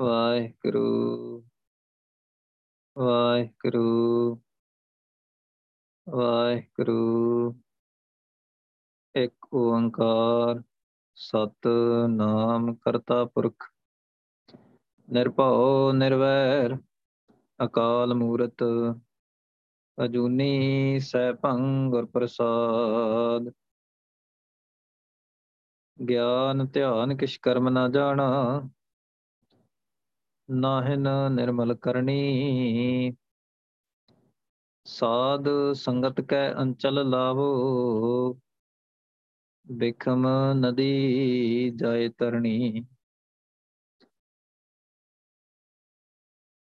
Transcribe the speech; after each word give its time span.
ਵਾਹਿਗੁਰੂ 0.00 1.44
ਵਾਹਿਗੁਰੂ 2.98 4.40
ਵਾਹਿਗੁਰੂ। 6.08 7.54
ਇੱਕ 9.14 9.54
ਓੰਕਾਰ 9.54 10.62
ਸਤਨਾਮ 11.14 12.74
ਕਰਤਾ 12.74 13.24
ਪੁਰਖ। 13.24 13.72
ਨਿਰਭਉ, 15.12 15.92
ਨਿਰਵੈਰ, 15.92 16.76
ਅਕਾਲ 17.64 18.14
ਮੂਰਤ, 18.14 18.64
ਅਜੂਨੀ 20.04 21.00
ਸੈਭੰ 21.00 21.90
ਗੁਰ 21.90 22.06
ਪ੍ਰਸਾਦ। 22.06 23.52
ਗਿਆਨ 26.08 26.66
ਧਿਆਨ 26.66 27.16
ਕਿਛ 27.16 27.38
ਕਰਮ 27.38 27.68
ਨਾ 27.68 27.88
ਜਾਣਾ 27.88 28.60
ਨਾਹਿਨ 30.50 31.08
ਨਿਰਮਲ 31.30 31.74
ਕਰਨੀ। 31.74 33.12
ਸਾਧ 34.84 35.44
ਸੰਗਤ 35.72 36.20
ਕੈ 36.20 36.54
ਅੰਚਲ 36.54 37.10
ਲਾਵੋ। 37.10 38.38
ਬਿਖਮ 39.66 40.26
ਨਦੀ 40.54 41.70
ਜਾਏ 41.76 42.08
ਤਰਣੀ। 42.08 42.84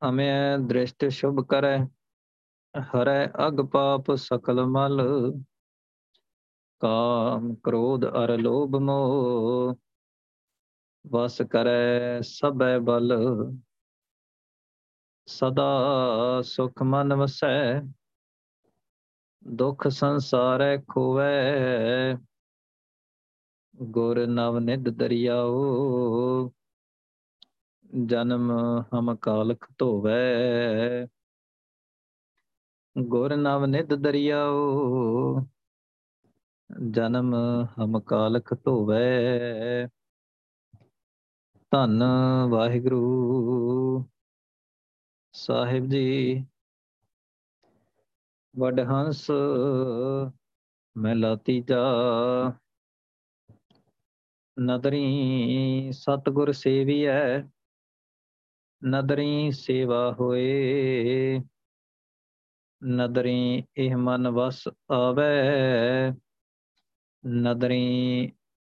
ਹਮੇ 0.02 0.30
ਦ੍ਰਿਸ਼ਟ 0.66 1.04
ਸ਼ੁਭ 1.04 1.46
ਕਰੈ, 1.46 1.78
ਹਰੈ 2.74 3.26
ਅਗ 3.48 3.60
ਪਾਪ 3.72 4.14
ਸਕਲ 4.14 4.66
ਮਲ। 4.66 5.00
ਕਾਮ 6.80 7.54
ਕ੍ਰੋਧ 7.54 8.04
ਅਰ 8.04 8.38
ਲੋਭ 8.38 8.76
ਮੋਹ। 8.76 9.74
ਵਸ 11.10 11.42
ਕਰੈ 11.42 12.20
ਸਭੈ 12.20 12.78
ਬਲ। 12.78 13.12
ਸਦਾ 15.26 16.42
ਸੁਖ 16.44 16.82
ਮਨ 16.82 17.14
ਵਸੈ, 17.14 17.80
ਦੁਖ 19.48 19.88
ਸੰਸਾਰੈ 19.88 20.76
ਖੋਵੈ। 20.88 22.16
ਗੁਰ 23.82 24.26
ਨਵ 24.26 24.58
ਨਿਧ 24.58 24.88
ਦਰਿਆਓ, 24.88 26.52
ਜਨਮ 28.06 28.52
ਹਮ 28.94 29.16
ਕਾਲਖ 29.16 29.66
ਧੋਵੈ। 29.78 31.06
ਗੁਰ 32.98 33.36
ਨਵ 33.36 33.64
ਨਿਧ 33.66 33.94
ਦਰਿਆਓ, 33.94 35.40
ਜਨਮ 36.90 37.34
ਹਮ 37.78 38.00
ਕਾਲਖ 38.00 38.54
ਧੋਵੈ। 38.54 39.88
ਧੰਨ 41.72 42.02
ਵਾਹਿਗੁਰੂ। 42.48 44.04
ਸਾਹਿਬ 45.32 45.86
ਜੀ 45.88 46.44
ਵਡਹੰਸ 48.58 49.30
ਮਹਿਲਾ 50.98 51.36
ਤੀਜਾ 51.36 51.84
ਨਦਰੀ 54.60 55.92
ਸਤਗੁਰ 55.92 56.52
ਸੇਵੀਐ, 56.52 57.40
ਨਦਰੀ 58.84 59.50
ਸੇਵਾ 59.50 60.16
ਹੋਏ। 60.20 61.40
ਨਦਰੀ 62.84 63.64
ਇਹ 63.76 63.96
ਮਨ 63.96 64.28
ਵਸ 64.28 64.68
ਆਵੈ, 64.90 65.32
ਨਦਰੀ 67.26 68.32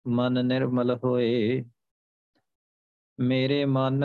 ਮਨ 0.06 0.46
ਨਿਰਮਲ 0.46 0.98
ਹੋਏ। 1.04 1.64
ਮੇਰੇ 3.18 3.64
ਮਨ 3.64 4.04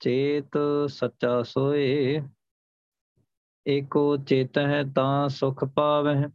ਚੇਤ 0.00 0.58
ਸੱਚਾ 0.88 1.42
ਸੋਏ, 1.42 2.22
ਏਕੋ 3.66 4.16
ਚੇਤ 4.16 4.58
ਹੈ 4.58 4.82
ਤਾਂ 4.94 5.28
ਸੁਖ 5.28 5.64
ਪਾਵਹਿ, 5.64 6.28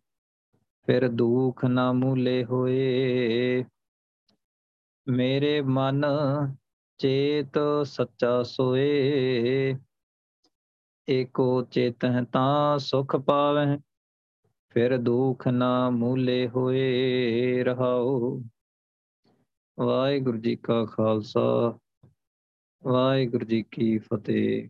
ਫਿਰ 0.86 1.08
ਦੁਖ 1.10 1.66
ਨਾ 1.66 1.92
ਮੂਲੇ 1.94 2.44
ਹੋਏ। 2.46 3.66
ਮੇਰੇ 5.08 5.62
ਮਨ 5.62 6.06
ਚੇਤ 6.98 7.60
ਸੱਚਾ 7.86 8.44
ਸੋਏ, 8.44 9.76
ਏਕੋ 11.10 11.62
ਚੇਤ 11.62 12.06
ਹੈ 12.06 12.24
ਤਾਂ 12.24 12.80
ਸੁਖ 12.80 13.16
ਪਾਵਹਿ, 13.16 13.78
ਫਿਰ 14.70 14.98
ਦੁਖ 14.98 15.48
ਨਾ 15.48 15.90
ਮੂਲੇ 15.90 16.48
ਹੋਏ। 16.48 17.64
ਰਹਾਓ 17.64 18.42
ਵਾਹਿਗੁਰੂ 19.81 20.38
ਜੀ 20.38 20.56
ਕਾ 20.56 20.86
ਖਾਲਸਾ, 20.86 21.80
ਵਾਹਿਗੁਰੂ 22.84 23.46
ਜੀ 23.46 23.64
ਕੀ 23.64 23.97
ਫਤਿਹ। 23.97 24.69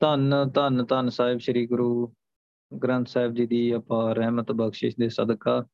ਧੰਨ 0.00 0.34
ਧੰਨ 0.54 0.84
ਧੰਨ 0.84 1.08
ਸਾਹਿਬ 1.08 1.38
ਸ੍ਰੀ 1.38 1.66
ਗੁਰੂ 1.66 2.14
ਗ੍ਰੰਥ 2.82 3.08
ਸਾਹਿਬ 3.08 3.34
ਜੀ 3.34 3.46
ਦੀ 3.46 3.76
ਅਪਾਰ 3.76 4.16
ਰਹਿਮਤ 4.16 4.52
ਬਖਸ਼ਿਸ਼ 4.52 4.96
ਦੇ 4.98 5.08
ਸਦਕਾ 5.08 5.64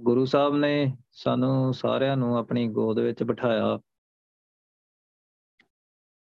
ਗੁਰੂ 0.00 0.24
ਸਾਹਿਬ 0.24 0.56
ਨੇ 0.56 0.96
ਸਾਨੂੰ 1.12 1.74
ਸਾਰਿਆਂ 1.74 2.16
ਨੂੰ 2.16 2.36
ਆਪਣੀ 2.38 2.68
ਗੋਦ 2.68 2.98
ਵਿੱਚ 2.98 3.22
ਬਿਠਾਇਆ। 3.22 3.78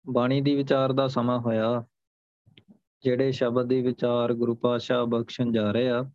ਬਾਣੀ 0.10 0.42
ਦੀ 0.42 0.56
ਵਿਚਾਰ 0.56 0.94
ਦਾ 0.94 1.08
ਸਮਾਂ 1.08 1.40
ਹੋਇਆ, 1.40 1.84
ਜਿਹੜੇ 3.04 3.32
ਸ਼ਬਦ 3.32 3.68
ਦੀ 3.68 3.82
ਵਿਚਾਰ 3.82 4.34
ਗੁਰੂ 4.34 4.56
ਪਾਤਸ਼ਾਹ 4.56 5.06
ਬਖਸ਼ਣ 5.06 5.52
ਜਾ 5.52 5.72
ਰਹੇ 5.72 5.90
ਆ 5.90 6.12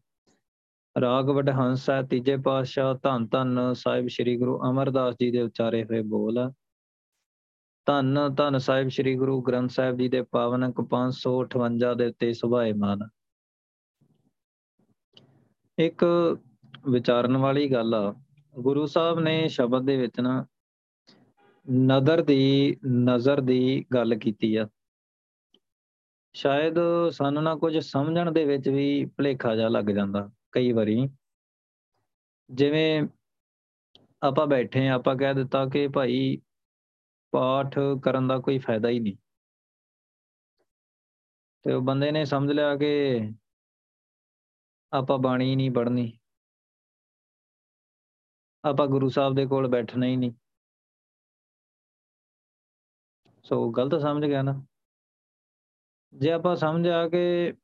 ਰਾਗ 1.00 1.30
ਵਡਹੰਸ 1.30 1.90
ਹੈ, 1.90 2.02
ਤੀਜੇ 2.02 2.36
ਪਾਤਸ਼ਾਹ 2.36 2.94
ਧੰਨ 3.02 3.26
ਧੰਨ 3.26 3.72
ਸਾਹਿਬ 3.74 4.08
ਸ੍ਰੀ 4.08 4.36
ਗੁਰੂ 4.38 4.58
ਅਮਰਦਾਸ 4.70 5.14
ਜੀ 5.14 5.30
ਦੇ 5.30 5.42
ਉਚਾਰੇ 5.42 5.84
ਹੋਏ 5.84 6.02
ਬੋਲ। 6.02 6.38
ਆ 6.38 6.52
ਧੰਨ 7.86 8.34
ਧੰਨ 8.34 8.58
ਸਾਹਿਬ 8.58 8.88
ਸ੍ਰੀ 8.88 9.14
ਗੁਰੂ 9.14 9.42
ਗ੍ਰੰਥ 9.42 9.70
ਸਾਹਿਬ 9.70 9.98
ਜੀ 9.98 10.08
ਦੇ 10.08 10.22
ਪਾਵਨ 10.22 10.64
ਅੰਕ 10.64 10.80
558 10.80 11.94
ਦੇ 11.94 12.06
ਉੱਤੇ 12.06 12.32
ਸੁਭਾਏਮਾਨ। 12.32 13.08
ਇੱਕ 15.78 16.04
ਵਿਚਾਰਨ 16.88 17.36
ਵਾਲੀ 17.36 17.72
ਗੱਲ 17.72 17.94
ਆ, 17.94 18.14
ਗੁਰੂ 18.58 18.86
ਸਾਹਿਬ 18.86 19.20
ਨੇ 19.20 19.48
ਸ਼ਬਦ 19.48 19.86
ਦੇ 19.86 19.96
ਵਿੱਚ 19.96 20.20
ਨਾ 20.20 20.46
ਨਦਰ 21.72 22.22
ਦੀ, 22.22 22.76
ਨਜ਼ਰ 22.86 23.40
ਦੀ 23.40 23.86
ਗੱਲ 23.94 24.14
ਕੀਤੀ 24.14 24.56
ਆ। 24.56 24.68
ਸ਼ਾਇਦ 26.34 26.74
ਸਾਨੂੰ 27.10 27.42
ਨਾ 27.42 27.54
ਕੁਝ 27.54 27.78
ਸਮਝਣ 27.78 28.32
ਦੇ 28.32 28.44
ਵਿੱਚ 28.44 28.68
ਵੀ 28.68 29.04
ਭਲੇਖਾ 29.04 29.56
ਜਾ 29.56 29.68
ਲੱਗ 29.68 29.84
ਜਾਂਦਾ। 29.84 30.30
ਕਈ 30.54 30.72
ਵਾਰੀ। 30.72 31.08
ਜਿਵੇਂ 32.50 33.02
ਆਪਾਂ 34.22 34.46
ਬੈਠੇ 34.46 34.88
ਆ, 34.88 34.92
ਆਪਾਂ 34.92 35.16
ਕਹਿ 35.16 35.34
ਦਿੱਤਾ 35.34 35.66
ਕਿ 35.66 35.88
ਭਾਈ 35.88 36.42
ਪਾਠ 37.30 37.78
ਕਰਨ 38.04 38.28
ਦਾ 38.28 38.38
ਕੋਈ 38.38 38.58
ਫਾਇਦਾ 38.58 38.88
ਹੀ 38.88 39.00
ਨਹੀਂ। 39.00 39.16
ਤੇ 41.62 41.72
ਉਹ 41.72 41.82
ਬੰਦੇ 41.82 42.12
ਨੇ 42.12 42.24
ਸਮਝ 42.24 42.52
ਲਿਆ 42.52 42.76
ਕਿ 42.76 43.20
ਆਪਾਂ 44.92 45.18
ਬਾਣੀ 45.18 45.56
ਨਹੀਂ 45.56 45.70
ਪੜ੍ਹਨੀ। 45.70 46.18
ਆਪਾਂ 48.64 48.86
ਗੁਰੂ 48.86 49.08
ਸਾਹਿਬ 49.08 49.34
ਦੇ 49.34 49.46
ਕੋਲ 49.46 49.68
ਬੈਠਣਾ 49.68 50.06
ਹੀ 50.06 50.16
ਨਹੀਂ। 50.16 50.32
ਸੋ 53.44 53.70
ਗਲਤ 53.70 54.02
ਸਮਝ 54.02 54.24
ਗਿਆ 54.24 54.42
ਨਾ। 54.42 54.66
ਜੇ 56.12 56.32
ਆਪਾਂ 56.32 56.56
ਸਮਝਿਆ 56.56 57.08
ਕਿ 57.08 57.54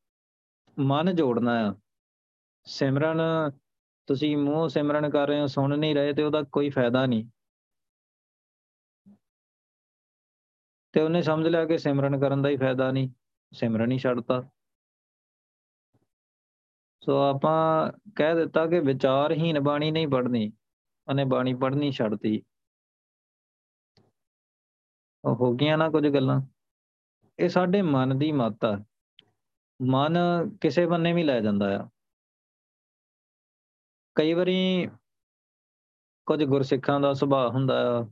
ਮਨ 0.78 1.16
ਜੋੜਨਾ 1.16 1.70
ਆ 1.70 1.74
ਸਿਮਰਨ, 2.64 3.20
ਤੁਸੀਂ 4.06 4.36
ਮੂੰਹ 4.36 4.68
ਸਿਮਰਨ 4.68 5.10
ਕਰ 5.10 5.28
ਰਹੇ 5.28 5.40
ਹੋ, 5.40 5.46
ਸੁਣ 5.46 5.78
ਨਹੀਂ 5.78 5.94
ਰਹੇ 5.94 6.12
ਤੇ 6.12 6.22
ਉਹਦਾ 6.22 6.42
ਕੋਈ 6.42 6.70
ਫਾਇਦਾ 6.70 7.06
ਨਹੀਂ। 7.06 7.24
ਤੇ 10.92 11.00
ਉਹਨੇ 11.00 11.22
ਸਮਝ 11.22 11.48
ਲਿਆ 11.48 11.64
ਕਿ 11.64 11.78
ਸਿਮਰਨ 11.78 12.20
ਕਰਨ 12.20 12.42
ਦਾ 12.42 12.48
ਹੀ 12.48 12.56
ਫਾਇਦਾ 12.56 12.92
ਨਹੀਂ, 12.92 13.08
ਸਿਮਰਨ 13.52 13.92
ਹੀ 13.92 13.98
ਛੱਡਤਾ। 13.98 14.48
ਸੋ 17.04 17.18
ਆਪਾਂ 17.18 17.92
ਕਹਿ 18.16 18.34
ਦਿੱਤਾ 18.34 18.66
ਕਿ 18.66 18.80
ਵਿਚਾਰਹੀਨ 18.80 19.60
ਬਾਣੀ 19.60 19.90
ਨਹੀਂ 19.90 20.08
ਪੜ੍ਹਨੀ, 20.08 20.52
ਉਹਨੇ 21.08 21.24
ਬਾਣੀ 21.24 21.54
ਪੜ੍ਹਨੀ 21.54 21.92
ਛੱਡਤੀ। 21.92 22.42
ਉਹ 25.24 25.34
ਹੋ 25.34 25.54
ਗਈਆਂ 25.54 25.78
ਨਾ 25.78 25.90
ਕੁਝ 25.90 26.08
ਗੱਲਾਂ। 26.08 26.40
ਇਹ 27.38 27.48
ਸਾਡੇ 27.48 27.82
ਮਨ 27.82 28.18
ਦੀ 28.18 28.32
ਮੱਤ 28.32 28.64
ਆ 28.64 28.84
ਮਨ 29.82 30.18
ਕਿਸੇ 30.60 30.86
ਬੰਨੇ 30.86 31.12
ਵੀ 31.12 31.22
ਲੈ 31.22 31.40
ਜਾਂਦਾ 31.40 31.82
ਆ। 31.82 31.88
ਕਈ 34.14 34.32
ਵਾਰੀ 34.32 34.88
ਕੁਝ 36.26 36.44
ਗੁਰਸਿੱਖਾਂ 36.44 37.00
ਦਾ 37.00 37.12
ਸੁਭਾਅ 37.14 37.48
ਹੁੰਦਾ 37.48 38.00
ਆ, 38.00 38.06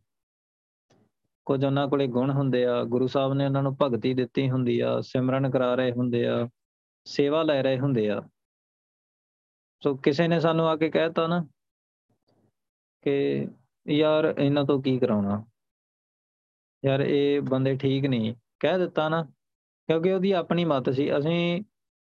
ਕੁਝ 1.47 1.65
ਉਹਨਾਂ 1.65 1.89
ਕੋਲੇ 1.89 2.07
ਗੁਣ 2.07 2.31
ਹੁੰਦੇ 2.31 2.65
ਆ, 2.67 2.85
ਗੁਰੂ 2.85 3.07
ਸਾਹਿਬ 3.07 3.35
ਨੇ 3.35 3.47
ਉਹਨਾਂ 3.47 3.63
ਨੂੰ 3.63 3.77
ਭਗਤੀ 3.83 4.15
ਦਿੱਤੀ 4.15 4.51
ਹੁੰਦੀ 4.51 4.81
ਆ, 4.81 5.01
ਸਿਮਰਨ 5.01 5.51
ਕਰਾ 5.51 5.75
ਰਹੇ 5.75 5.93
ਹੁੰਦੇ 5.93 6.27
ਆ, 6.27 6.49
ਸੇਵਾ 7.05 7.43
ਲੈ 7.43 7.63
ਰਹੇ 7.63 7.79
ਹੁੰਦੇ 7.79 8.11
ਆ। 8.11 8.23
ਸੋ 9.85 9.97
ਕਿਸੇ 9.97 10.29
ਨੇ 10.29 10.41
ਸਾਨੂੰ 10.41 10.69
ਆ 10.69 10.77
ਕੇ 10.77 10.91
ਕਹਿਤਾ 10.91 11.27
ਨਾ 11.27 11.47
ਕਿ 13.03 13.49
ਯਾਰ 13.89 14.35
ਇਹਨਾਂ 14.39 14.65
ਤੋਂ 14.65 14.83
ਕੀ 14.83 14.99
ਕਰਾਉਣਾ? 14.99 15.45
ਯਾਰ 16.85 17.01
ਇਹ 17.01 17.41
ਬੰਦੇ 17.41 17.77
ਠੀਕ 17.77 18.05
ਨਹੀਂ। 18.05 18.35
ਕਹਿ 18.61 18.79
ਦਿੱਤਾ 18.79 19.09
ਨਾ, 19.09 19.23
ਕਿਉਂਕਿ 19.87 20.13
ਉਹਦੀ 20.13 20.33
ਆਪਣੀ 20.33 20.65
ਮਤ 20.65 20.91
ਸੀ, 20.91 21.19
ਅਸੀਂ 21.19 21.63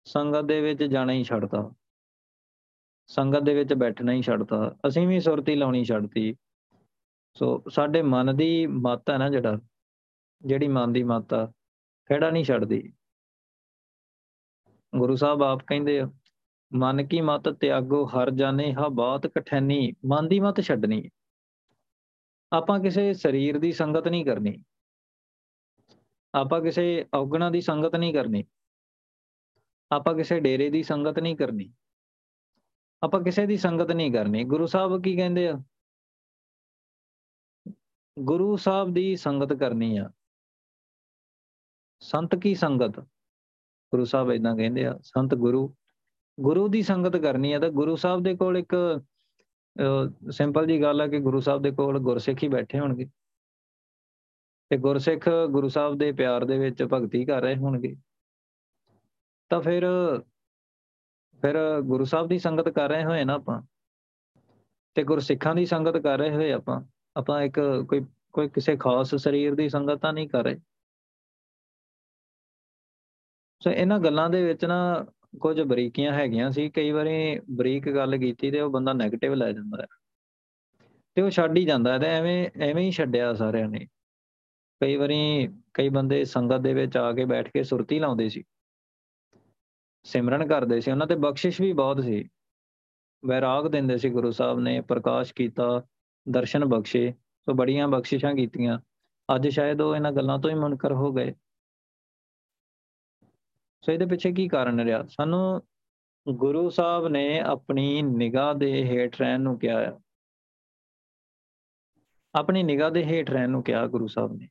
ਸੰਗਤ 0.05 0.45
ਦੇ 0.45 0.61
ਵਿੱਚ 0.61 0.83
ਜਾਣਾ 0.83 1.13
ਹੀ 1.13 1.23
ਛੱਡਤਾ। 1.23 1.71
ਸੰਗਤ 3.07 3.39
ਦੇ 3.39 3.53
ਵਿੱਚ 3.53 3.73
ਬੈਠਣਾ 3.73 4.11
ਹੀ 4.11 4.21
ਛੱਡਤਾ। 4.21 4.75
ਅਸੀਂ 4.87 5.07
ਵੀ 5.07 5.19
ਸੁਰਤੀ 5.19 5.55
ਲਾਉਣੀ 5.55 5.83
ਛੱਡਤੀ। 5.83 6.35
ਸੋ 7.35 7.63
ਸਾਡੇ 7.69 8.01
ਮਨ 8.01 8.37
ਦੀ 8.37 8.67
ਮਤ 8.67 9.09
ਹੈ 9.09 9.17
ਨਾ 9.17 9.29
ਜਿਹੜਾ, 9.29 9.59
ਜਿਹੜੀ 10.41 10.67
ਮਨ 10.67 10.93
ਦੀ 10.93 11.03
ਮਤ 11.03 11.33
ਆ, 11.33 11.51
ਖੜਾ 12.09 12.29
ਨਹੀਂ 12.29 12.43
ਛੱਡਦੀ। 12.43 12.93
ਗੁਰੂ 14.97 15.15
ਸਾਹਿਬ 15.15 15.43
ਆਪ 15.43 15.59
ਕਹਿੰਦੇ 15.67 15.99
ਆ, 15.99 16.11
ਮਨ 16.73 17.07
ਕੀ 17.07 17.21
ਮਤ 17.21 17.49
ਤਿਆਗੋ, 17.49 18.05
ਹਰ 18.05 18.31
ਜਾਣੇ 18.31 18.73
ਹਾ 18.73 18.89
ਬਾਤ 18.89 19.27
ਕਠੈਨੀ, 19.27 19.93
ਮਨ 20.05 20.27
ਦੀ 20.27 20.39
ਮਤ 20.39 20.61
ਛੱਡਣੀ। 20.61 21.09
ਆਪਾਂ 22.53 22.79
ਕਿਸੇ 22.79 23.13
ਸਰੀਰ 23.13 23.59
ਦੀ 23.59 23.71
ਸੰਗਤ 23.71 24.07
ਨਹੀਂ 24.07 24.25
ਕਰਨੀ। 24.25 24.63
ਆਪਾਂ 26.35 26.61
ਕਿਸੇ 26.61 27.05
ਔਗਣਾ 27.13 27.49
ਦੀ 27.49 27.61
ਸੰਗਤ 27.61 27.95
ਨਹੀਂ 27.95 28.13
ਕਰਨੀ। 28.13 28.43
ਆਪਾਂ 29.91 30.15
ਕਿਸੇ 30.15 30.39
ਡੇਰੇ 30.39 30.69
ਦੀ 30.69 30.83
ਸੰਗਤ 30.83 31.19
ਨਹੀਂ 31.19 31.35
ਕਰਨੀ। 31.35 31.73
ਆਪਾਂ 33.03 33.23
ਕਿਸੇ 33.23 33.45
ਦੀ 33.45 33.57
ਸੰਗਤ 33.57 33.91
ਨਹੀਂ 33.91 34.11
ਕਰਨੀ। 34.11 34.43
ਗੁਰੂ 34.43 34.65
ਸਾਹਿਬ 34.65 35.01
ਕੀ 35.03 35.15
ਕਹਿੰਦੇ 35.15 35.47
ਆ? 35.47 35.61
ਗੁਰੂ 38.19 38.55
ਸਾਹਿਬ 38.57 38.93
ਦੀ 38.93 39.15
ਸੰਗਤ 39.15 39.53
ਕਰਨੀ 39.53 39.97
ਆ। 39.97 40.09
ਸੰਤ 42.01 42.35
ਕੀ 42.35 42.55
ਸੰਗਤ? 42.55 42.99
ਗੁਰੂ 43.91 44.05
ਸਾਹਿਬ 44.05 44.31
ਇਦਾਂ 44.31 44.55
ਕਹਿੰਦੇ 44.55 44.85
ਆ, 44.85 44.97
ਸੰਤ 45.03 45.35
ਗੁਰੂ। 45.35 45.75
ਗੁਰੂ 46.39 46.67
ਦੀ 46.67 46.81
ਸੰਗਤ 46.81 47.17
ਕਰਨੀ 47.17 47.53
ਆ 47.53 47.59
ਤਾਂ 47.59 47.69
ਗੁਰੂ 47.69 47.95
ਸਾਹਿਬ 47.95 48.23
ਦੇ 48.23 48.35
ਕੋਲ 48.35 48.57
ਇੱਕ 48.57 49.01
ਸਿੰਪਲ 50.31 50.67
ਜੀ 50.67 50.81
ਗੱਲ 50.81 51.01
ਆ 51.01 51.07
ਕਿ 51.07 51.19
ਗੁਰੂ 51.19 51.39
ਸਾਹਿਬ 51.39 51.61
ਦੇ 51.61 51.71
ਕੋਲ 51.71 51.99
ਗੁਰਸਿੱਖ 51.99 52.43
ਹੀ 52.43 52.47
ਬੈਠੇ 52.47 52.79
ਹੋਣਗੇ। 52.79 53.05
ਤੇ 54.69 54.77
ਗੁਰਸਿੱਖ 54.77 55.29
ਗੁਰੂ 55.51 55.69
ਸਾਹਿਬ 55.69 55.97
ਦੇ 55.97 56.11
ਪਿਆਰ 56.11 56.45
ਦੇ 56.45 56.57
ਵਿੱਚ 56.57 56.83
ਭਗਤੀ 56.83 57.25
ਕਰ 57.25 57.41
ਰਹੇ 57.41 57.55
ਹੋਣਗੇ। 57.55 57.95
ਤਾਂ 59.49 59.61
ਫਿਰ 59.61 59.83
ਫਿਰ 61.45 61.81
ਗੁਰੂ 61.81 62.05
ਸਾਹਿਬ 62.05 62.27
ਦੀ 62.27 62.39
ਸੰਗਤ 62.39 62.69
ਕਰ 62.69 62.89
ਰਹੇ 62.89 63.03
ਹੋਏ 63.03 63.23
ਨਾ 63.23 63.33
ਆਪਾਂ? 63.33 63.61
ਤੇ 64.95 65.03
ਗੁਰਸਿੱਖਾਂ 65.03 65.55
ਦੀ 65.55 65.65
ਸੰਗਤ 65.65 65.97
ਕਰ 65.97 66.17
ਰਹੇ 66.17 66.31
ਹੋਏ 66.31 66.51
ਆਪਾਂ? 66.51 66.81
ਆਪਾਂ 67.15 67.41
ਇੱਕ 67.41 67.85
ਕੋਈ 67.89 68.05
ਕੋਈ 68.33 68.49
ਕਿਸੇ 68.49 68.77
ਖਾਸ 68.77 69.15
ਸਰੀਰ 69.15 69.55
ਦੀ 69.55 69.69
ਸੰਗਤ 69.69 69.95
ਤਾਂ 69.95 70.13
ਨਹੀਂ 70.13 70.29
ਕਰ 70.29 70.43
ਰਹੇ? 70.43 70.59
ਸੋ 73.63 73.69
ਇਹਨਾਂ 73.69 73.99
ਗੱਲਾਂ 73.99 74.29
ਦੇ 74.29 74.45
ਵਿੱਚ 74.45 74.65
ਨਾ 74.65 75.05
ਕੁਝ 75.39 75.61
ਬਰੀਕੀਆਂ 75.61 76.13
ਹੈਗੀਆਂ 76.13 76.51
ਸੀ। 76.51 76.69
ਕਈ 76.69 76.91
ਵਾਰੀ 76.91 77.39
ਬਰੀਕ 77.51 77.89
ਗੱਲ 77.89 78.17
ਕੀਤੀ 78.17 78.51
ਤੇ 78.51 78.61
ਉਹ 78.61 78.69
ਬੰਦਾ 78.69 78.91
네ਗੇਟਿਵ 78.91 79.33
ਲੈ 79.33 79.51
ਜਾਂਦਾ 79.51 79.81
ਹੈ। 79.81 79.87
ਤੇ 81.15 81.21
ਉਹ 81.21 81.29
ਛੱਡ 81.29 81.57
ਹੀ 81.57 81.65
ਜਾਂਦਾ 81.65 81.99
ਤੇ 81.99 82.05
ਐਵੇਂ 82.05 82.49
ਐਵੇਂ 82.61 82.83
ਹੀ 82.83 82.91
ਛੱਡਿਆ 82.91 83.33
ਸਾਰਿਆਂ 83.33 83.69
ਨੇ। 83.69 83.87
ਕਈ 84.81 84.95
ਵਾਰੀ 84.95 85.49
ਕਈ 85.73 85.89
ਬੰਦੇ 85.89 86.25
ਸੰਗਤ 86.25 86.57
ਦੇ 86.57 86.73
ਵਿੱਚ 86.73 86.97
ਆ 86.97 87.13
ਕੇ 87.13 87.25
ਬੈਠ 87.25 87.51
ਕੇ 87.51 87.63
ਸੁਰਤੀ 87.63 87.99
ਲਾਉਂਦੇ 87.99 88.29
ਸੀ। 88.29 88.43
ਸਿਮਰਨ 90.05 90.47
ਕਰਦੇ 90.47 90.81
ਸੀ, 90.81 90.91
ਉਹਨਾਂ 90.91 91.07
ਤੇ 91.07 91.15
ਬਖਸ਼ਿਸ਼ 91.15 91.61
ਵੀ 91.61 91.73
ਬਹੁਤ 91.73 92.03
ਸੀ। 92.03 92.29
ਵੈਰਾਗ 93.25 93.67
ਦਿੰਦੇ 93.67 93.97
ਸੀ 93.97 94.09
ਗੁਰੂ 94.09 94.31
ਸਾਹਿਬ 94.31 94.59
ਨੇ, 94.59 94.81
ਪ੍ਰਕਾਸ਼ 94.81 95.33
ਕੀਤਾ, 95.33 95.83
ਦਰਸ਼ਨ 96.29 96.65
ਬਖਸ਼ੇ, 96.65 97.11
ਸੋ 97.11 97.53
ਬੜੀਆਂ 97.53 97.87
ਬਖਸ਼ਿਸ਼ਾਂ 97.87 98.35
ਕੀਤੀਆਂ। 98.35 98.79
ਅੱਜ 99.35 99.47
ਸ਼ਾਇਦ 99.47 99.81
ਉਹ 99.81 99.95
ਇਹਨਾਂ 99.95 100.11
ਗੱਲਾਂ 100.11 100.39
ਤੋਂ 100.39 100.49
ਹੀ 100.49 100.55
ਮੁਨਕਰ 100.55 100.91
ਹੋ 100.91 101.13
ਗਏ। 101.13 101.33
ਸੋ 103.81 103.91
ਇਹਦੇ 103.91 104.05
ਪਿੱਛੇ 104.05 104.31
ਕੀ 104.31 104.47
ਕਾਰਨ 104.47 104.79
ਰਿਹਾ? 104.79 105.03
ਸਾਨੂੰ 105.03 105.61
ਗੁਰੂ 106.29 106.69
ਸਾਹਿਬ 106.69 107.07
ਨੇ 107.07 107.39
ਆਪਣੀ 107.39 108.01
ਨਿਗਾਹ 108.01 108.53
ਦੇ 108.53 108.83
ਹੇਠ 108.83 109.21
ਰਹਿਣ 109.21 109.41
ਨੂੰ 109.41 109.59
ਕਿਹਾ 109.59 109.79
ਹੈ। 109.79 109.99
ਆਪਣੀ 112.35 112.63
ਨਿਗਾਹ 112.63 112.91
ਦੇ 112.91 113.05
ਹੇਠ 113.05 113.31
ਰਹਿਣ 113.31 113.49
ਨੂੰ 113.49 113.63
ਕਿਹਾ 113.63 113.87
ਗੁਰੂ 113.87 114.07
ਸਾਹਿਬ 114.07 114.33
ਨੇ। 114.33 114.49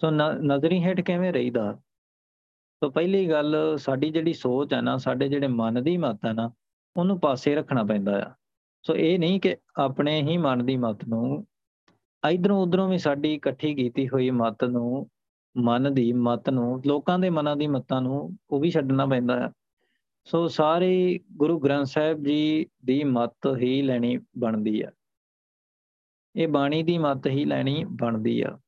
ਸੋ 0.00 0.10
ਨਜ਼ਰੀ 0.32 0.84
ਹੇਠ 0.84 1.00
ਕਿਵੇਂ 1.00 1.32
ਰਹੀਦਾ? 1.32 1.80
ਸੋ 2.82 2.90
ਪਹਿਲੀ 2.90 3.30
ਗੱਲ 3.30 3.56
ਸਾਡੀ 3.76 4.10
ਜਿਹੜੀ 4.10 4.32
ਸੋਚ 4.32 4.74
ਹੈ 4.74 4.80
ਨਾ, 4.80 4.96
ਸਾਡੇ 4.96 5.28
ਜਿਹੜੇ 5.28 5.46
ਮਨ 5.46 5.82
ਦੀ 5.82 5.96
ਮਤ 5.96 6.24
ਹੈ 6.26 6.32
ਨਾ, 6.32 6.50
ਉਹਨੂੰ 6.96 7.20
ਪਾਸੇ 7.20 7.54
ਰੱਖਣਾ 7.54 7.84
ਪੈਂਦਾ 7.84 8.26
ਆ। 8.26 8.32
ਸੋ 8.82 8.96
ਇਹ 8.96 9.18
ਨਹੀਂ 9.18 9.40
ਕਿ 9.40 9.56
ਆਪਣੇ 9.76 10.22
ਹੀ 10.22 10.36
ਮਨ 10.36 10.66
ਦੀ 10.66 10.76
ਮਤ 10.76 11.04
ਨੂੰ 11.08 11.46
ਇਧਰੋਂ 12.30 12.62
ਉਧਰੋਂ 12.62 12.88
ਵੀ 12.88 12.98
ਸਾਡੀ 12.98 13.34
ਇਕੱਠੀ 13.34 13.74
ਕੀਤੀ 13.74 14.08
ਹੋਈ 14.08 14.30
ਮਤ 14.30 14.64
ਨੂੰ, 14.64 15.08
ਮਨ 15.56 15.94
ਦੀ 15.94 16.12
ਮਤ 16.12 16.50
ਨੂੰ, 16.50 16.82
ਲੋਕਾਂ 16.86 17.18
ਦੇ 17.18 17.30
ਮਨਾਂ 17.30 17.56
ਦੀ 17.56 17.66
ਮਤਾਂ 17.66 18.02
ਨੂੰ 18.02 18.36
ਉਹ 18.50 18.60
ਵੀ 18.60 18.70
ਛੱਡਣਾ 18.70 19.06
ਪੈਂਦਾ 19.06 19.40
ਹੈ 19.40 19.52
ਸੋ 20.24 20.48
ਸਾਰੇ 20.48 21.20
ਗੁਰੂ 21.32 21.58
ਗ੍ਰੰਥ 21.58 21.86
ਸਾਹਿਬ 21.86 22.24
ਜੀ 22.24 22.66
ਦੀ 22.84 23.04
ਮਤ 23.04 23.36
ਹੀ 23.56 23.82
ਲੈਣੀ 23.82 24.18
ਬਣਦੀ 24.38 24.82
ਆ। 24.82 24.90
ਇਹ 26.36 26.48
ਬਾਣੀ 26.48 26.82
ਦੀ 26.82 26.98
ਮਤ 26.98 27.26
ਹੀ 27.26 27.44
ਲੈਣੀ 27.44 27.84
ਬਣਦੀ 27.84 28.40
ਆ। 28.40 28.58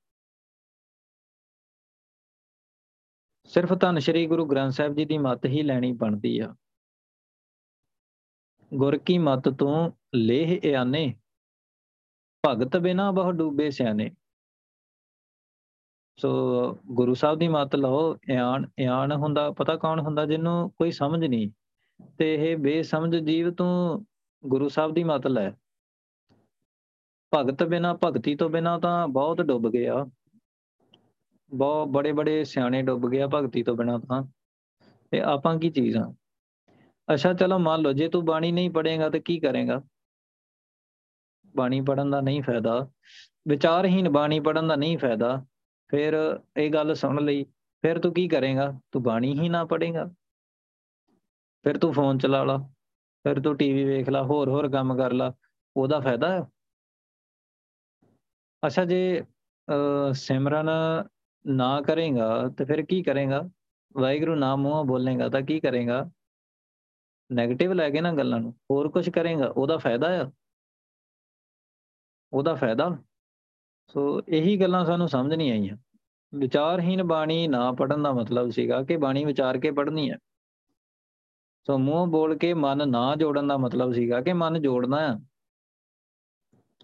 ਸਿਰਫ 3.46 3.72
ਧੰਨ 3.80 3.98
ਸ਼੍ਰੀ 3.98 4.26
ਗੁਰੂ 4.26 4.46
ਗ੍ਰੰਥ 4.46 4.72
ਸਾਹਿਬ 4.72 4.94
ਜੀ 4.94 5.04
ਦੀ 5.04 5.18
ਮਤ 5.18 5.46
ਹੀ 5.46 5.62
ਲੈਣੀ 5.62 5.92
ਬਣਦੀ 5.92 6.38
ਆ। 6.38 6.54
ਗੁਰ 8.74 8.96
ਕੀ 8.98 9.18
ਮਤ 9.18 9.48
ਤੋਂ 9.48 9.90
ਲੇਹ 10.14 10.60
ਇਆਨੇ, 10.64 11.14
ਭਗਤ 12.46 12.76
ਬਿਨਾ 12.76 13.10
ਬਹੁ 13.10 13.32
ਡੂਬੇ 13.32 13.70
ਸਿਆਣੇ। 13.70 14.10
ਸੋ 16.18 16.30
ਗੁਰੂ 16.86 17.14
ਸਾਹਿਬ 17.14 17.38
ਦੀ 17.38 17.48
ਮਤ 17.48 17.76
ਲਓ 17.76 18.16
ਇਆਨ 18.28 18.66
ਇਆਨ 18.78 19.12
ਹੁੰਦਾ, 19.12 19.50
ਪਤਾ 19.50 19.76
ਕੌਣ 19.76 20.00
ਹੁੰਦਾ 20.00 20.26
ਜਿਹਨੂੰ 20.26 20.70
ਕੋਈ 20.70 20.90
ਸਮਝ 20.90 21.24
ਨਹੀਂ। 21.24 21.50
ਤੇ 22.18 22.34
ਇਹ 22.34 22.56
ਬੇਸਮਝ 22.56 23.16
ਜੀਵ 23.16 23.50
ਤੋਂ 23.54 24.04
ਗੁਰੂ 24.46 24.68
ਸਾਹਿਬ 24.68 24.94
ਦੀ 24.94 25.04
ਮਤ 25.04 25.26
ਲੈ। 25.26 25.50
ਭਗਤ 27.34 27.62
ਬਿਨਾ, 27.62 27.98
ਭਗਤੀ 28.04 28.34
ਤੋਂ 28.36 28.50
ਬਿਨਾ 28.50 28.78
ਤਾਂ 28.78 29.08
ਬਹੁਤ 29.08 29.40
ਡੁੱਬ 29.40 29.70
ਗਿਆ। 29.70 30.04
ਬਹੁਤ 31.54 31.88
ਬੜੇ 31.88 32.12
ਬੜੇ 32.12 32.44
ਸਿਆਣੇ 32.44 32.82
ਡੁੱਬ 32.82 33.08
ਗਿਆ 33.10 33.26
ਭਗਤੀ 33.26 33.62
ਤੋਂ 33.62 33.76
ਬਿਨਾ 33.76 33.98
ਤਾਂ। 33.98 34.22
ਤੇ 35.10 35.20
ਆਪਾਂ 35.20 35.58
ਕੀ 35.58 35.70
ਚੀਜ਼ 35.70 35.96
ਆ? 35.96 36.14
ਅੱਛਾ, 37.14 37.32
ਚਲੋ 37.32 37.58
ਮੰਨ 37.58 37.80
ਲਓ, 37.80 37.92
ਜੇ 37.92 38.08
ਤੂੰ 38.08 38.24
ਬਾਣੀ 38.24 38.52
ਨਹੀਂ 38.52 38.70
ਪੜੇਗਾ 38.70 39.08
ਤੇ 39.10 39.20
ਕੀ 39.20 39.38
ਕਰੇਗਾ? 39.40 39.82
ਬਾਣੀ 41.56 41.80
ਪੜਨ 41.80 42.10
ਦਾ 42.10 42.20
ਨਹੀਂ 42.20 42.42
ਫਾਇਦਾ। 42.42 42.90
ਵਿਚਾਰਹੀਨ 43.48 44.08
ਬਾਣੀ 44.08 44.40
ਪੜਨ 44.40 44.68
ਦਾ 44.68 44.76
ਨਹੀਂ 44.76 44.98
ਫਾਇਦਾ। 44.98 45.46
ਫਿਰ 45.88 46.40
ਇਹ 46.56 46.70
ਗੱਲ 46.70 46.94
ਸੁਣ 46.94 47.24
ਲਈ। 47.24 47.44
ਫਿਰ 47.82 47.98
ਤੂੰ 47.98 48.14
ਕੀ 48.14 48.28
ਕਰੇਗਾ? 48.28 48.72
ਤੂੰ 48.92 49.02
ਬਾਣੀ 49.02 49.32
ਹੀ 49.40 49.48
ਨਾ 49.48 49.64
ਪੜੇਗਾ 49.64 50.06
ਫਿਰ 51.64 51.78
ਤੂੰ 51.78 51.92
ਫੋਨ 51.92 52.18
ਚਲਾ 52.18 52.44
ਲਾ। 52.44 52.56
ਫਿਰ 53.22 53.40
ਤੂੰ 53.40 53.56
ਟੀਵੀ 53.56 53.84
ਵੇਖ 53.84 54.08
ਲਾ, 54.08 54.22
ਹੋਰ 54.22 54.48
ਹੋਰ 54.48 54.68
ਕੰਮ 54.70 54.96
ਕਰ 54.96 55.12
ਲਾ। 55.12 55.32
ਉਹਦਾ 55.76 56.00
ਫਾਇਦਾ 56.00 56.32
ਹੈ 56.32 56.46
ਅੱਛਾ, 58.66 58.84
ਜੇ 58.84 59.22
ਸਿਮਰਨ 60.12 60.70
ਨਾ 61.46 61.80
ਕਰੇਗਾ 61.80 62.48
ਤੇ 62.48 62.64
ਫਿਰ 62.64 62.82
ਕੀ 62.82 63.02
ਕਰੇਗਾ? 63.02 63.50
ਵਾਹਿਗੁਰੂ 63.96 64.34
ਨਾਮ 64.34 64.60
ਮੂੰਹੋਂ 64.60 64.84
ਬੋਲੇਗਾ 64.84 65.28
ਤਾਂ 65.28 65.42
ਕੀ 65.42 65.60
ਕਰੇਗਾ? 65.60 66.10
네ਗੇਟਿਵ 67.40 67.72
ਲੈ 67.72 67.90
ਕੇ 67.90 68.00
ਨਾ 68.00 68.12
ਗੱਲਾਂ 68.12 68.40
ਨੂੰ, 68.40 68.54
ਹੋਰ 68.70 68.88
ਕੁਝ 68.88 69.10
ਕਰੇਗਾ, 69.10 69.46
ਉਹਦਾ 69.46 69.76
ਫਾਇਦਾ 69.76 70.22
ਆ? 70.22 70.30
ਉਹਦਾ 72.32 72.54
ਫਾਇਦਾ? 72.54 72.98
ਸੋ 73.88 74.22
ਇਹੀ 74.28 74.60
ਗੱਲਾਂ 74.60 74.84
ਸਾਨੂੰ 74.84 75.08
ਸਮਝ 75.08 75.34
ਨਹੀਂ 75.34 75.52
ਆਈਆਂ। 75.52 75.76
ਵਿਚਾਰਹੀਨ 76.34 77.02
ਬਾਣੀ 77.02 77.48
ਨਾ 77.48 77.72
ਪੜਨ 77.72 78.02
ਦਾ 78.02 78.12
ਮਤਲਬ 78.12 78.50
ਸੀਗਾ 78.50 78.82
ਕਿ 78.82 78.96
ਬਾਣੀ 78.96 79.24
ਵਿਚਾਰ 79.24 79.58
ਕੇ 79.58 79.70
ਪੜਨੀ 79.70 80.10
ਹੈ 80.10 80.18
ਸੋ 81.66 81.78
ਮੂੰਹ 81.78 82.06
ਬੋਲ 82.06 82.38
ਕੇ 82.38 82.54
ਮਨ 82.54 82.88
ਨਾ 82.88 83.16
ਜੋੜਨ 83.16 83.48
ਦਾ 83.48 83.56
ਮਤਲਬ 83.56 83.92
ਸੀਗਾ 83.92 84.20
ਕਿ 84.20 84.32
ਮਨ 84.32 84.62
ਜੋੜਨਾ 84.62 85.00
ਹੈ 85.00 85.20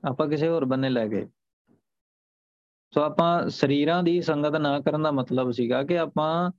ਆਪਾਂ 0.09 0.29
ਕਿਸੇ 0.29 0.49
ਹੋਰ 0.49 0.65
ਬੰਨੇ 0.65 0.89
ਲੈ 0.89 1.09
ਗਏ। 1.09 1.29
ਸੋ 2.95 3.01
ਆਪਾਂ 3.01 3.49
ਸਰੀਰਾਂ 3.49 4.03
ਦੀ 4.03 4.21
ਸੰਗਤ 4.23 4.57
ਨਾ 4.57 4.79
ਕਰਨ 4.81 5.03
ਦਾ 5.03 5.11
ਮਤਲਬ 5.11 5.51
ਸੀਗਾ 5.51 5.83
ਕਿ 5.83 5.99
ਆਪਾਂ 5.99 6.51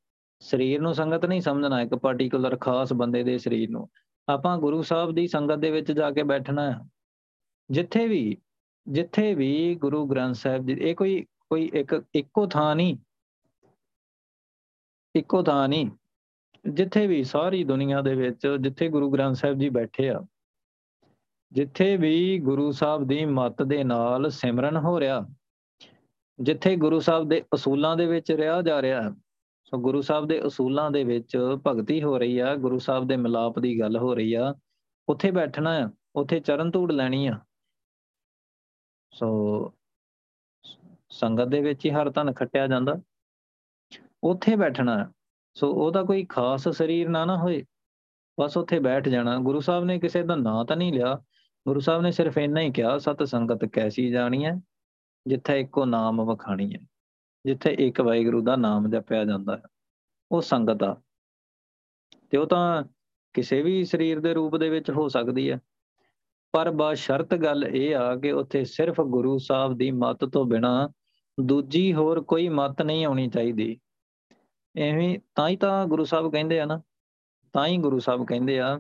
ਸਰੀਰ 0.42 0.82
ਨੂੰ 0.82 0.94
ਸੰਗਤ 0.94 1.26
ਨਹੀਂ 1.26 1.42
ਸਮਝਣਾ, 1.42 1.82
ਇੱਕ 1.82 1.96
ਪਾਰਟਿਕੂਲਰ 1.96 2.58
ਖਾਸ 2.58 2.94
ਬੰਦੇ 2.94 3.24
ਦੇ 3.24 3.38
ਸਰੀਰ 3.38 3.70
ਨੂੰ। 3.70 3.88
ਆਪਾਂ 4.28 4.58
ਗੁਰੂ 4.58 4.82
ਸਾਹਿਬ 4.82 5.12
ਦੀ 5.12 5.28
ਸੰਗਤ 5.28 5.56
ਦੇ 5.56 5.72
ਵਿੱਚ 5.72 5.92
ਜਾ 5.92 6.12
ਕੇ 6.12 6.24
ਬੈਠਣਾ 6.24 6.72
ਹੈ। 6.72 6.80
ਜਿੱਥੇ 7.70 8.08
ਵੀ 8.08 8.38
ਜਿੱਥੇ 8.88 9.34
ਵੀ 9.36 9.76
ਗੁਰੂ 9.76 10.06
ਗ੍ਰੰਥ 10.06 10.36
ਸਾਹਿਬ 10.36 10.68
ਜੀ, 10.68 10.74
ਇਹ 10.74 10.96
ਕੋਈ 10.96 11.22
ਕੋਈ 11.50 11.70
ਇੱਕ, 11.74 12.04
ਇੱਕੋ 12.16 12.46
ਥਾਂ 12.48 12.76
ਨਹੀਂ। 12.76 12.98
ਇੱਕੋ 15.16 15.44
ਥਾਂ 15.44 15.68
ਨਹੀਂ। 15.70 15.90
ਜਿੱਥੇ 16.66 17.08
ਵੀ 17.08 17.24
ਸਾਰੀ 17.24 17.64
ਦੁਨੀਆ 17.64 18.02
ਦੇ 18.02 18.16
ਵਿੱਚ 18.16 18.48
ਜਿੱਥੇ 18.62 18.88
ਗੁਰੂ 18.90 19.12
ਗ੍ਰੰਥ 19.12 19.36
ਸਾਹਿਬ 19.36 19.58
ਜੀ 19.58 19.70
ਬੈਠੇ 19.70 20.10
ਆ, 20.10 20.22
ਜਿੱਥੇ 21.52 21.96
ਵੀ 21.98 22.40
ਗੁਰੂ 22.40 22.72
ਸਾਹਿਬ 22.72 23.08
ਦੀ 23.08 23.26
ਮੱਤ 23.26 23.64
ਦੇ 23.64 23.84
ਨਾਲ 23.84 24.30
ਸਿਮਰਨ 24.30 24.78
ਹੋ 24.78 25.00
ਰਿਹਾ 25.00 25.28
ਜਿੱਥੇ 26.40 26.76
ਗੁਰੂ 26.76 27.00
ਸਾਹਿਬ 27.00 27.28
ਦੇ 27.30 27.44
ਅਸੂਲਾਂ 27.56 27.96
ਦੇ 27.98 28.06
ਵਿੱਚ 28.06 28.32
ਰਿਹਾ 28.32 28.62
ਜਾ 28.62 28.82
ਰਿਹਾ 28.82 29.02
ਸੋ 29.66 29.78
ਗੁਰੂ 29.78 30.02
ਸਾਹਿਬ 30.02 30.28
ਦੇ 30.28 30.40
ਅਸੂਲਾਂ 30.48 30.90
ਦੇ 30.92 31.04
ਵਿੱਚ 31.04 31.38
ਭਗਤੀ 31.68 32.02
ਹੋ 32.04 32.18
ਰਹੀ 32.18 32.38
ਆ, 32.40 32.56
ਗੁਰੂ 32.56 32.80
ਸਾਹਿਬ 32.80 33.08
ਦੇ 33.08 33.16
ਮਿਲਾਪ 33.18 33.60
ਦੀ 33.60 33.80
ਗੱਲ 33.80 33.98
ਹੋ 33.98 34.14
ਰਹੀ 34.16 34.34
ਆ, 34.34 34.54
ਉੱਥੇ 35.10 35.32
ਬੈਠਣਾ 35.32 35.72
ਆ 35.80 35.90
ਉੱਥੇ 36.16 36.40
ਚਰਨ 36.40 36.72
ਧੂੜ 36.72 36.92
ਲੈਣੀ 36.92 37.28
ਆ। 37.28 37.40
ਸੋ 39.14 39.74
ਸੰਗਤ 41.10 41.48
ਦੇ 41.48 41.62
ਵਿੱਚ 41.62 41.86
ਹੀ 41.86 41.92
ਹਰ 41.92 42.10
ਧਨ 42.10 42.32
ਖੱਟਿਆ 42.34 42.68
ਜਾਂਦਾ। 42.68 42.96
ਉੱਥੇ 44.24 44.56
ਬੈਠਣਾ 44.56 45.12
ਸੋ 45.56 45.72
ਉਹਦਾ 45.76 46.04
ਕੋਈ 46.04 46.26
ਖਾਸ 46.26 46.68
ਸਰੀਰ 46.70 47.10
ਨਾ 47.10 47.24
ਨਾ 47.26 47.38
ਹੋਏ, 47.38 47.64
ਬਸ 48.38 48.58
ਉੱਥੇ 48.58 48.80
ਬੈਠ 48.80 49.08
ਜਾਣਾ। 49.10 49.38
ਗੁਰੂ 49.40 49.60
ਸਾਹਿਬ 49.60 49.86
ਨੇ 49.86 50.00
ਕਿਸੇ 50.00 50.24
ਦਾ 50.24 50.36
ਨਾਂ 50.36 50.64
ਤਾਂ 50.66 50.78
ਨਹੀਂ 50.78 50.94
ਲਿਆ, 50.94 51.16
ਗੁਰੂ 51.66 51.80
ਸਾਹਿਬ 51.80 52.02
ਨੇ 52.02 52.12
ਸਿਰਫ 52.12 52.38
ਇੰਨਾ 52.38 52.62
ਹੀ 52.62 52.72
ਕਿਹਾ, 52.72 52.98
ਸਤ 52.98 53.24
ਸੰਗਤ 53.24 53.66
ਕੈਸੀ 53.66 54.10
ਜਾਣੀ 54.12 54.46
ਹੈ? 54.46 54.60
ਜਿੱਥੇ 55.28 55.60
ਇੱਕੋ 55.60 55.86
ਨਾਮ 55.86 56.22
ਵਖਾਣੀ 56.26 56.74
ਹੈ, 56.74 56.80
ਜਿੱਥੇ 57.46 57.76
ਇੱਕ 57.80 58.02
ਵਾਹਿਗੁਰੂ 58.02 58.42
ਦਾ 58.42 58.56
ਨਾਮ 58.56 58.90
ਜਪਿਆ 58.90 59.26
ਜਾਂਦਾ 59.26 59.58
ਹੈ, 59.58 59.62
ਉਹ 60.32 60.42
ਸੰਗਤ 60.42 60.84
ਆ। 60.84 61.02
ਤੇ 62.30 62.38
ਉਹ 62.38 62.48
ਤਾਂ 62.48 62.84
ਕਿਸੇ 63.34 63.62
ਵੀ 63.62 63.84
ਸਰੀਰ 63.86 64.20
ਦੇ 64.20 64.34
ਰੂਪ 64.34 64.56
ਦੇ 64.58 64.70
ਵਿੱਚ 64.70 64.92
ਹੋ 64.92 65.08
ਸਕਦੀ 65.08 65.52
ਹੈ। 65.52 65.60
ਪਰ 66.52 66.72
ਬਾ 66.72 66.94
ਸ਼ਰਤ 66.94 67.36
ਗੱਲ 67.36 67.64
ਇਹ 67.64 67.96
ਆ 67.96 68.16
ਕਿ 68.16 68.32
ਉੱਥੇ 68.32 68.66
ਸਿਰਫ 68.66 69.02
ਗੁਰੂ 69.02 69.38
ਸਾਹਿਬ 69.38 69.74
ਦੀ 69.74 69.92
ਮੱਤ 69.92 70.26
ਤੋਂ 70.26 70.46
ਬਿਨਾ 70.46 70.90
ਦੂਜੀ 71.42 71.94
ਹੋਰ 71.94 72.22
ਕੋਈ 72.22 72.50
ਮੱਤ 72.50 72.82
ਨਹੀਂ 72.82 73.06
ਆਉਣੀ 73.06 73.30
ਚਾਹੀਦੀ। 73.30 73.80
ਐਵੇਂ 74.78 75.20
ਤਾਂ 75.36 75.50
ਹੀ 75.50 75.56
ਤਾਂ 75.56 75.86
ਗੁਰੂ 75.86 76.06
ਸਾਹਿਬ 76.06 76.32
ਕਹਿੰਦੇ 76.32 76.60
ਆ 76.60 76.66
ਨਾ, 76.66 76.82
ਤਾਂ 77.54 77.68
ਹੀ 77.68 77.78
ਗੁਰੂ 77.78 78.00
ਸਾਹਿਬ 78.00 78.26
ਕਹਿੰਦੇ 78.28 78.60
ਆ। 78.60 78.80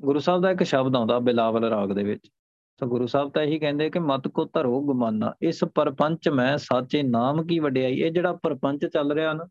ਗੁਰੂ 0.00 0.18
ਸਾਹਿਬ 0.18 0.42
ਦਾ 0.42 0.50
ਇੱਕ 0.50 0.62
ਸ਼ਬਦ 0.62 0.96
ਆਉਂਦਾ 0.96 1.18
ਬਿਲਾਵਲ 1.18 1.64
ਰਾਗ 1.64 1.92
ਦੇ 1.92 2.02
ਵਿੱਚ। 2.04 2.30
ਤਾਂ 2.78 2.88
ਗੁਰੂ 2.88 3.06
ਸਾਹਿਬ 3.06 3.30
ਤਾਂ 3.30 3.42
ਇਹੀ 3.42 3.58
ਕਹਿੰਦੇ 3.58 3.90
ਕਿ 3.90 3.98
ਮਤ 3.98 4.28
ਕੋ 4.28 4.44
ਧਰੋ 4.44 4.80
ਗਮਾਨਾ। 4.80 5.32
ਇਸ 5.42 5.64
ਪਰਪੰਚ 5.64 6.28
ਮੈਂ 6.28 6.56
ਸਾਚੇ 6.58 7.02
ਨਾਮ 7.02 7.46
ਕੀ 7.46 7.58
ਵਡਿਆਈ? 7.58 8.00
ਇਹ 8.00 8.10
ਜਿਹੜਾ 8.10 8.32
ਪਰਪੰਚ 8.32 8.86
ਚੱਲ 8.86 9.12
ਰਿਹਾ 9.12 9.32
ਨਾ, 9.32 9.46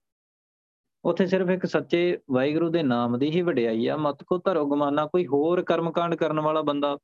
ਉੱਥੇ 1.05 1.25
ਸਿਰਫ 1.27 1.49
ਇੱਕ 1.49 1.65
ਸੱਚੇ 1.65 2.19
ਵਾਹਿਗੁਰੂ 2.31 2.69
ਦੇ 2.69 2.83
ਨਾਮ 2.83 3.17
ਦੀ 3.19 3.29
ਹੀ 3.29 3.41
ਵਡਿਆਈ 3.41 3.87
ਆ। 3.87 3.97
ਮਤ 3.97 4.23
ਕੋ 4.23 4.37
ਧਰੋ 4.37 4.65
ਗਮਾਨਾ, 4.65 5.05
ਕੋਈ 5.05 5.27
ਹੋਰ 5.27 5.61
ਕਰਮਕਾਂਡ 5.63 6.15
ਕਰਨ 6.15 6.39
ਵਾਲਾ 6.39 6.61
ਬੰਦਾ? 6.61 6.97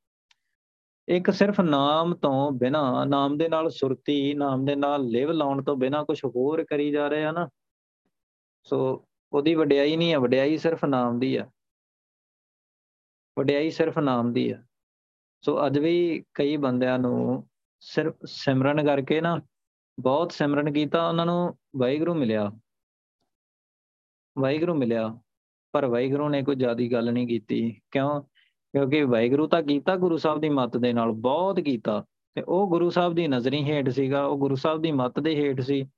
ਇੱਕ 1.08 1.30
ਸਿਰਫ 1.30 1.60
ਨਾਮ 1.60 2.14
ਤੋਂ 2.14 2.50
ਬਿਨਾ, 2.52 3.04
ਨਾਮ 3.04 3.36
ਦੇ 3.38 3.48
ਨਾਲ 3.48 3.70
ਸੁਰਤੀ, 3.70 4.34
ਨਾਮ 4.34 4.64
ਦੇ 4.64 4.74
ਨਾਲ 4.76 5.04
ਲਿਵ 5.04 5.30
ਲਾਉਣ 5.30 5.62
ਤੋਂ 5.62 5.76
ਬਿਨਾ 5.76 6.02
ਕੁਝ 6.04 6.24
ਹੋਰ 6.24 6.64
ਕਰੀ 6.64 6.90
ਜਾ 6.90 7.08
ਰਹੇ 7.08 7.24
ਆ 7.24 7.32
ਨਾ। 7.32 7.48
ਸੋ 8.64 9.04
ਉਹਦੀ 9.32 9.54
ਵਡਿਆਈ 9.54 9.96
ਨਹੀਂ 9.96 10.12
ਹੈ 10.12 10.18
ਵਡਿਆਈ 10.18 10.58
ਸਿਰਫ 10.58 10.84
ਨਾਮ 10.84 11.18
ਦੀ 11.18 11.36
ਆ। 11.36 11.50
ਵਡਿਆਈ 13.38 13.70
ਸਿਰਫ 13.70 13.98
ਨਾਮ 13.98 14.32
ਦੀ 14.32 14.50
ਆ। 14.50 14.62
ਸੋ 15.42 15.66
ਅੱਜ 15.66 15.78
ਵੀ 15.78 16.24
ਕਈ 16.34 16.56
ਬੰਦਿਆਂ 16.56 16.98
ਨੂੰ 16.98 17.48
ਸਿਰਫ 17.80 18.14
ਸਿਮਰਨ 18.24 18.86
ਕਰਕੇ 18.86 19.20
ਨਾ 19.20 19.40
ਬਹੁਤ 20.00 20.32
ਸਿਮਰਨ 20.32 20.72
ਕੀਤਾ, 20.72 21.08
ਉਹਨਾਂ 21.08 21.26
ਨੂੰ 21.26 21.58
ਵਾਹਿਗੁਰੂ 21.76 22.14
ਮਿਲਿਆ। 22.14 22.52
ਵਾਹਿਗੁਰੂ 24.38 24.74
ਮਿਲਿਆ, 24.74 25.18
ਪਰ 25.72 25.86
ਵਾਹਿਗੁਰੂ 25.86 26.28
ਨੇ 26.28 26.42
ਕੋਈ 26.42 26.56
ਜ਼ਿਆਦੀ 26.56 26.92
ਗੱਲ 26.92 27.12
ਨਹੀਂ 27.12 27.26
ਕੀਤੀ। 27.26 27.80
ਕਿਉਂ? 27.90 28.22
ਕਿਉਂਕਿ 28.72 29.04
ਵਾਹਿਗੁਰੂ 29.04 29.46
ਤਾਂ 29.46 29.62
ਕੀਤਾ 29.62 29.96
ਗੁਰੂ 29.96 30.16
ਸਾਹਿਬ 30.16 30.40
ਦੀ 30.40 30.48
ਮੱਤ 30.48 30.76
ਦੇ 30.76 30.92
ਨਾਲ, 30.92 31.12
ਬਹੁਤ 31.12 31.60
ਕੀਤਾ। 31.60 32.04
ਤੇ 32.34 32.42
ਉਹ 32.42 32.68
ਗੁਰੂ 32.68 32.90
ਸਾਹਿਬ 32.90 33.14
ਦੀ 33.14 33.28
ਨਜ਼ਰੀ 33.28 33.64
ਹੇਠ 33.64 33.88
ਸੀਗਾ, 33.88 34.24
ਉਹ 34.24 34.38
ਗੁਰੂ 34.38 34.54
ਸਾਹਿਬ 34.54 34.82
ਦੀ 34.82 34.92
ਮੱਤ 34.92 35.20
ਦੇ 35.20 35.34
ਹੇਠ 35.34 35.60
ਸੀ। 35.60 35.88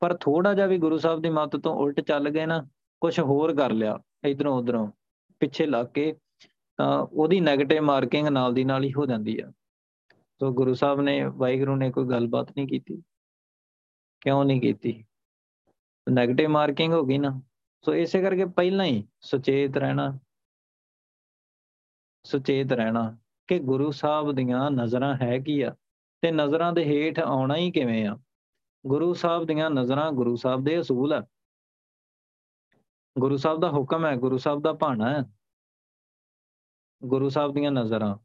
ਪਰ 0.00 0.16
ਥੋੜਾ 0.16 0.54
ਜਿਹਾ 0.54 0.66
ਵੀ 0.66 0.78
ਗੁਰੂ 0.78 0.98
ਸਾਹਿਬ 0.98 1.22
ਦੀ 1.22 1.30
ਮੱਤ 1.30 1.56
ਤੋਂ 1.56 1.74
ਉਲਟ 1.74 2.00
ਚੱਲ 2.00 2.30
ਗਏ 2.30 2.46
ਨਾ 2.46 2.68
ਕੁਝ 3.00 3.20
ਹੋਰ 3.20 3.56
ਕਰ 3.56 3.70
ਲਿਆ 3.70 3.98
ਇਧਰੋਂ 4.24 4.58
ਉਧਰੋਂ 4.58 4.88
ਪਿੱਛੇ 5.40 5.66
ਲੱਗ 5.66 5.86
ਕੇ 5.86 6.14
ਤਾਂ 6.76 6.98
ਉਹਦੀ 6.98 7.40
네ਗੇਟਿਵ 7.40 7.82
ਮਾਰਕਿੰਗ 7.82 8.28
ਨਾਲ 8.28 8.54
ਦੀ 8.54 8.64
ਨਾਲ 8.64 8.84
ਹੀ 8.84 8.92
ਹੋ 8.92 9.06
ਜਾਂਦੀ 9.06 9.40
ਆ। 9.40 9.52
ਸੋ 10.12 10.52
ਗੁਰੂ 10.52 10.74
ਸਾਹਿਬ 10.74 11.00
ਨੇ, 11.00 11.24
ਵਾਹਿਗੁਰੂ 11.24 11.76
ਨੇ 11.76 11.90
ਕੋਈ 11.90 12.04
ਗੱਲਬਾਤ 12.04 12.50
ਨਹੀਂ 12.50 12.66
ਕੀਤੀ। 12.66 13.02
ਕਿਉਂ 14.20 14.44
ਨਹੀਂ 14.44 14.60
ਕੀਤੀ? 14.60 15.04
네ਗੇਟਿਵ 16.10 16.48
ਮਾਰਕਿੰਗ 16.48 16.92
ਹੋ 16.92 17.04
ਗਈ 17.04 17.18
ਨਾ। 17.18 17.42
ਸੋ 17.84 17.94
ਇਸੇ 17.94 18.22
ਕਰਕੇ 18.22 18.44
ਪਹਿਲਾਂ 18.44 18.86
ਹੀ 18.86 19.08
ਸੁਚੇਤ 19.20 19.76
ਰਹਿਣਾ 19.76 20.18
ਸੁਚੇਤ 22.24 22.72
ਰਹਿਣਾ 22.72 23.18
ਕਿ 23.46 23.58
ਗੁਰੂ 23.58 23.90
ਸਾਹਿਬ 23.90 24.32
ਦੀਆਂ 24.32 24.70
ਨਜ਼ਰਾਂ 24.70 25.16
ਹੈ 25.22 25.38
ਕੀ 25.38 25.62
ਆ 25.62 25.76
ਤੇ 26.20 26.32
ਨਜ਼ਰਾਂ 26.32 26.72
ਦੇ 26.72 26.84
ਹੇਠ 26.84 27.18
ਆਉਣਾ 27.18 27.56
ਹੀ 27.56 27.70
ਕਿਵੇਂ 27.70 28.08
ਆ? 28.08 28.18
ਗੁਰੂ 28.86 29.14
ਸਾਹਿਬ 29.14 29.44
ਦੀਆਂ 29.44 29.70
ਨਜ਼ਰਾਂ 29.70 30.12
ਗੁਰੂ 30.12 30.36
ਸਾਹਿਬ 30.36 30.64
ਦੇ 30.64 30.80
ਅਸੂਲ 30.80 31.12
ਆ। 31.12 31.26
ਗੁਰੂ 33.18 33.36
ਸਾਹਿਬ 33.36 33.60
ਦਾ 33.60 33.70
ਹੁਕਮ 33.70 34.06
ਹੈ, 34.06 34.16
ਗੁਰੂ 34.16 34.38
ਸਾਹਿਬ 34.38 34.62
ਦਾ 34.62 34.72
ਭਾਣਾ 34.72 35.10
ਹੈ। 35.10 35.24
ਗੁਰੂ 37.04 37.28
ਸਾਹਿਬ 37.28 37.54
ਦੀਆਂ 37.54 37.70
ਨਜ਼ਰਾਂ। 37.70 38.18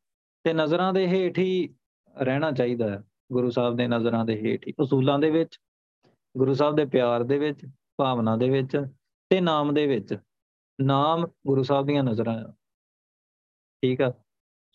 ਤੇ 0.43 0.53
ਨਜ਼ਰਾਂ 0.53 0.93
ਦੇ 0.93 1.07
ਹੇਠ 1.07 1.38
ਹੀ 1.38 1.75
ਰਹਿਣਾ 2.17 2.51
ਚਾਹੀਦਾ 2.51 2.89
ਹੈ। 2.89 3.03
ਗੁਰੂ 3.31 3.50
ਸਾਹਿਬ 3.50 3.75
ਦੇ 3.75 3.88
ਨਜ਼ਰਾਂ 3.88 4.25
ਦੇ 4.25 4.41
ਹੇਠ 4.41 4.67
ਹੀ। 4.67 4.74
ਅਸੂਲਾਂ 4.83 5.19
ਦੇ 5.19 5.29
ਵਿੱਚ, 5.29 5.59
ਗੁਰੂ 6.38 6.53
ਸਾਹਿਬ 6.53 6.75
ਦੇ 6.75 6.86
ਪਿਆਰ 6.86 7.24
ਦੇ 7.24 7.39
ਵਿੱਚ, 7.39 7.65
ਭਾਵਨਾ 7.98 8.38
ਦੇ 8.38 8.50
ਵਿੱਚ 8.50 8.86
ਤੇ 9.29 9.41
ਨਾਮ 9.41 9.74
ਦੇ 9.74 9.88
ਵਿੱਚ। 9.88 10.17
ਨਾਮ 10.81 11.27
ਗੁਰੂ 11.48 11.63
ਸਾਹਿਬ 11.63 11.88
ਦੀਆਂ 11.88 12.03
ਨਜ਼ਰਾਂ 12.03 12.36
ਆ। 12.36 12.53
ਠੀਕ 13.83 14.01
ਆ? 14.01 14.13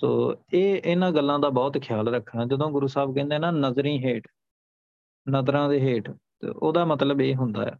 ਸੋ 0.00 0.36
ਇਹ 0.52 0.82
ਇਹਨਾਂ 0.84 1.12
ਗੱਲਾਂ 1.12 1.38
ਦਾ 1.38 1.48
ਬਹੁਤ 1.48 1.78
ਖਿਆਲ 1.78 2.08
ਰੱਖਣਾ। 2.08 2.44
ਜਦੋਂ 2.44 2.70
ਗੁਰੂ 2.70 2.86
ਸਾਹਿਬ 2.86 3.14
ਕਹਿੰਦੇ 3.14 3.38
ਨਾ 3.38 3.50
ਨਜ਼ਰੀ 3.50 4.04
ਹੇਠ 4.04 4.28
ਨਜ਼ਰਾਂ 5.30 5.68
ਦੇ 5.68 5.80
ਹੇਠ, 5.80 6.10
ਤੇ 6.10 6.48
ਉਹਦਾ 6.48 6.84
ਮਤਲਬ 6.84 7.20
ਇਹ 7.20 7.34
ਹੁੰਦਾ 7.34 7.66
ਹੈ 7.66 7.78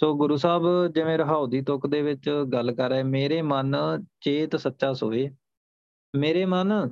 ਸੋ 0.00 0.14
ਗੁਰੂ 0.14 0.36
ਸਾਹਿਬ 0.36 0.86
ਜਿਵੇਂ 0.86 1.18
ਰਹਾਉ 1.18 1.46
ਦੀ 1.46 1.62
ਤੁਕ 1.62 1.86
ਦੇ 1.86 2.02
ਵਿੱਚ 2.02 2.30
ਗੱਲ 2.52 2.72
ਕਰ 2.72 2.90
ਰਹੇ, 2.90 3.02
ਮੇਰੇ 3.02 3.42
ਮਨ 3.42 3.76
ਚੇਤ 4.20 4.56
ਸੱਚਾ 4.56 4.92
ਸੋਏ। 4.92 5.30
ਮੇਰੇ 6.16 6.44
ਮਨ, 6.44 6.90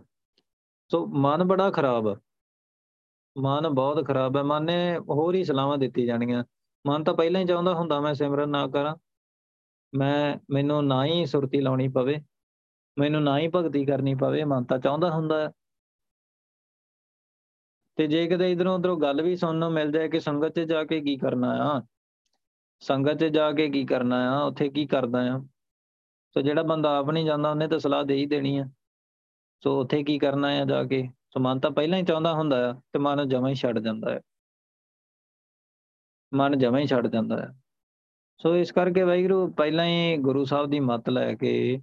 ਸੋ 0.91 1.07
ਮਨ 1.07 1.45
ਬੜਾ 1.45 1.71
ਖਰਾਬ। 1.71 2.09
ਹੈ 2.09 2.15
ਮਨ 3.39 3.69
ਬਹੁਤ 3.69 4.07
ਖਰਾਬ 4.07 4.37
ਹੈ, 4.37 4.43
ਮਨ 4.43 4.65
ਨੇ 4.65 4.99
ਹੋਰ 4.99 5.35
ਹੀ 5.35 5.45
ਸਲਾਹਾਂ 5.45 5.79
ਦਿੱਤੀ 5.79 6.07
ਜਾਣੀਆਂ। 6.07 6.45
ਮਨ 6.87 7.05
ਤਾਂ 7.05 7.15
ਪਹਿਲਾਂ 7.15 7.41
ਹੀ 7.41 7.47
ਚਾਹੁੰਦਾ 7.47 7.75
ਹੁੰਦਾ 7.75 8.01
ਮੈਂ 8.01 8.15
ਸਿਮਰਨ 8.15 8.49
ਨਾ 8.49 8.67
ਕਰਾਂ। 8.67 8.97
ਮੈਂ, 9.95 10.39
ਮੈਨੂੰ 10.51 10.87
ਨਾ 10.87 11.05
ਹੀ 11.05 11.27
ਸੁਰਤੀ 11.27 11.61
ਲਾਉਣੀ 11.61 11.89
ਪਵੇ। 11.89 12.23
ਮੈਨੂੰ 12.99 13.23
ਨਾ 13.23 13.39
ਹੀ 13.39 13.49
ਭਗਤੀ 13.49 13.85
ਕਰਨੀ 13.85 14.15
ਪਵੇ, 14.15 14.45
ਮਨ 14.45 14.65
ਤਾਂ 14.65 14.79
ਚਾਹੁੰਦਾ 14.79 15.11
ਹੁੰਦਾ 15.11 15.53
ਤੇ 17.97 18.07
ਜੇ 18.07 18.27
ਕਿਤੇ 18.27 18.53
ਇਧਰੋਂ 18.53 18.75
ਉਧਰੋਂ 18.75 19.01
ਗੱਲ 19.01 19.23
ਵੀ 19.23 19.37
ਸੁਣਨ 19.37 19.57
ਨੂੰ 19.57 19.73
ਮਿਲ 19.73 19.93
ਜਾਏ 19.93 20.09
ਕਿ 20.09 20.21
ਸੰਗਤ 20.21 20.49
'ਚ 20.49 20.61
ਜਾ 20.61 20.85
ਕੇ 20.85 21.01
ਕੀ 21.01 21.17
ਕਰਨਾ 21.17 21.51
ਆ 21.51 21.83
ਸੰਗਤ 22.85 23.13
'ਚ 23.13 23.25
ਜਾ 23.25 23.53
ਕੇ 23.53 23.69
ਕੀ 23.71 23.85
ਕਰਨਾ 23.85 24.17
ਆ, 24.35 24.43
ਉੱਥੇ 24.43 24.69
ਕੀ 24.69 24.87
ਕਰਦਾ 24.87 25.21
ਆ? 25.35 25.39
ਸੋ 26.35 26.41
ਜਿਹੜਾ 26.41 26.63
ਬੰਦਾ 26.63 26.99
ਆਪ 26.99 27.11
ਨਹੀਂ 27.11 27.25
ਜਾਂਦਾ, 27.25 27.51
ਉਹਨੇ 27.51 27.69
ਤਾਂ 27.69 27.79
ਸਲਾਹ 27.79 28.05
ਦੇ 28.05 28.15
ਹੀ 28.15 28.27
ਦੇਣੀ 28.27 28.57
ਆ। 28.59 28.65
ਸੋ 29.65 29.81
ਉੱਥੇ 29.81 30.03
ਕੀ 30.05 30.19
ਕਰਨਾ 30.19 30.49
ਆ 30.49 30.65
ਜਾ 30.65 30.85
ਕੇ? 30.85 31.09
ਸੋ 31.31 31.41
ਮਨ 31.41 31.61
ਤਾਂ 31.61 31.71
ਪਹਿਲਾਂ 31.71 31.99
ਹੀ 31.99 32.05
ਚਾਹੁੰਦਾ 32.05 32.33
ਹੁੰਦਾ 32.35 32.71
ਆ 32.71 32.73
ਤੇ 32.93 32.99
ਮਨ 32.99 33.29
ਜਮਾ 33.29 33.49
ਹੀ 33.49 33.55
ਛੱਡ 33.55 33.79
ਜਾਂਦਾ 33.79 34.13
ਹੈ 34.13 34.21
ਮਨ 36.35 36.59
ਜਮਾ 36.59 36.79
ਹੀ 36.79 36.87
ਛੱਡ 36.87 37.07
ਜਾਂਦਾ 37.07 37.37
ਹੈ 37.37 37.49
ਸੋ 38.39 38.57
ਇਸ 38.57 38.73
ਕਰਕੇ 38.73 39.03
ਵਾਹਿਗੁਰੂ 39.03 39.47
ਪਹਿਲਾਂ 39.53 39.87
ਹੀ 39.87 40.17
ਗੁਰੂ 40.17 40.45
ਸਾਹਿਬ 40.45 40.71
ਦੀ 40.71 40.81
ਮੱਤ 40.81 41.09
ਲੈ 41.11 41.35
ਕੇ, 41.35 41.81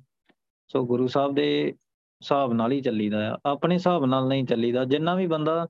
ਸੋ 0.68 0.86
ਗੁਰੂ 0.86 1.08
ਸਾਹਿਬ 1.08 1.36
ਦੇ 1.36 1.74
ਹਿਸਾਬ 1.78 2.54
ਨਾਲ 2.54 2.72
ਹੀ 2.72 2.82
ਚੱਲੀਦਾ 2.82 3.34
ਆ। 3.34 3.38
ਆਪਣੇ 3.46 3.76
ਹਿਸਾਬ 3.76 4.06
ਨਾਲ 4.06 4.28
ਨਹੀਂ 4.28 4.46
ਚੱਲੀਦਾ। 4.46 4.86
ਜਿੰਨਾ 4.86 5.16
ਵੀ 5.16 5.28
ਬੰਦਾ 5.28 5.68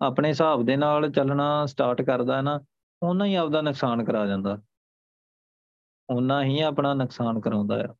ਆਪਣੇ 0.00 0.28
ਹਿਸਾਬ 0.28 0.64
ਦੇ 0.64 0.76
ਨਾਲ 0.76 1.10
ਚੱਲਣਾ 1.10 1.66
ਸਟਾਰਟ 1.66 2.02
ਕਰਦਾ 2.02 2.36
ਹੈ 2.36 2.42
ਨਾ 2.42 2.60
ਉਹਨਾਂ 3.04 3.26
ਹੀ 3.26 3.34
ਆਪਦਾ 3.34 3.60
ਨੁਕਸਾਨ 3.60 4.04
ਕਰਾ 4.04 4.26
ਜਾਂਦਾ। 4.26 4.62
ਉਹਨਾਂ 6.10 6.44
ਹੀ 6.44 6.60
ਆਪਣਾ 6.60 6.94
ਨੁਕਸਾਨ 6.94 7.40
ਕਰਾਉਂਦਾ 7.40 7.84
ਆ। 7.84 7.94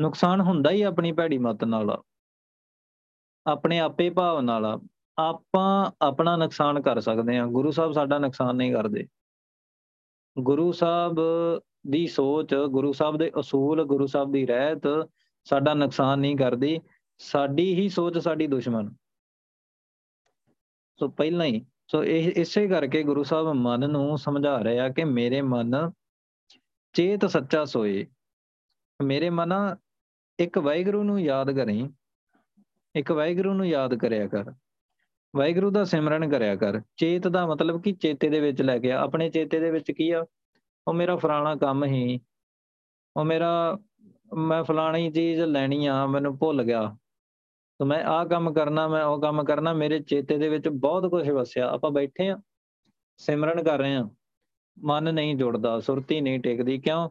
ਨੁਕਸਾਨ 0.00 0.40
ਹੁੰਦਾ 0.40 0.70
ਹੀ 0.70 0.82
ਆਪਣੀ 0.82 1.12
ਭੈੜੀ 1.12 1.38
ਮਤ 1.38 1.64
ਨਾਲ। 1.64 2.02
ਆਪਣੇ 3.46 3.78
ਆਪੇ 3.78 4.10
ਭਾਵ 4.10 4.40
ਨਾਲ। 4.40 4.80
ਆਪਾਂ 5.18 5.92
ਆਪਣਾ 6.02 6.36
ਨੁਕਸਾਨ 6.36 6.82
ਕਰ 6.82 7.00
ਸਕਦੇ 7.00 7.38
ਹਾਂ। 7.38 7.46
ਗੁਰੂ 7.46 7.70
ਸਾਹਿਬ 7.70 7.92
ਸਾਡਾ 7.92 8.18
ਨੁਕਸਾਨ 8.18 8.56
ਨਹੀਂ 8.56 8.72
ਕਰਦੇ। 8.72 9.08
ਗੁਰੂ 10.38 10.72
ਸਾਹਿਬ 10.72 11.16
ਦੀ 11.86 12.06
ਸੋਚ, 12.06 12.54
ਗੁਰੂ 12.54 12.92
ਸਾਹਿਬ 12.92 13.16
ਦੇ 13.16 13.32
ਅਸੂਲ, 13.40 13.84
ਗੁਰੂ 13.84 14.06
ਸਾਹਿਬ 14.06 14.32
ਦੀ 14.32 14.46
ਰਹਿਤ 14.46 15.10
ਸਾਡਾ 15.44 15.74
ਨੁਕਸਾਨ 15.74 16.18
ਨਹੀਂ 16.18 16.36
ਕਰਦੀ। 16.36 16.80
ਸਾਡੀ 17.18 17.74
ਹੀ 17.74 17.88
ਸੋਚ 17.88 18.18
ਸਾਡੀ 18.18 18.46
ਦੁਸ਼ਮਣ। 18.46 18.90
ਸੋ 20.98 21.08
ਪਹਿਲਾਂ 21.08 21.46
ਹੀ 21.46 21.66
ਸੋ 21.88 22.04
ਇਹ, 22.04 22.32
ਇਸੇ 22.36 22.66
ਕਰਕੇ 22.68 23.02
ਗੁਰੂ 23.02 23.22
ਸਾਹਿਬ 23.22 23.48
ਮਨ 23.48 23.90
ਨੂੰ 23.90 24.18
ਸਮਝਾ 24.18 24.56
ਰਹੇ 24.58 24.78
ਆ 24.78 24.88
ਕਿ 24.88 25.04
ਮੇਰੇ 25.04 25.40
ਮਨ 25.42 25.90
ਚੇਤ 26.94 27.24
ਸੱਚਾ 27.26 27.64
ਸੋਏ। 27.64 28.06
ਮੇਰੇ 29.00 29.30
ਮਨ 29.30 29.52
ਇੱਕ 30.38 30.58
ਵਾਹਿਗੁਰੂ 30.58 31.02
ਨੂੰ 31.02 31.20
ਯਾਦ 31.20 31.50
ਕਰੀ, 31.50 31.88
ਇੱਕ 32.94 33.12
ਵਾਹਿਗੁਰੂ 33.12 33.52
ਨੂੰ 33.52 33.66
ਯਾਦ 33.66 33.94
ਕਰਿਆ 33.94 34.26
ਕਰ। 34.26 34.52
ਵਾਹਿਗੁਰੂ 35.36 35.70
ਦਾ 35.70 35.84
ਸਿਮਰਨ 35.84 36.28
ਕਰਿਆ 36.30 36.56
ਕਰ। 36.56 36.80
ਚੇਤ 36.96 37.28
ਦਾ 37.28 37.46
ਮਤਲਬ 37.46 37.82
ਕਿ 37.82 37.92
ਚੇਤੇ 37.92 38.28
ਦੇ 38.28 38.40
ਵਿੱਚ 38.40 38.62
ਲੈ 38.62 38.78
ਕੇ 38.78 38.92
ਆ। 38.92 39.00
ਆਪਣੇ 39.00 39.30
ਚੇਤੇ 39.30 39.60
ਦੇ 39.60 39.70
ਵਿੱਚ 39.70 39.90
ਕੀ 39.90 40.10
ਆ? 40.10 40.24
ਉਹ 40.88 40.94
ਮੇਰਾ 40.94 41.16
ਫਲਾਣਾ 41.16 41.54
ਕੰਮ 41.56 41.84
ਹੀ, 41.84 42.20
ਉਹ 43.16 43.24
ਮੇਰਾ, 43.24 43.78
ਮੈਂ 44.36 44.62
ਫਲਾਣੀ 44.64 45.10
ਚੀਜ਼ 45.10 45.40
ਲੈਣੀ 45.40 45.86
ਆ, 45.86 46.06
ਮੈਨੂੰ 46.06 46.38
ਭੁੱਲ 46.38 46.62
ਗਿਆ। 46.62 46.96
ਤਾਂ 47.78 47.86
ਮੈਂ 47.86 48.04
ਆਹ 48.04 48.26
ਕੰਮ 48.26 48.52
ਕਰਨਾ, 48.52 48.88
ਮੈਂ 48.88 49.04
ਉਹ 49.04 49.22
ਕੰਮ 49.22 49.44
ਕਰਨਾ, 49.44 49.72
ਮੇਰੇ 49.72 50.00
ਚੇਤੇ 50.00 50.38
ਦੇ 50.38 50.48
ਵਿੱਚ 50.48 50.68
ਬਹੁਤ 50.68 51.10
ਕੁਝ 51.10 51.30
ਵਸਿਆ। 51.30 51.70
ਆਪਾਂ 51.70 51.90
ਬੈਠੇ 51.90 52.30
ਆ 52.30 52.38
ਸਿਮਰਨ 53.16 53.62
ਕਰ 53.62 53.78
ਰਹੇ 53.78 53.96
ਆ 53.96 54.10
ਮਨ 54.84 55.14
ਨਹੀਂ 55.14 55.36
ਜੁੜਦਾ, 55.36 55.80
ਸੁਰਤੀ 55.80 56.20
ਨਹੀਂ 56.20 56.40
ਟਿਕਦੀ। 56.40 56.78
ਕਿਉਂ? 56.78 57.10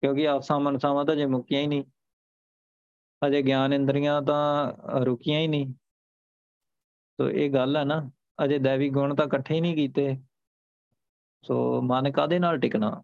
ਕਿਉਂਕਿ 0.00 0.28
ਆਸਾਂ 0.28 0.60
ਮਨਸਾਵਾਂ 0.60 1.04
ਤਾਂ 1.04 1.16
ਜੇ 1.16 1.26
ਮੁੱਕੀਆਂ 1.26 1.60
ਹੀ 1.60 1.66
ਨਹੀਂ। 1.66 1.84
ਅਜੇ 3.26 3.42
ਗਿਆਨ 3.42 3.72
ਇੰਦਰੀਆਂ 3.72 4.22
ਤਾਂ 4.22 4.72
ਰੁਕੀਆਂ 5.04 5.40
ਹੀ 5.40 5.48
ਨਹੀਂ। 5.48 5.74
ਸੋ 7.20 7.30
ਇਹ 7.30 7.50
ਗੱਲ 7.50 7.76
ਹੈ 7.76 7.84
ਨਾ, 7.84 8.10
ਅਜੇ 8.44 8.58
ਦੇਵੀ 8.58 8.90
ਗੁਣ 8.90 9.14
ਤਾਂ 9.14 9.26
ਇਕੱਠੇ 9.26 9.54
ਹੀ 9.54 9.60
ਨਹੀਂ 9.60 9.74
ਕੀਤੇ। 9.74 10.16
ਸੋ 11.46 11.82
ਮਨ 11.82 12.12
ਕਾਦੇ 12.12 12.38
ਨਾਲ 12.38 12.58
ਟਿਕਣਾ? 12.58 13.02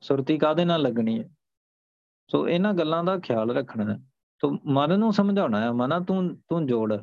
ਸੁਰਤੀ 0.00 0.38
ਕਾਦੇ 0.38 0.64
ਨਾਲ 0.64 0.82
ਲੱਗਣੀ 0.82 1.18
ਹੈ? 1.18 1.30
ਸੋ 2.30 2.48
ਇਹਨਾਂ 2.48 2.74
ਗੱਲਾਂ 2.74 3.04
ਦਾ 3.04 3.18
ਖਿਆਲ 3.18 3.50
ਰੱਖਣਾ 3.50 3.94
ਹੈ। 3.94 4.09
ਤੋ 4.40 4.58
ਮਨ 4.66 4.98
ਨੂੰ 4.98 5.12
ਸਮਝਾਉਣਾ 5.12 5.60
ਹੈ, 5.60 5.72
ਮਨਾ 5.72 6.00
ਤੂੰ 6.00 6.36
ਤੂੰ 6.48 6.66
ਜੋੜ। 6.66 6.94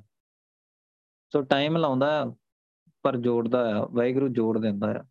ਸੋ 1.34 1.42
ਟਾਈਮ 1.42 1.78
ਲਾਉਂਦਾ 1.78 2.24
ਆ 2.24 2.36
ਪਰ 3.02 3.18
ਜੋੜਦਾ 3.18 3.80
ਆ 3.80 3.86
ਵਾਹਿਗੁਰੂ 3.86 4.28
ਜੋੜ 4.28 4.58
ਦਿੰਦਾ 4.58 4.92
ਆ 4.92 5.04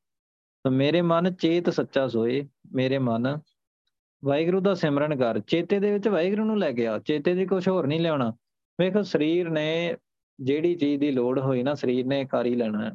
ਤਾਂ 0.64 0.70
ਮੇਰੇ 0.70 1.02
ਮਨ 1.02 1.34
ਚੇਤ 1.34 1.70
ਸੱਚਾ 1.70 2.08
ਸੋਏ, 2.08 2.48
ਮੇਰੇ 2.72 2.98
ਮਨ 2.98 3.38
ਵਾਹਿਗੁਰੂ 4.24 4.60
ਦਾ 4.60 4.74
ਸਿਮਰਨ 4.74 5.16
ਕਰ। 5.16 5.40
ਚੇਤੇ 5.40 5.80
ਦੇ 5.80 5.92
ਵਿੱਚ 5.92 6.08
ਵਾਹਿਗੁਰੂ 6.08 6.44
ਨੂੰ 6.44 6.58
ਲੈ 6.58 6.72
ਗਿਆ 6.72 6.98
ਚੇਤੇ 6.98 7.34
ਦੀ 7.34 7.46
ਕੁਝ 7.46 7.68
ਹੋਰ 7.68 7.86
ਨਹੀਂ 7.86 8.00
ਲਿਆਉਣਾ। 8.00 8.32
ਵੇਖੋ, 8.80 9.02
ਸਰੀਰ 9.02 9.50
ਨੇ 9.50 9.96
ਜਿਹੜੀ 10.40 10.74
ਚੀਜ਼ 10.74 11.00
ਦੀ 11.00 11.10
ਲੋੜ 11.10 11.40
ਹੋਈ 11.40 11.62
ਨਾ, 11.62 11.74
ਸਰੀਰ 11.74 12.06
ਨੇ 12.06 12.24
ਕਰ 12.24 12.46
ਹੀ 12.46 12.54
ਲੈਣਾ 12.54 12.84
ਹੈ। 12.84 12.92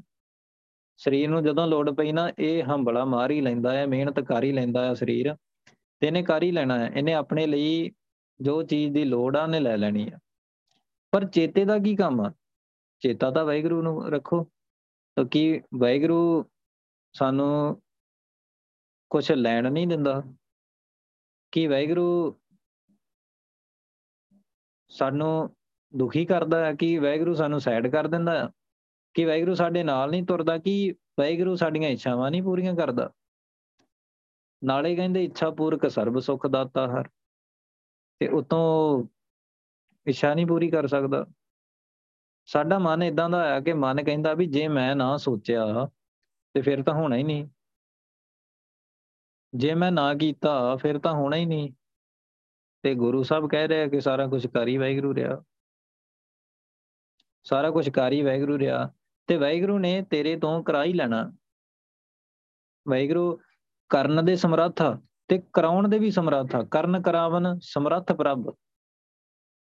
ਸਰੀਰ 0.97 1.29
ਨੂੰ 1.29 1.43
ਜਦੋਂ 1.43 1.67
ਲੋੜ 1.67 1.89
ਪਈ 1.89 2.11
ਨਾ, 2.11 2.31
ਇਹ 2.39 2.63
ਹੰਬਲਾ 2.63 3.05
ਮਾਰ 3.05 3.31
ਹੀ 3.31 3.41
ਲੈਂਦਾ 3.41 3.71
ਹੈ, 3.71 3.85
ਮਿਹਨਤ 3.85 4.19
ਕਰ 4.19 4.43
ਹੀ 4.43 4.51
ਲੈਂਦਾ 4.51 4.85
ਹੈ 4.85 4.93
ਸਰੀਰ। 4.93 5.35
ਤੇ 5.99 6.07
ਇਹਨੇ 6.07 6.23
ਕਰ 6.23 6.43
ਹੀ 6.43 6.51
ਲੈਣਾ 6.51 6.79
ਹੈ। 6.79 6.87
ਇਹਨੇ 6.95 7.13
ਆਪਣੇ 7.13 7.47
ਲਈ 7.47 7.91
ਜੋ 8.41 8.63
ਚੀਜ਼ 8.63 8.93
ਦੀ 8.93 9.03
ਲੋੜ 9.03 9.37
ਆ, 9.37 9.43
ਉਹਨੇ 9.43 9.59
ਲੈ 9.59 9.77
ਲੈਣੀ 9.77 10.11
ਆ। 10.13 10.19
ਪਰ 11.11 11.27
ਚੇਤੇ 11.27 11.65
ਦਾ 11.65 11.79
ਕੀ 11.79 11.95
ਕੰਮ 11.95 12.21
ਆ? 12.21 12.33
ਚੇਤਾ 12.99 13.31
ਤਾਂ 13.31 13.45
ਵਾਹਿਗੁਰੂ 13.45 13.81
ਨੂੰ 13.81 14.09
ਰੱਖੋ। 14.09 14.43
ਤਾਂ 15.15 15.25
ਕੀ 15.25 15.61
ਵਾਹਿਗੁਰੂ 15.75 16.45
ਸਾਨੂੰ 17.13 17.81
ਕੁਝ 19.09 19.31
ਲੈਣ 19.31 19.71
ਨਹੀਂ 19.71 19.87
ਦਿੰਦਾ? 19.87 20.23
ਕੀ 21.51 21.67
ਵਾਹਿਗੁਰੂ 21.67 22.39
ਸਾਨੂੰ 24.89 25.55
ਦੁਖੀ 25.95 26.25
ਕਰਦਾ 26.25 26.65
ਹੈ? 26.65 26.73
ਕਿ 26.73 26.97
ਵਾਹਿਗੁਰੂ 26.97 27.33
ਸਾਨੂੰ 27.33 27.59
ਸਾਈਡ 27.59 27.87
ਕਰ 27.87 28.07
ਦਿੰਦਾ 28.07 28.43
ਹੈ? 28.43 28.51
ਕਿ 29.13 29.25
ਵਾਹਿਗੁਰੂ 29.25 29.55
ਸਾਡੇ 29.55 29.83
ਨਾਲ 29.83 30.09
ਨਹੀਂ 30.09 30.23
ਤੁਰਦਾ? 30.23 30.57
ਕਿ 30.57 30.95
ਵਾਹਿਗੁਰੂ 31.19 31.55
ਸਾਡੀਆਂ 31.55 31.89
ਇੱਛਾਵਾਂ 31.89 32.31
ਨਹੀਂ 32.31 32.43
ਪੂਰੀਆਂ 32.43 32.75
ਕਰਦਾ? 32.75 33.11
ਨਾਲੇ 34.63 34.95
ਕਹਿੰਦੇ 34.95 35.23
ਇੱਛਾ 35.23 35.51
ਪੂਰਕ 35.51 35.91
ਸਰਬ 35.91 36.19
ਸੁਖ 36.19 36.47
ਦਾਤਾ 36.47 36.87
ਹਰ। 36.87 37.09
ਤੇ 38.21 38.27
ਉਤੋਂ 38.27 39.03
ਇੱਛਾ 40.05 40.33
ਨਹੀਂ 40.33 40.45
ਪੂਰੀ 40.45 40.69
ਕਰ 40.69 40.87
ਸਕਦਾ। 40.87 41.25
ਸਾਡਾ 42.45 42.79
ਮਨ 42.79 43.03
ਇਦਾਂ 43.03 43.29
ਦਾ 43.29 43.41
ਆਇਆ 43.41 43.59
ਕਿ 43.59 43.73
ਮਨ 43.73 44.03
ਕਹਿੰਦਾ 44.03 44.33
ਵੀ 44.33 44.45
ਜੇ 44.45 44.67
ਮੈਂ 44.67 44.95
ਨਾ 44.95 45.17
ਸੋਚਿਆ 45.17 45.89
ਤੇ 46.53 46.61
ਫਿਰ 46.61 46.83
ਤਾਂ 46.83 46.93
ਹੋਣਾ 46.93 47.15
ਹੀ 47.15 47.23
ਨਹੀਂ। 47.23 47.47
ਜੇ 49.55 49.73
ਮੈਂ 49.73 49.91
ਨਾ 49.91 50.13
ਕੀਤਾ 50.13 50.75
ਫਿਰ 50.75 50.99
ਤਾਂ 50.99 51.13
ਹੋਣਾ 51.13 51.37
ਹੀ 51.37 51.45
ਨਹੀਂ। 51.45 51.73
ਤੇ 52.81 52.95
ਗੁਰੂ 52.95 53.23
ਸਾਹਿਬ 53.23 53.49
ਕਹਿ 53.49 53.67
ਰਿਹਾ 53.67 53.87
ਕਿ 53.87 54.01
ਸਾਰਾ 54.01 54.27
ਕੁਝ 54.27 54.47
ਕਰੀ 54.47 54.77
ਵਾਹਿਗੁਰੂ 54.77 55.15
ਰਿਹਾ। 55.15 55.43
ਸਾਰਾ 57.43 57.71
ਕੁਝ 57.71 57.89
ਕਰੀ 57.89 58.21
ਵਾਹਿਗੁਰੂ 58.21 58.59
ਰਿਹਾ 58.59 58.93
ਤੇ 59.27 59.37
ਵਾਹਿਗੁਰੂ 59.37 59.79
ਨੇ 59.79 60.01
ਤੇਰੇ 60.01 60.39
ਤੋਂ 60.39 60.63
ਕਰਾ 60.63 60.83
ਹੀ 60.83 60.93
ਲੈਣਾ। 60.93 61.37
ਵਾਹਿਗੁਰੂ 62.87 63.41
ਕਰਨ 63.89 64.25
ਦੇ 64.25 64.35
ਸਮਰੱਥ 64.35 64.81
ਤੇ 65.31 65.41
ਕਰਾਉਣ 65.53 65.87
ਦੇ 65.87 65.99
ਵੀ 65.99 66.11
ਸਮਰੱਥ 66.11 66.55
ਕਰਨ, 66.71 67.01
ਕਰਾਵਨ, 67.01 67.59
ਸਮਰੱਥ, 67.61 68.11
ਪ੍ਰਭ। 68.11 68.55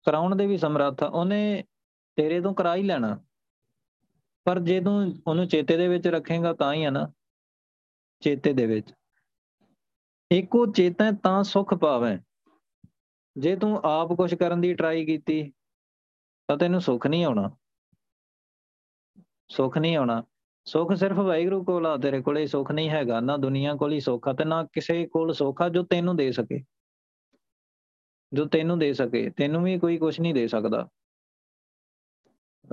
ਕਰਾਉਣ 0.06 0.36
ਦੇ 0.36 0.48
ਵੀ 0.48 0.58
ਸਮਰੱਥ 0.58 1.04
ਉਹਨੇ 1.04 1.64
ਤੇਰੇ 2.16 2.42
ਤੋਂ 2.42 2.54
ਕਰਾ 2.54 2.76
ਹੀ 2.76 2.84
ਲੈਣਾ। 2.84 3.26
ਪਰ 4.44 4.60
ਜੇ 4.60 4.82
ਤੂੰ 4.82 5.16
ਉਹਨੂੰ 5.28 5.48
ਚੇਤੇ 5.48 5.78
ਦੇ 5.78 5.88
ਵਿੱਚ 5.88 6.08
ਰੱਖੇਗਾ 6.08 6.54
ਤਾਂ 6.54 6.74
ਹੀ 6.74 6.84
ਆ 6.84 6.90
ਨਾ। 6.90 7.12
ਚੇਤੇ 8.20 8.54
ਦੇ 8.54 8.66
ਵਿੱਚ। 8.66 8.94
ਇੱਕੋ 10.32 10.66
ਚੇਤਨ 10.66 11.16
ਤਾਂ 11.16 11.44
ਸੁਖ 11.44 11.74
ਪਾਵੇਂ। 11.74 12.18
ਜੇ 13.38 13.56
ਤੂੰ 13.56 13.82
ਆਪ 13.84 14.08
ਕੁਝ 14.08 14.36
ਕਰਨ 14.36 14.62
ਦੀ 14.62 14.74
ਟਰਾਈ 14.74 15.06
ਕੀਤੀ, 15.06 15.54
ਤਾਂ 16.48 16.58
ਤੈਨੂੰ 16.58 16.82
ਸੁੱਖ 16.82 17.08
ਨਹੀਂ 17.08 17.26
ਆਉਣਾ। 17.26 17.58
ਸੁੱਖ 19.50 19.78
ਨਹੀਂ 19.78 19.96
ਆਉਣਾ। 19.96 20.24
ਸੁੱਖ 20.66 20.94
ਸਿਰਫ 20.94 21.18
ਵਾਹਿਗੁਰੂ 21.18 21.64
ਕੋਲ 21.64 21.86
ਆ, 21.86 21.98
ਤੇਰੇ 21.98 22.22
ਕੋਲੇ 22.22 22.48
ਸੁੱਖ 22.48 22.72
ਨਹੀਂ 22.72 22.90
ਹੈਗਾ, 22.90 23.20
ਨਾ 23.20 23.38
ਦੁਨੀਆ 23.38 23.76
ਕੋਲ 23.76 23.94
ਹੀ 23.94 24.00
ਸੁੱਖ 24.00 24.28
ਆ 24.28 24.34
ਤੇ 24.34 24.46
ਨਾ 24.46 24.64
ਕਿਸੇ 24.74 25.08
ਕੋਲ 25.08 25.34
ਸੁੱਖ 25.34 25.62
ਆ 25.62 25.70
ਜੋ 25.70 25.84
ਤੈਨੂੰ 25.84 26.16
ਦੇ 26.16 26.32
ਸਕੇ। 26.32 26.64
ਜੋ 28.34 28.46
ਤੈਨੂੰ 28.46 28.80
ਦੇ 28.80 28.94
ਸਕੇ, 28.94 29.30
ਤੈਨੂੰ 29.30 29.64
ਵੀ 29.64 29.80
ਕੋਈ 29.80 29.98
ਕੁਝ 29.98 30.22
ਨਹੀਂ 30.22 30.34
ਦੇ 30.34 30.48
ਸਕਦਾ। 30.48 30.90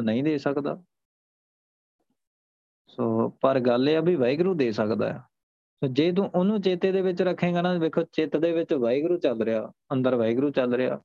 ਨਹੀਂ 0.02 0.24
ਦੇ 0.24 0.38
ਸਕਦਾ। 0.38 0.84
ਸੋ, 2.88 3.28
ਪਰ 3.28 3.60
ਗੱਲ 3.60 3.88
ਇਹ 3.88 3.96
ਆ 3.96 4.00
ਵੀ 4.00 4.14
ਵਾਹਿਗੁਰੂ 4.14 4.54
ਦੇ 4.54 4.72
ਸਕਦਾ 4.72 5.12
ਹੈ। 5.12 5.18
ਸੋ, 5.74 5.86
ਜੇ 5.86 6.12
ਤੂੰ 6.12 6.30
ਉਹਨੂੰ 6.34 6.60
ਚੇਤੇ 6.60 6.92
ਦੇ 6.92 7.00
ਵਿੱਚ 7.00 7.22
ਰੱਖੇਗਾ 7.22 7.62
ਨਾ, 7.62 7.72
ਵੇਖੋ 7.72 8.02
ਚਿੱਤ 8.02 8.36
ਦੇ 8.36 8.52
ਵਿੱਚ 8.52 8.74
ਵਾਹਿਗੁਰੂ 8.74 9.18
ਚੱਲ 9.18 9.42
ਰਿਹਾ, 9.42 9.72
ਅੰਦਰ 9.92 10.14
ਵਾਹਿਗੁਰੂ 10.14 10.50
ਚੱਲ 10.50 10.74
ਰਿਹਾ। 10.74 11.02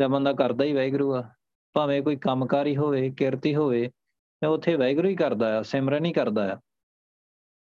ਜਦ 0.00 0.06
ਬੰਦਾ 0.06 0.32
ਕਰਦਾ 0.32 0.64
ਹੀ 0.64 0.72
ਵਾਹਿਗੁਰੂ 0.72 1.14
ਆ। 1.14 1.30
ਭਾਵੇਂ 1.72 2.02
ਕੋਈ 2.02 2.16
ਕੰਮਕਾਰੀ 2.16 2.76
ਹੋਵੇ, 2.76 3.10
ਕਿਰਤੀ 3.10 3.54
ਹੋਵੇ 3.54 3.90
ਤੇ 4.40 4.46
ਉੱਥੇ 4.46 4.74
ਵਾਹਿਗੁਰੂ 4.74 5.08
ਹੀ 5.08 5.16
ਕਰਦਾ 5.16 5.58
ਆ, 5.58 5.62
ਸਿਮਰਨ 5.62 6.04
ਹੀ 6.04 6.12
ਕਰਦਾ 6.12 6.54
ਆ। 6.54 6.60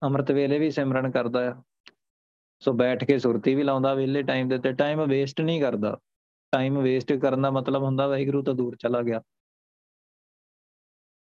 ਅੰਮ੍ਰਿਤ 0.03 0.31
ਵੇਲੇ 0.31 0.59
ਵੀ 0.59 0.71
ਸਿਮਰਨ 0.71 1.11
ਕਰਦਾ 1.11 1.51
ਆ। 1.51 1.63
ਸੋ 2.59 2.73
ਬੈਠ 2.73 3.03
ਕੇ 3.03 3.19
ਸੁਰਤੀ 3.19 3.55
ਵੀ 3.55 3.63
ਲਾਉਂਦਾ 3.63 3.93
ਵੇਲੇ 3.93 4.23
ਟਾਈਮ 4.23 4.49
ਦੇ 4.49 4.57
ਤੇ 4.57 4.73
ਟਾਈਮ 4.73 5.05
ਵੇਸਟ 5.07 5.41
ਨਹੀਂ 5.41 5.61
ਕਰਦਾ। 5.61 5.99
ਟਾਈਮ 6.51 6.81
ਵੇਸਟ 6.81 7.13
ਕਰਨ 7.13 7.41
ਦਾ 7.41 7.51
ਮਤਲਬ 7.51 7.83
ਹੁੰਦਾ 7.83 8.07
ਵਾਹਿਗੁਰੂ 8.07 8.43
ਤੋਂ 8.43 8.53
ਦੂਰ 8.53 8.75
ਚਲਾ 8.75 9.01
ਗਿਆ। 9.01 9.21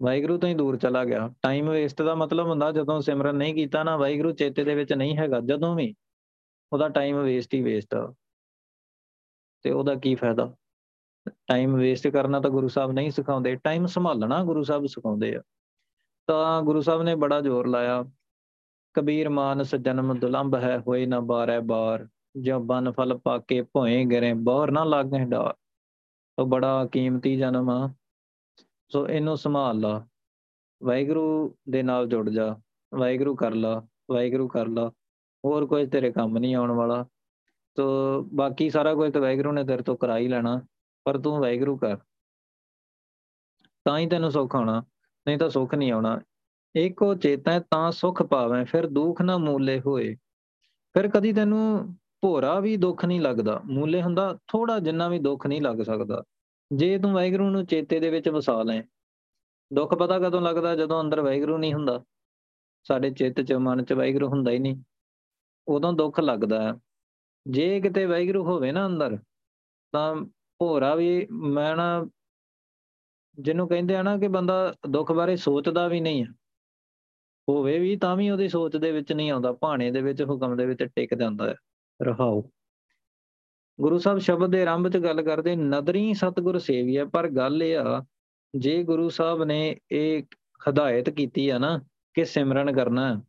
ਵਾਹਿਗੁਰੂ 0.03 0.39
ਤੋਂ 0.39 0.49
ਹੀ 0.49 0.55
ਦੂਰ 0.55 0.77
ਚਲਾ 0.77 1.05
ਗਿਆ। 1.05 1.35
ਟਾਈਮ 1.43 1.71
ਵੇਸਟ 1.71 2.03
ਦਾ 2.03 2.15
ਮਤਲਬ 2.15 2.47
ਹੁੰਦਾ 2.47 2.73
ਜਦੋਂ 2.73 3.01
ਸਿਮਰਨ 3.01 3.37
ਨਹੀਂ 3.37 3.55
ਕੀਤਾ 3.55 3.83
ਨਾ 3.83 3.97
ਵਾਹਿਗੁਰੂ 3.97 4.33
ਚੇਤੇ 4.33 4.65
ਦੇ 4.65 4.75
ਵਿੱਚ 4.75 4.93
ਨਹੀਂ 4.93 5.19
ਹੈਗਾ, 5.19 5.41
ਜਦੋਂ 5.41 5.77
ਵੀ 5.77 5.95
ਉਹਦਾ 6.73 6.89
ਟਾਈਮ 6.89 7.23
ਵੇਸਟ 7.23 7.55
ਹੀ 7.55 7.63
ਵੇਸਟ 7.63 7.95
ਆ। 7.95 8.15
ਤੇ 9.63 9.71
ਉਹਦਾ 9.71 9.95
ਕੀ 9.95 10.15
ਫਾਇਦਾ? 10.15 10.55
ਟਾਈਮ 11.29 11.75
ਵੇਸਟ 11.77 12.09
ਕਰਨਾ 12.09 12.41
ਤਾਂ 12.41 12.51
ਗੁਰੂ 12.51 12.69
ਸਾਹਿਬ 12.69 12.93
ਨਹੀਂ 12.93 13.11
ਸਿਖਾਉਂਦੇ। 13.11 13.57
ਟਾਈਮ 13.57 13.87
ਸੰਭਾਲਣਾ 13.87 14.45
ਗੁਰੂ 14.45 14.63
ਸਾਹਿਬ 14.63 14.87
ਸਿਖਾਉਂਦੇ 14.87 15.37
ਆ। 15.37 15.43
ਤਾਂ 16.27 16.63
ਗੁਰੂ 16.63 16.81
ਸਾਹਿਬ 16.81 17.03
ਨੇ 17.03 17.15
ਬੜਾ 17.15 17.41
ਜ਼ੋਰ 17.41 17.67
ਲਾਇਆ। 17.67 18.05
ਕਬੀਰ 18.95 19.29
ਮਾਨਸ 19.29 19.75
ਜਨਮ 19.75 20.19
ਦੁਲੰਭ 20.19 20.55
ਹੈ, 20.55 20.79
ਹੋਏ 20.79 21.07
ਨਾ 21.07 21.21
ਬਾਰੈ 21.21 21.61
ਬਾਰ। 21.61 22.09
ਜੋ 22.37 22.61
ਬਨ 22.61 22.91
ਫਲ 22.91 23.19
ਪਾਕੇ 23.19 23.63
ਭੋਏ 23.63 24.05
ਗਰੇ 24.05 24.33
ਬੌਰ, 24.33 24.71
ਨਾ 24.71 24.85
ਲਾਗੇ 24.85 25.25
ਡਾਰ। 25.25 25.55
ਉਹ 26.39 26.47
ਬੜਾ 26.47 26.87
ਕੀਮਤੀ 26.93 27.37
ਜਨਮ 27.37 27.71
ਆ। 27.71 27.95
ਸੋ 28.89 29.09
ਇਹਨੂੰ 29.09 29.37
ਸੰਭਾਲ 29.37 29.81
ਲਾ। 29.81 30.07
ਵਾਹਿਗੁਰੂ 30.83 31.57
ਦੇ 31.71 31.83
ਨਾਲ 31.83 32.09
ਜੁੜ 32.09 32.31
ਜਾ। 32.31 32.57
ਵਾਹਿਗੁਰੂ 32.95 33.37
ਕਰ 33.37 33.55
ਲਾ, 33.55 33.87
ਵਾਹਿਗੁਰੂ 34.11 34.49
ਕਰ 34.49 34.67
ਲਾ। 34.67 34.93
ਹੋਰ 35.45 35.67
ਕੋਈ 35.67 35.87
ਤੇਰੇ 35.87 36.13
ਕੰਮ 36.13 36.39
ਨਹੀਂ 36.39 36.55
ਆਉਣ 36.55 36.71
ਵਾਲਾ। 36.71 37.07
ਤੋ 37.75 37.85
ਬਾਕੀ 38.23 38.71
ਸਾਰਾ 38.71 38.95
ਕੁਝ 38.95 39.13
ਤਾਂ 39.13 39.21
ਵਾਹਿਗੁਰੂ 39.21 39.53
ਨੇ 39.53 39.65
ਤੇਰੇ 39.65 39.83
ਤੋਂ 39.83 39.97
ਕਰਾ 39.97 40.19
ਹੀ 40.19 40.29
ਲੈਣਾ। 40.29 40.63
ਪਰ 41.05 41.19
ਤੂੰ 41.19 41.39
ਵਾਹਿਗੁਰੂ 41.41 41.77
ਕਰ। 41.77 41.97
ਤਾਂ 43.85 43.99
ਹੀ 43.99 44.07
ਤੈਨੂੰ 44.07 44.31
ਸੁੱਖ 44.31 44.55
ਆਉਣਾ, 44.57 44.83
ਨਹੀਂ 45.27 45.39
ਤਾਂ 45.39 45.49
ਸੁੱਖ 45.51 45.75
ਨਹੀਂ 45.75 45.93
ਆਉਣਾ। 45.93 46.21
ਇੱਕੋ 46.75 47.15
ਚੇਤਾ 47.15 47.59
ਤਾਂ 47.61 47.91
ਸੁੱਖ 47.93 48.23
ਪਾਵੇਂ, 48.23 48.65
ਫਿਰ 48.65 48.87
ਦੁੱਖ 48.87 49.23
ਨਾ 49.23 49.39
ਮੂਲੇ 49.39 49.81
ਹੋਏ। 49.81 50.15
ਫਿਰ 50.95 51.09
ਕਦੀ 51.09 51.33
ਤੈਨੂੰ 51.33 51.95
ਭੋਰਾ 52.23 52.61
ਵੀ 52.61 52.77
ਦੁੱਖ 52.77 53.05
ਨਹੀਂ 53.05 53.21
ਲੱਗਦਾ। 53.21 53.61
ਮੂਲੇ 53.65 54.03
ਹੁੰਦਾ 54.03 54.39
ਥੋੜਾ 54.49 54.79
ਜਿੰਨਾ 54.79 55.09
ਵੀ 55.09 55.19
ਦੁੱਖ 55.19 55.47
ਨਹੀਂ 55.47 55.63
ਲੱਗ 55.63 55.83
ਸਕਦਾ। 55.83 56.23
ਜੇ 56.75 56.99
ਤੂੰ 56.99 57.13
ਵਾਹਿਗੁਰੂ 57.13 57.51
ਨੂੰ 57.51 57.67
ਚੇਤੇ 57.67 58.01
ਦੇ 58.01 58.11
ਵਿੱਚ 58.11 58.29
ਵਸਾ 58.29 58.63
ਲੈ, 58.63 58.83
ਦੁੱਖ 59.73 59.95
ਪਤਾ 59.95 60.19
ਕਦੋਂ 60.19 60.41
ਲੱਗਦਾ? 60.41 60.75
ਜਦੋਂ 60.77 61.01
ਅੰਦਰ 61.01 61.21
ਵਾਹਿਗੁਰੂ 61.21 61.59
ਨਹੀਂ 61.59 61.75
ਹੁੰਦਾ। 61.75 62.03
ਸਾਡੇ 62.85 63.11
ਚਿੱਤ 63.11 63.41
'ਚ, 63.41 63.53
ਮਨ 63.53 63.85
'ਚ 63.85 63.93
ਵਾਹਿਗੁਰੂ 63.93 64.29
ਹੁੰਦਾ 64.29 64.51
ਹੀ 64.51 64.59
ਨਹੀਂ। 64.59 64.77
ਉਦੋਂ 65.69 65.93
ਦੁੱਖ 65.93 66.21
ਲੱਗਦਾ 66.21 66.63
ਹੈ। 66.63 66.73
ਜੇ 67.47 67.81
ਕਿਤੇ 67.81 68.07
ਵਾਹਿਗੁਰੂ 68.07 68.45
ਹੋਵੇ 68.45 68.73
ਨਾ 68.73 68.87
ਅੰਦਰ, 68.87 69.19
ਤਾਂ 69.93 70.17
ਭੋਰਾ 70.63 70.95
ਵੀ 70.95 71.27
ਮੈਂ 71.31 71.75
ਨਾ 71.77 72.07
ਜਿਹਨੂੰ 73.39 73.69
ਕਹਿੰਦੇ 73.69 73.97
ਆ 73.97 74.03
ਨਾ 74.03 74.17
ਕਿ 74.19 74.29
ਬੰਦਾ 74.29 74.75
ਦੁੱਖ 74.89 75.13
ਬਾਰੇ 75.13 75.37
ਸੋਚਦਾ 75.37 75.87
ਵੀ 75.89 76.01
ਨਹੀਂ 76.01 76.25
ਹੈ 76.25 76.31
ਹੋਵੇ 77.49 77.79
ਵੀ 77.79 77.97
ਤਾਂ 77.97 78.17
ਵੀ 78.17 78.29
ਉਹਦੀ 78.31 78.49
ਸੋਚ 78.49 78.77
ਦੇ 78.77 78.91
ਵਿੱਚ 78.93 79.13
ਨਹੀਂ 79.13 79.31
ਆਉਂਦਾ, 79.31 79.53
ਭਾਣੇ 79.53 79.91
ਦੇ 79.91 80.01
ਵਿੱਚ, 80.03 80.23
ਹੁਕਮ 80.23 80.57
ਦੇ 80.57 80.67
ਵਿੱਚ 80.67 80.83
ਟਿਕ 80.85 81.15
ਜਾਂਦਾ 81.15 81.49
ਹੈ 81.51 81.55
ਰਹਾਓ। 82.01 82.43
ਗੁਰੂ 83.79 83.99
ਸਾਹਿਬ 83.99 84.19
ਸ਼ਬਦ 84.19 84.51
ਦੇ 84.51 84.63
ਆਰੰਭ 84.63 84.89
'ਚ 84.89 84.97
ਗੱਲ 84.97 85.23
ਕਰਦੇ, 85.23 85.57
ਨਦਰੀ 85.57 86.15
ਸਤਗੁਰ 86.15 86.59
ਸੇਵੀਆ 86.59 87.05
ਪਰ 87.05 87.29
ਗੱਲ 87.29 87.63
ਇਹ 87.63 87.77
ਆ, 87.79 88.05
ਜੇ 88.55 88.83
ਗੁਰੂ 88.83 89.09
ਸਾਹਿਬ 89.09 89.45
ਨੇ 89.45 89.77
ਇਹ 89.93 90.23
ਹਦਾਇਤ 90.61 91.11
ਕੀਤੀ 91.11 91.49
ਆ 91.49 91.59
ਨਾ 91.59 91.79
ਕਿ 92.15 92.25
ਸਿਮਰਨ 92.25 92.73
ਕਰਨਾ, 92.73 93.23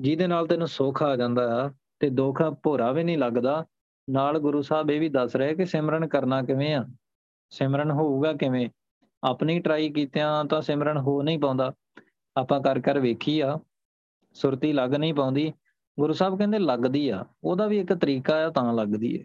ਜਿਹਦੇ 0.00 0.26
ਨਾਲ 0.26 0.46
ਤੈਨੂੰ 0.46 0.68
ਸੁੱਖ 0.68 1.02
ਆ 1.02 1.16
ਜਾਂਦਾ 1.16 1.64
ਆ, 1.64 1.70
ਤੇ 1.98 2.10
ਦੁੱਖ 2.10 2.42
ਭੋਰਾ 2.62 2.92
ਵੀ 2.92 3.04
ਨਹੀਂ 3.04 3.18
ਲੱਗਦਾ 3.18 3.64
ਨਾਲ 4.10 4.38
ਗੁਰੂ 4.38 4.62
ਸਾਹਿਬ 4.62 4.90
ਇਹ 4.90 5.00
ਵੀ 5.00 5.08
ਦੱਸ 5.08 5.36
ਰਹੇ 5.36 5.54
ਕਿ 5.54 5.66
ਸਿਮਰਨ 5.66 6.06
ਕਰਨਾ 6.08 6.42
ਕਿਵੇਂ 6.42 6.74
ਆ? 6.74 6.84
ਸਿਮਰਨ 7.50 7.90
ਹੋਊਗਾ 7.90 8.32
ਕਿਵੇਂ? 8.32 8.70
ਆਪਣੀ 9.24 9.60
ਟਰਾਈ 9.60 9.90
ਕੀਤਿਆਂ 9.90 10.44
ਤਾਂ 10.44 10.62
ਸਿਮਰਨ 10.62 10.96
ਹੋ 10.96 11.22
ਨਹੀਂ 11.22 11.38
ਪਾਉਂਦਾ। 11.38 11.72
ਆਪਾਂ 12.36 12.60
ਕਰ 12.60 12.80
ਕਰ 12.80 12.98
ਵੇਖੀ 12.98 13.40
ਆ, 13.40 13.58
ਸੁਰਤੀ 14.32 14.72
ਲੱਗ 14.72 14.94
ਨਹੀਂ 14.94 15.14
ਪਾਉਂਦੀ। 15.14 15.52
ਗੁਰੂ 15.98 16.12
ਸਾਹਿਬ 16.12 16.38
ਕਹਿੰਦੇ 16.38 16.58
ਲੱਗਦੀ 16.58 17.08
ਆ, 17.08 17.24
ਉਹਦਾ 17.44 17.66
ਵੀ 17.66 17.78
ਇੱਕ 17.78 17.92
ਤਰੀਕਾ 17.92 18.46
ਆ, 18.46 18.50
ਤਾਂ 18.50 18.74
ਲੱਗਦੀ 18.74 19.18
ਹੈ 19.18 19.24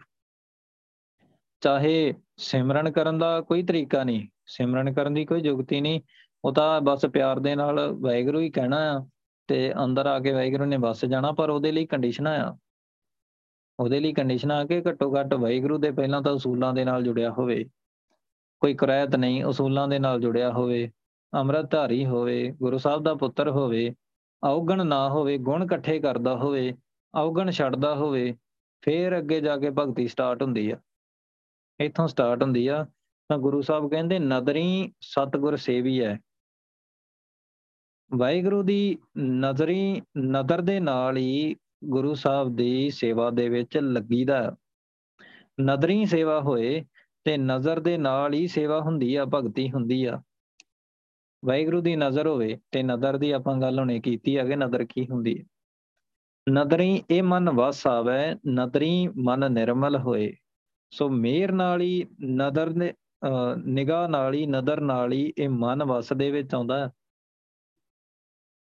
ਚਾਹੇ 1.61 2.13
ਸਿਮਰਨ 2.37 2.91
ਕਰਨ 2.91 3.17
ਦਾ 3.17 3.41
ਕੋਈ 3.41 3.63
ਤਰੀਕਾ 3.63 4.03
ਨਹੀਂ, 4.03 4.27
ਸਿਮਰਨ 4.45 4.93
ਕਰਨ 4.93 5.13
ਦੀ 5.13 5.25
ਕੋਈ 5.25 5.41
ਯੁਗਤੀ 5.41 5.81
ਨਹੀਂ, 5.81 6.01
ਉਹ 6.45 6.53
ਤਾਂ 6.53 6.81
ਬਸ 6.81 7.05
ਪਿਆਰ 7.05 7.39
ਦੇ 7.39 7.55
ਨਾਲ 7.55 7.79
ਵਾਹਿਗੁਰੂ 7.91 8.39
ਹੀ 8.39 8.49
ਕਹਿਣਾ 8.49 8.99
ਆ, 8.99 9.07
ਤੇ 9.47 9.73
ਅੰਦਰ 9.83 10.05
ਆ 10.05 10.19
ਕੇ 10.19 10.31
ਵਾਹਿਗੁਰੂ 10.31 10.65
ਨੇ 10.65 10.77
ਵਸ 10.77 11.05
ਜਾਣਾ, 11.05 11.31
ਪਰ 11.31 11.49
ਉਹਦੇ 11.49 11.71
ਲਈ 11.71 11.85
ਕੰਡੀਸ਼ਨਾਂ 11.85 12.39
ਆ। 12.39 12.57
ਉਹਦੇ 13.79 13.99
ਲਈ 13.99 14.13
ਕੰਡੀਸ਼ਨਾਂ 14.13 14.57
ਆ 14.57 14.65
ਕਿ 14.65 14.81
ਘੱਟੋ 14.89 15.13
ਘੱਟ 15.15 15.33
ਵਾਹਿਗੁਰੂ 15.33 15.77
ਦੇ 15.77 15.91
ਪਹਿਲਾਂ 15.91 16.21
ਤਾਂ 16.21 16.31
ਉਸੂਲਾਂ 16.31 16.73
ਦੇ 16.73 16.85
ਨਾਲ 16.85 17.03
ਜੁੜਿਆ 17.03 17.31
ਹੋਵੇ। 17.31 17.65
ਕੋਈ 18.59 18.73
ਕੁਰੈਤ 18.73 19.15
ਨਹੀਂ 19.15 19.43
ਉਸੂਲਾਂ 19.43 19.87
ਦੇ 19.87 19.99
ਨਾਲ 19.99 20.21
ਜੁੜਿਆ 20.21 20.51
ਹੋਵੇ 20.51 20.89
ਅੰਮ੍ਰਿਤ 21.33 21.71
ਧਾਰੀ 21.71 22.05
ਹੋਵੇ, 22.05 22.51
ਗੁਰੂ 22.51 22.77
ਸਾਹਿਬ 22.77 23.03
ਦਾ 23.03 23.13
ਪੁੱਤਰ 23.13 23.49
ਹੋਵੇ, 23.49 23.95
ਔਗਣ 24.43 24.85
ਨਾ 24.87 25.09
ਹੋਵੇ, 25.09 25.37
ਗੁਣ 25.37 25.63
ਇਕੱਠੇ 25.63 25.99
ਕਰਦਾ 25.99 26.35
ਹੋਵੇ, 26.35 26.73
ਔਗਣ 27.15 27.51
ਛੱਡਦਾ 27.51 27.95
ਹੋਵੇ, 27.95 28.35
ਫੇਰ 28.81 29.17
ਅੱਗੇ 29.17 29.41
ਜਾ 29.41 29.57
ਕੇ 29.57 29.69
ਭਗਤੀ 29.69 30.07
ਸਟਾਰਟ 30.07 30.41
ਹੁੰਦੀ 30.41 30.71
ਆ। 30.71 30.77
ਇੱਥੋਂ 31.79 32.07
ਸਟਾਰਟ 32.07 32.43
ਹੁੰਦੀ 32.43 32.67
ਆ, 32.67 32.85
ਤਾਂ 33.29 33.37
ਗੁਰੂ 33.37 33.61
ਸਾਹਿਬ 33.61 33.89
ਕਹਿੰਦੇ 33.91 34.19
ਨਦਰੀ 34.19 34.91
ਸਤਗੁਰ 35.01 35.55
ਸੇਵੀ 35.55 36.03
ਹੈ 36.03 36.19
ਵਾਹਿਗੁਰੂ 38.17 38.63
ਦੀ 38.63 38.97
ਨਜ਼ਰੀ 39.17 40.01
ਨਦਰ 40.17 40.61
ਦੇ 40.61 40.79
ਨਾਲ 40.79 41.17
ਹੀ 41.17 41.55
ਗੁਰੂ 41.81 42.13
ਸਾਹਿਬ 42.13 42.55
ਦੀ 42.55 42.89
ਸੇਵਾ 42.89 43.29
ਦੇ 43.29 43.47
ਵਿੱਚ 43.49 43.77
ਲੱਗੀਦਾ 43.77 44.55
ਨਦਰੀ 45.61 46.05
ਸੇਵਾ 46.05 46.39
ਹੋਏ 46.41 46.83
ਤੇ 47.23 47.37
ਨਜ਼ਰ 47.37 47.79
ਦੇ 47.79 47.97
ਨਾਲ 47.97 48.33
ਹੀ 48.33 48.47
ਸੇਵਾ 48.47 48.79
ਹੁੰਦੀ 48.81 49.15
ਆ, 49.15 49.25
ਭਗਤੀ 49.25 49.69
ਹੁੰਦੀ 49.71 50.03
ਆ। 50.05 50.21
ਵਾਹਿਗੁਰੂ 51.45 51.81
ਦੀ 51.81 51.95
ਨਜ਼ਰ 51.95 52.27
ਹੋਵੇ 52.27 52.57
ਤੇ 52.71 52.83
ਨਦਰ 52.83 53.17
ਦੀ 53.17 53.31
ਆਪਾਂ 53.31 53.55
ਗੱਲ 53.57 53.79
ਹੁਣੇ 53.79 53.99
ਕੀਤੀ 53.99 54.37
ਹੈ 54.37 54.45
ਕਿ 54.45 54.55
ਨਦਰ 54.55 54.83
ਕੀ 54.85 55.07
ਹੁੰਦੀ 55.09 55.37
ਹੈ 55.39 55.43
ਨਦਰੀ 56.47 57.03
ਇਹ 57.09 57.23
ਮਨ 57.23 57.49
ਵਸ 57.49 57.85
ਆਵੇ, 57.87 58.35
ਨਦਰੀ 58.49 59.07
ਮਨ 59.07 59.51
ਨਿਰਮਲ 59.51 59.97
ਹੋਏ। 59.97 60.33
ਸੋ 60.91 61.09
ਮੇਰ 61.09 61.51
ਨਾਲ 61.51 61.81
ਹੀ 61.81 62.05
ਨਦਰ 62.25 62.69
ਨੇ 62.69 62.93
ਨਿਗਾਹ 63.65 64.07
ਨਾਲ 64.09 64.33
ਹੀ, 64.33 64.45
ਨਦਰ 64.45 64.81
ਨਾਲ 64.81 65.11
ਹੀ 65.13 65.33
ਇਹ 65.37 65.49
ਮਨ 65.49 65.83
ਵਸ 65.83 66.13
ਦੇ 66.13 66.31
ਵਿੱਚ 66.31 66.55
ਆਉਂਦਾ 66.55 66.89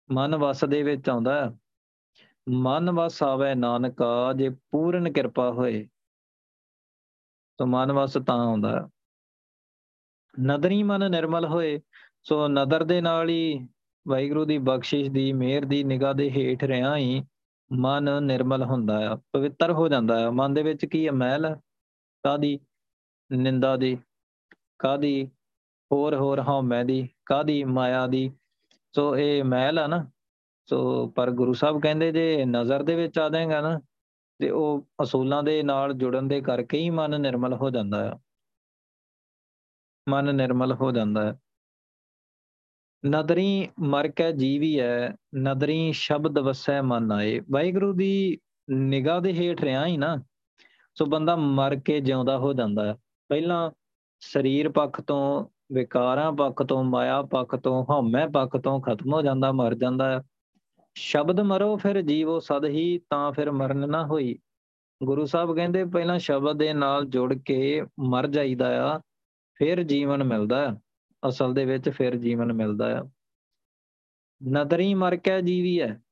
ਮਨ 0.09 0.37
ਵਸ 0.37 0.65
ਦੇ 0.65 0.83
ਵਿੱਚ 0.83 1.09
ਆਉਂਦਾ 1.09 1.57
ਮਨ 2.51 2.91
ਵਸ 2.91 3.23
ਆਵੇ 3.23 3.55
ਨਾਨਕਾ, 3.55 4.33
ਜੇ 4.33 4.51
ਪੂਰਨ 4.71 5.13
ਕਿਰਪਾ 5.13 5.51
ਹੋਏ। 5.51 5.89
ਤਾਂ 7.59 7.67
ਮਨ 7.67 7.93
ਵਸ 7.93 8.19
ਤਾਂ 8.27 8.39
ਆਉਂਦਾ 8.39 8.89
ਨਦਰੀ 10.41 10.83
ਮਨ 10.83 11.11
ਨਿਰਮਲ 11.11 11.47
ਹੋਏ, 11.47 11.81
ਸੋ 12.23 12.49
ਨਦਰ 12.49 12.85
ਦੇ 12.85 13.01
ਨਾਲ 13.01 13.29
ਹੀ 13.29 13.69
ਵਾਹਿਗੁਰੂ 14.09 14.45
ਦੀ 14.45 14.59
ਬਖਸ਼ਿਸ਼ 14.59 15.11
ਦੀ, 15.11 15.33
ਮਿਹਰ 15.33 15.65
ਦੀ 15.65 15.85
ਨਿਗਾਹ 15.85 16.15
ਦੇ 16.15 16.31
ਹੇਠ 16.31 16.65
ਰਿਆਂ 16.65 16.97
ਹੀ 16.97 17.25
ਮਨ 17.73 18.23
ਨਿਰਮਲ 18.23 18.63
ਹੁੰਦਾ 18.63 19.13
ਆ, 19.13 19.17
ਪਵਿੱਤਰ 19.17 19.73
ਹੋ 19.73 19.89
ਜਾਂਦਾ 19.89 20.27
ਆ। 20.27 20.31
ਮਨ 20.31 20.55
ਦੇ 20.55 20.63
ਵਿੱਚ 20.63 20.87
ਕੀ 20.87 21.07
ਹੈ 21.07 21.13
ਮਹਿਲ 21.13 21.57
ਕਾਦੀ 22.23 22.61
ਨਿੰਦਾ 23.33 23.77
ਦੀ। 23.77 23.99
ਕਾਦੀ 24.79 25.31
ਹੋਰ 25.93 26.15
ਹੋਰ 26.15 26.41
ਹਉਮੈ 26.41 26.85
ਦੀ। 26.85 27.09
ਕਾਦੀ 27.27 27.65
ਮਾਇਆ 27.65 28.07
ਦੀ। 28.07 28.33
ਸੋ 28.97 29.17
ਇਹ 29.17 29.45
ਮਹਿਲ 29.45 29.79
ਆ 29.79 29.87
ਨਾ 29.87 30.11
ਸੋ 30.67 31.07
ਪਰ 31.07 31.31
ਗੁਰੂ 31.31 31.53
ਸਾਹਿਬ 31.53 31.83
ਕਹਿੰਦੇ 31.83 32.13
ਜੇ 32.13 32.45
ਨਜ਼ਰ 32.45 32.83
ਦੇ 32.83 32.95
ਵਿੱਚ 32.95 33.19
ਆ 33.19 33.29
ਜਾਏਗਾ 33.29 33.61
ਨਾ, 33.61 33.81
ਤੇ 34.39 34.51
ਉਹ 34.51 34.87
ਅਸੂਲਾਂ 35.03 35.43
ਦੇ 35.43 35.63
ਨਾਲ 35.63 35.95
ਜੁੜਨ 35.95 36.29
ਦੇ 36.29 36.41
ਕਰਕੇ 36.41 36.79
ਹੀ 36.79 36.91
ਮਨ 36.91 37.21
ਨਿਰਮਲ 37.21 37.55
ਹੋ 37.55 37.71
ਜਾਂਦਾ 37.71 38.13
ਆ। 38.13 38.19
ਮਨ 40.09 40.35
ਨਿਰਮਲ 40.35 40.73
ਹੋ 40.73 40.93
ਜਾਂਦਾ 40.93 41.33
ਹੈ 41.33 41.39
ਨਦਰੀ 43.07 43.69
ਮਰ 43.81 44.09
ਕੇ 44.09 44.33
ਜੀਵੀ 44.33 44.81
ਹੈ 44.81 45.17
ਨਦਰੀ 45.37 45.93
ਸ਼ਬਦ 45.93 46.39
ਵਸੈ 46.39 46.83
ਮਨ 46.83 47.13
ਆਏ। 47.13 47.41
ਵਾਹਿਗੁਰੂ 47.51 47.93
ਦੀ 47.93 48.39
ਨਿਗਾਹ 48.71 49.21
ਦੇ 49.21 49.33
ਹੇਠ 49.33 49.65
ਰਿਆ 49.65 49.87
ਹੀ 49.87 49.97
ਨਾ, 49.97 50.23
ਸੋ 50.95 51.07
ਬੰਦਾ 51.07 51.37
ਮਰ 51.37 51.77
ਕੇ 51.77 52.01
ਜਿਉਂਦਾ 52.01 52.39
ਹੋ 52.39 52.53
ਜਾਂਦਾ 52.53 52.87
ਹੈ 52.87 52.95
ਪਹਿਲਾਂ 53.29 53.71
ਸਰੀਰ 54.21 54.69
ਪੱਖ 54.69 55.01
ਤੋਂ, 55.01 55.47
ਵਿਕਾਰਾਂ 55.73 56.33
ਪੱਖ 56.33 56.63
ਤੋਂ, 56.63 56.85
ਮਾਇਆ 56.85 57.23
ਪੱਖ 57.23 57.57
ਤੋਂ, 57.57 57.85
ਹਉਮੈ 57.91 58.27
ਪੱਖ 58.27 58.57
ਤੋਂ 58.57 58.81
ਖਤਮ 58.81 59.13
ਹੋ 59.13 59.23
ਜਾਂਦਾ, 59.23 59.53
ਮਰ 59.53 59.75
ਜਾਂਦਾ 59.75 60.11
ਹੈ 60.11 60.23
ਸ਼ਬਦ 61.03 61.41
ਮਰੋ 61.41 61.77
ਫਿਰ 61.77 62.03
ਜੀਵੋ 62.03 62.39
ਸਦ 62.39 62.65
ਹੀ, 62.65 62.99
ਤਾਂ 63.11 63.33
ਫਿਰ 63.33 63.51
ਮਰਨ 63.51 63.89
ਨਾ 63.89 64.07
ਹੋਈ। 64.07 64.39
ਗੁਰੂ 65.05 65.27
ਸਾਹਿਬ 65.27 65.55
ਕਹਿੰਦੇ, 65.55 65.85
ਪਹਿਲਾਂ 65.85 66.19
ਸ਼ਬਦ 66.19 66.59
ਦੇ 66.59 66.73
ਨਾਲ 66.73 67.05
ਜੁੜ 67.05 67.35
ਕੇ 67.35 67.83
ਮਰ 68.01 68.27
ਜਾਈਦਾ 68.27 68.95
ਆ, 68.95 69.01
ਫਿਰ 69.55 69.83
ਜੀਵਨ 69.83 70.25
ਮਿਲਦਾ 70.25 70.71
ਹੈ 70.71 70.81
ਅਸਲ 71.29 71.55
ਦੇ 71.55 71.65
ਵਿੱਚ 71.65 71.89
ਫਿਰ 71.89 72.17
ਜੀਵਨ 72.17 72.53
ਮਿਲਦਾ 72.53 73.01
ਆ। 73.01 73.11
ਨਦਰੀ 74.49 74.95
ਮਰ 74.95 75.17
ਕੇ 75.17 75.43
ਜੀਵੀ 75.43 75.81
ਹੈ 75.81 76.03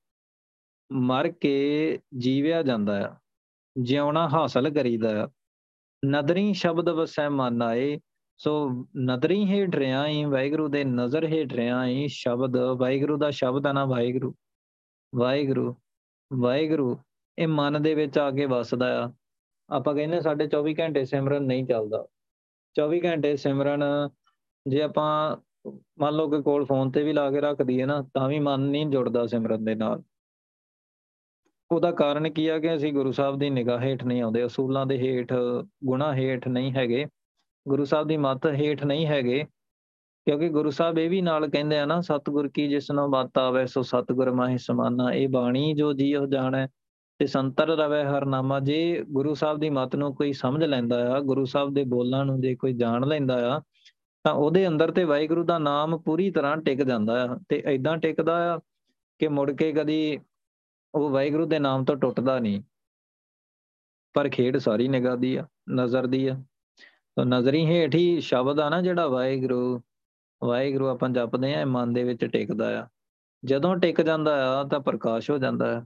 ਮਰ 0.92 1.29
ਕੇ 1.29 1.98
ਜੀਵਿਆ 2.18 2.62
ਜਾਂਦਾ 2.62 3.09
ਆ। 3.09 3.16
ਜਿਉਣਾ 3.81 4.29
ਹਾਸਲ 4.29 4.70
ਕਰੀਦਾ 4.70 5.24
ਆ। 5.24 5.29
ਨਦਰੀ 6.07 6.55
ਸ਼ਬਦ 6.55 6.88
ਵਸੈ 6.88 7.29
ਮਨ 7.29 7.62
ਆਏ, 7.62 8.01
ਸੋ 8.38 8.68
ਨਦਰੀ 8.98 9.44
ਹੇਠ 9.44 9.77
ਰਿਆ 9.77 10.07
ਹੀ 10.07 10.24
ਵਾਹਿਗੁਰੂ 10.24 10.68
ਦੇ 10.68 10.85
ਨਜ਼ਰ 10.85 11.24
ਹੇਠ 11.24 11.53
ਰਿਆ 11.53 11.87
ਹੀ 11.87 12.09
ਸ਼ਬਦ 12.09 12.57
ਵਾਹਿਗੁਰੂ 12.57 13.16
ਦਾ 13.16 13.31
ਸ਼ਬਦ 13.31 13.66
ਆ 13.66 13.72
ਨਾ 13.72 13.85
ਵਾਹਿਗੁਰੂ। 13.85 14.35
ਵਾਹਿਗੁਰੂ 15.14 15.77
ਵਾਹਿਗੁਰੂ, 16.33 16.99
ਇਹ 17.38 17.49
ਮਨ 17.49 17.83
ਦੇ 17.83 17.94
ਵਿੱਚ 17.94 18.18
ਆ 18.18 18.31
ਕੇ 18.31 18.47
ਵਸਦਾ 18.47 19.05
ਆ। 19.05 19.12
ਆਪਾਂ 19.71 19.94
ਕਹਿੰਦੇ 19.94 20.21
ਸਾਡੇ 20.21 20.47
24 20.47 20.75
ਘੰਟੇ 20.81 21.05
ਸਿਮਰਨ 21.05 21.42
ਨਹੀਂ 21.42 21.66
ਚੱਲਦਾ। 21.66 22.07
24 22.75 23.05
ਘੰਟੇ 23.05 23.37
ਸਿਮਰਨ 23.37 23.85
ਜੇ 24.68 24.83
ਆਪਾਂ 24.83 25.37
ਮੰਨ 25.99 26.14
ਲਓ 26.14 26.31
ਕਿ 26.31 26.42
ਕੋਲ 26.42 26.64
ਫੋਨ 26.64 26.90
ਤੇ 26.90 27.03
ਵੀ 27.03 27.12
ਲਾ 27.12 27.31
ਕੇ 27.31 27.40
ਰੱਖ 27.40 27.62
ਦਈਏ 27.62 27.85
ਨਾ, 27.85 28.03
ਤਾਂ 28.14 28.29
ਵੀ 28.29 28.38
ਮਨ 28.38 28.61
ਨਹੀਂ 28.61 28.87
ਜੁੜਦਾ 28.87 29.27
ਸਿਮਰਨ 29.27 29.64
ਦੇ 29.64 29.75
ਨਾਲ। 29.75 30.03
ਉਹਦਾ 31.71 31.90
ਕਾਰਨ 31.90 32.31
ਕੀ 32.31 32.49
ਆ 32.49 32.59
ਕਿ 32.59 32.75
ਅਸੀਂ 32.75 32.92
ਗੁਰੂ 32.92 33.12
ਸਾਹਿਬ 33.12 33.38
ਦੀ 33.38 33.51
ਨਿਗਾਹ 33.51 33.81
ਹੇਠ 33.81 34.05
ਨਹੀਂ 34.05 34.23
ਆਉਂਦੇ, 34.23 34.47
ਅਸੂਲਾਂ 34.47 34.87
ਦੇ 34.87 34.99
ਹੇਠ, 34.99 35.33
ਗੁਣਾ 35.85 36.14
ਹੇਠ 36.14 36.49
ਨਹੀਂ 36.49 36.73
ਹੈਗੇ। 36.73 37.07
ਗੁਰੂ 37.68 37.85
ਸਾਹਿਬ 37.85 38.09
ਦੀ 38.09 38.16
ਮੱਤ 38.16 38.47
ਹੇਠ 38.47 38.85
ਨਹੀਂ 38.85 39.07
ਹੈਗੇ। 39.07 39.44
ਕਿਉਂਕਿ 40.29 40.49
ਗੁਰੂ 40.49 40.71
ਸਾਹਿਬ 40.71 40.99
ਇਹ 40.99 41.11
ਵੀ 41.11 41.21
ਨਾਲ 41.21 41.51
ਕਹਿੰਦੇ 41.51 41.79
ਆ 41.79 41.85
ਨਾ, 41.85 42.01
ਸਤਿਗੁਰ 42.01 42.49
ਕੀ 42.49 42.69
ਜਿਸਨੋਂ 42.69 43.09
ਬਾਤ 43.09 43.38
ਆਵੇ, 43.38 43.67
ਸੋ 43.67 43.83
ਸਤਿਗੁਰ 43.83 44.31
ਮਾਹੀ 44.31 44.59
ਸਮਾਨਾ। 44.59 45.12
ਇਹ 45.12 45.29
ਬਾਣੀ 45.29 45.75
ਜੋ 45.75 45.93
ਜੀਉ 45.93 46.27
ਜਾਣੈ 46.27 46.67
ਤੇ 47.19 47.27
ਸੰਤਰ 47.27 47.69
ਰਵੇ 47.69 48.05
ਹਰ 48.05 48.25
ਨਾਮਾ। 48.25 48.61
ਜੇ 48.61 49.05
ਗੁਰੂ 49.11 49.35
ਸਾਹਿਬ 49.35 49.59
ਦੀ 49.59 49.71
ਮੱਤ 49.71 49.97
ਨੂੰ 49.97 50.14
ਕੋਈ 50.14 50.33
ਸਮਝ 50.33 50.64
ਲੈਂਦਾ 50.64 51.17
ਆ, 51.17 51.21
ਗੁਰੂ 51.21 51.45
ਸਾਹਿਬ 51.45 51.75
ਦੇ 51.75 51.85
ਬੋਲਾਂ 51.85 52.25
ਨੂੰ 52.25 52.41
ਜੇ 52.41 52.55
ਕੋਈ 52.55 52.73
ਜਾਣ 52.73 53.07
ਲੈਂਦਾ 53.07 53.57
ਆ, 53.57 53.61
ਤਾਂ 54.25 54.33
ਉਹਦੇ 54.33 54.69
ਅੰਦਰ 54.69 54.91
ਤੇ 54.91 55.05
ਵਾਹਿਗੁਰੂ 55.05 55.45
ਦਾ 55.45 55.59
ਨਾਮ 55.59 55.99
ਪੂਰੀ 55.99 56.31
ਤਰ੍ਹਾਂ 56.31 56.57
ਟਿਕ 56.57 56.83
ਜਾਂਦਾ 56.83 57.25
ਆ। 57.25 57.38
ਤੇ 57.49 57.62
ਐਦਾਂ 57.67 57.97
ਟਿਕਦਾ 57.97 58.55
ਆ 58.55 58.59
ਕਿ 59.19 59.29
ਮੁੜ 59.29 59.51
ਕੇ 59.51 59.73
ਕਦੀ 59.73 60.21
ਉਹ 60.95 61.11
ਵਾਹਿਗੁਰੂ 61.11 61.47
ਦੇ 61.47 61.59
ਨਾਮ 61.59 61.85
ਤੋਂ 61.85 61.97
ਟੁੱਟਦਾ 61.97 62.38
ਨਹੀਂ। 62.38 62.62
ਪਰ 64.14 64.29
ਖੇਡ 64.29 64.57
ਸਾਰੀ 64.57 64.88
ਨਿਗਾਹ 64.88 65.17
ਦੀ 65.17 65.37
ਆ, 65.37 65.47
ਨਜ਼ਰ 65.71 66.07
ਦੀ 66.07 66.27
ਆ। 66.27 66.43
ਤਾਂ 67.17 67.27
ਨਜ਼ਰੀ 67.27 67.67
ਹੇਠ 67.67 67.95
ਹੀ 67.95 68.21
ਸ਼ਬਦ 68.21 68.61
ਆ 68.61 68.69
ਨਾ 68.69 68.83
ਜਿਹੜਾ 68.83 69.07
ਵਾਹਿਗੁਰੂ 69.07 69.81
ਵਾਹਿਗੁਰੂ, 70.44 70.88
ਆਪਾਂ 70.88 71.11
ਜਪਦੇ 71.11 71.55
ਆ 71.55 71.64
ਮਨ 71.64 71.92
ਦੇ 71.92 72.05
ਵਿੱਚ 72.05 72.24
ਟਿਕਦਾ 72.24 72.83
ਆ। 72.83 72.87
ਜਦੋਂ 73.44 73.77
ਟਿਕ 73.77 74.01
ਜਾਂਦਾ 74.01 74.61
ਆ, 74.61 74.64
ਤਾਂ 74.64 74.81
ਪ੍ਰਕਾਸ਼ 74.81 75.31
ਹੋ 75.31 75.38
ਜਾਂਦਾ 75.38 75.79
ਆ। 75.79 75.83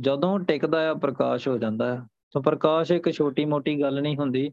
ਜਦੋਂ 0.00 0.40
ਟਿਕਦਾ 0.40 0.90
ਆ, 0.90 0.94
ਪ੍ਰਕਾਸ਼ 0.94 1.48
ਹੋ 1.48 1.58
ਜਾਂਦਾ 1.58 1.94
ਆ। 1.94 1.96
ਤਾਂ 2.32 2.42
ਪ੍ਰਕਾਸ਼ 2.42 2.92
ਇੱਕ 2.92 3.10
ਛੋਟੀ 3.10 3.44
ਮੋਟੀ 3.44 3.80
ਗੱਲ 3.80 4.02
ਨਹੀਂ 4.02 4.16
ਹੁੰਦੀ। 4.16 4.52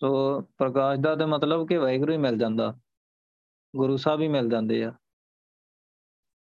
ਸੋ 0.00 0.40
ਪ੍ਰਕਾਸ਼ 0.40 1.00
ਦਾ 1.00 1.16
ਤੇ 1.16 1.24
ਮਤਲਬ 1.24 1.68
ਕਿ 1.68 1.76
ਵਾਹਿਗੁਰੂ 1.76 2.12
ਹੀ 2.12 2.16
ਮਿਲ 2.16 2.38
ਜਾਂਦਾ। 2.38 2.78
ਗੁਰੂ 3.76 3.96
ਸਾਹਿਬ 3.96 4.20
ਹੀ 4.20 4.28
ਮਿਲ 4.28 4.48
ਜਾਂਦੇ 4.48 4.84
ਆ। 4.84 4.92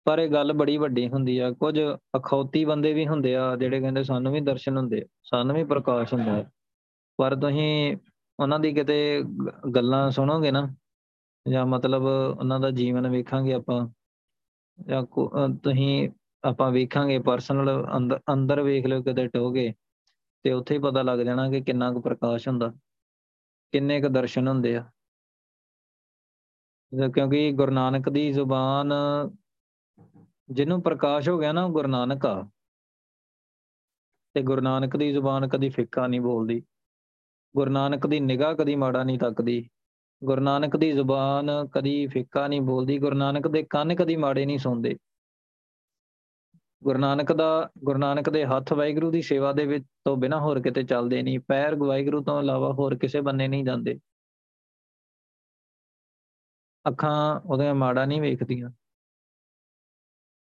ਪਰ 0.04 0.20
ਇਹ 0.20 0.30
ਗੱਲ 0.30 0.54
ਬੜੀ 0.54 0.78
ਵੱਡੀ 0.78 1.10
ਹੁੰਦੀ 1.10 1.40
ਆ। 1.40 1.52
ਕੁਝ 1.52 1.80
ਅਖੌਤੀ 2.18 2.66
ਬੰਦੇ 2.66 2.94
ਵੀ 2.94 3.08
ਹੁੰਦੇ 3.08 3.36
ਆ, 3.36 3.56
ਜਿਹੜੇ 3.56 3.80
ਕਹਿੰਦੇ 3.80 4.04
ਸਾਨੂੰ 4.04 4.34
ਵੀ 4.34 4.42
ਦਰਸ਼ਨ 4.42 4.78
ਹੁੰਦੇ 4.78 5.06
ਸਾਨੂੰ 5.24 5.56
ਵੀ 5.56 5.64
ਪ੍ਰਕਾਸ਼ 5.64 6.14
ਹੁੰਦਾ 6.14 6.46
ਪਰ 7.18 7.36
ਤੁਸੀਂ 7.36 7.98
ਉਹਨਾਂ 8.40 8.60
ਦੀ 8.60 8.74
ਕਿਤੇ 8.74 9.24
ਗੱਲਾਂ 9.76 10.12
ਸੁਣੋਗੇ 10.12 10.52
ਨਾ 10.52 10.76
ਜਾਂ 11.48 11.66
ਮਤਲਬ 11.66 12.04
ਉਹਨਾਂ 12.40 12.60
ਦਾ 12.60 12.72
ਜੀਵਨ 12.72 13.08
ਵੇਖਾਂਗੇ 13.08 13.54
ਆਪਾਂ, 13.54 13.88
ਜਾਂ 14.80 15.04
ਤੁਸੀਂ 15.64 16.10
ਆਪਾਂ 16.44 16.72
ਵੇਖਾਂਗੇ 16.72 17.20
ਪਰਸਨਲ 17.20 17.70
ਅੰਦਰ 17.98 18.20
ਅੰਦਰ 18.34 18.62
ਵੇਖ 18.62 18.86
ਲਿਓ 18.86 19.02
ਕਿਤੇ 19.02 19.28
ਟੋਗੇ 19.28 19.74
ਤੇ 20.46 20.52
ਉੱਥੇ 20.54 20.76
ਹੀ 20.76 20.80
ਪਤਾ 20.80 21.02
ਲੱਗ 21.02 21.20
ਜਾਣਾ 21.20 21.50
ਕਿ 21.50 21.62
ਕਿੰਨਾ 21.62 21.92
ਕੁ 21.94 22.02
ਪ੍ਰਕਾਸ਼ 22.02 22.48
ਹੁੰਦਾ, 22.48 22.74
ਕਿੰਨੇ 23.74 24.00
ਕੁ 24.02 24.10
ਦਰਸ਼ਨ 24.10 24.48
ਹੁੰਦੇ 24.48 24.76
ਆ। 24.76 24.84
ਕਿਉਂਕਿ 27.14 27.52
ਗੁਰੂ 27.52 27.72
ਨਾਨਕ 27.72 28.10
ਦੀ 28.10 28.32
ਜ਼ੁਬਾਨ, 28.32 28.94
ਜਿਹਨੂੰ 30.50 30.82
ਪ੍ਰਕਾਸ਼ 30.82 31.30
ਹੋ 31.30 31.38
ਗਿਆ 31.40 31.52
ਨਾ 31.52 31.68
ਗੁਰੂ 31.68 31.88
ਨਾਨਕ 31.88 32.26
ਆ। 32.26 32.42
ਤੇ 34.36 34.42
ਗੁਰੂ 34.42 34.62
ਨਾਨਕ 34.62 34.96
ਦੀ 34.98 35.12
ਜ਼ੁਬਾਨ 35.12 35.48
ਕਦੀ 35.48 35.70
ਫਿੱਕਾ 35.70 36.08
ਨਹੀਂ 36.08 36.22
ਬੋਲਦੀ, 36.22 36.62
ਗੁਰੂ 37.56 37.72
ਨਾਨਕ 37.72 38.08
ਦੀ 38.08 38.20
ਨਿਗਾਹ 38.20 38.54
ਕਦੀ 38.54 38.76
ਮਾੜਾ 38.76 39.04
ਨਹੀਂ 39.04 39.20
ਤੱਕਦੀ। 39.20 39.70
ਗੁਰੂ 40.24 40.42
ਨਾਨਕ 40.42 40.78
ਦੀ 40.78 40.92
ਜ਼ੁਬਾਨ 40.92 41.68
ਕਦੀ 41.68 42.08
ਫਿੱਕਾ 42.08 42.48
ਨਹੀਂ 42.48 42.62
ਬੋਲਦੀ, 42.62 42.98
ਗੁਰੂ 42.98 43.16
ਨਾਨਕ 43.16 43.48
ਦੇ 43.48 43.64
ਕੰਨ 43.64 43.96
ਕਦੀ 43.96 44.16
ਮਾੜੇ 44.16 44.46
ਨਹੀਂ 44.46 44.58
ਸੁਣਦੇ 44.58 44.98
ਗੁਰੂ 46.84 47.00
ਨਾਨਕ 47.00 47.34
ਦਾ, 47.34 47.70
ਗੁਰੂ 47.84 48.00
ਨਾਨਕ 48.00 48.30
ਦੇ 48.30 48.46
ਹੱਥ 48.46 48.74
ਵਾਹਿਗੁਰੂ 48.74 49.12
ਦੀ 49.12 49.22
ਸੇਵਾ 49.22 49.54
ਦੇ 49.54 49.66
ਵਿੱਚ 49.66 49.86
ਤੋਂ 50.06 50.18
ਬਿਨਾ 50.18 50.40
ਹੋਰ 50.40 50.62
ਕਿਤੇ 50.62 50.84
ਚੱਲਦੇ 50.84 51.22
ਨਹੀਂ, 51.22 51.40
ਪੈਰ 51.40 51.76
ਵਾਹਿਗੁਰੂ 51.76 52.24
ਤੋਂ 52.24 52.42
ਇਲਾਵਾ 52.42 52.74
ਹੋਰ 52.74 52.98
ਕਿਸੇ 52.98 53.22
ਬੰਨੇ 53.22 53.48
ਨਹੀਂ 53.48 53.64
ਜਾਂਦੇ। 53.64 54.00
ਅੱਖਾਂ 56.88 57.42
ਉਹਦੇ 57.46 57.74
ਮਾੜਾ 57.74 58.06
ਨਹੀਂ 58.06 58.22
ਵੇਖਦੀਆਂ। 58.22 58.70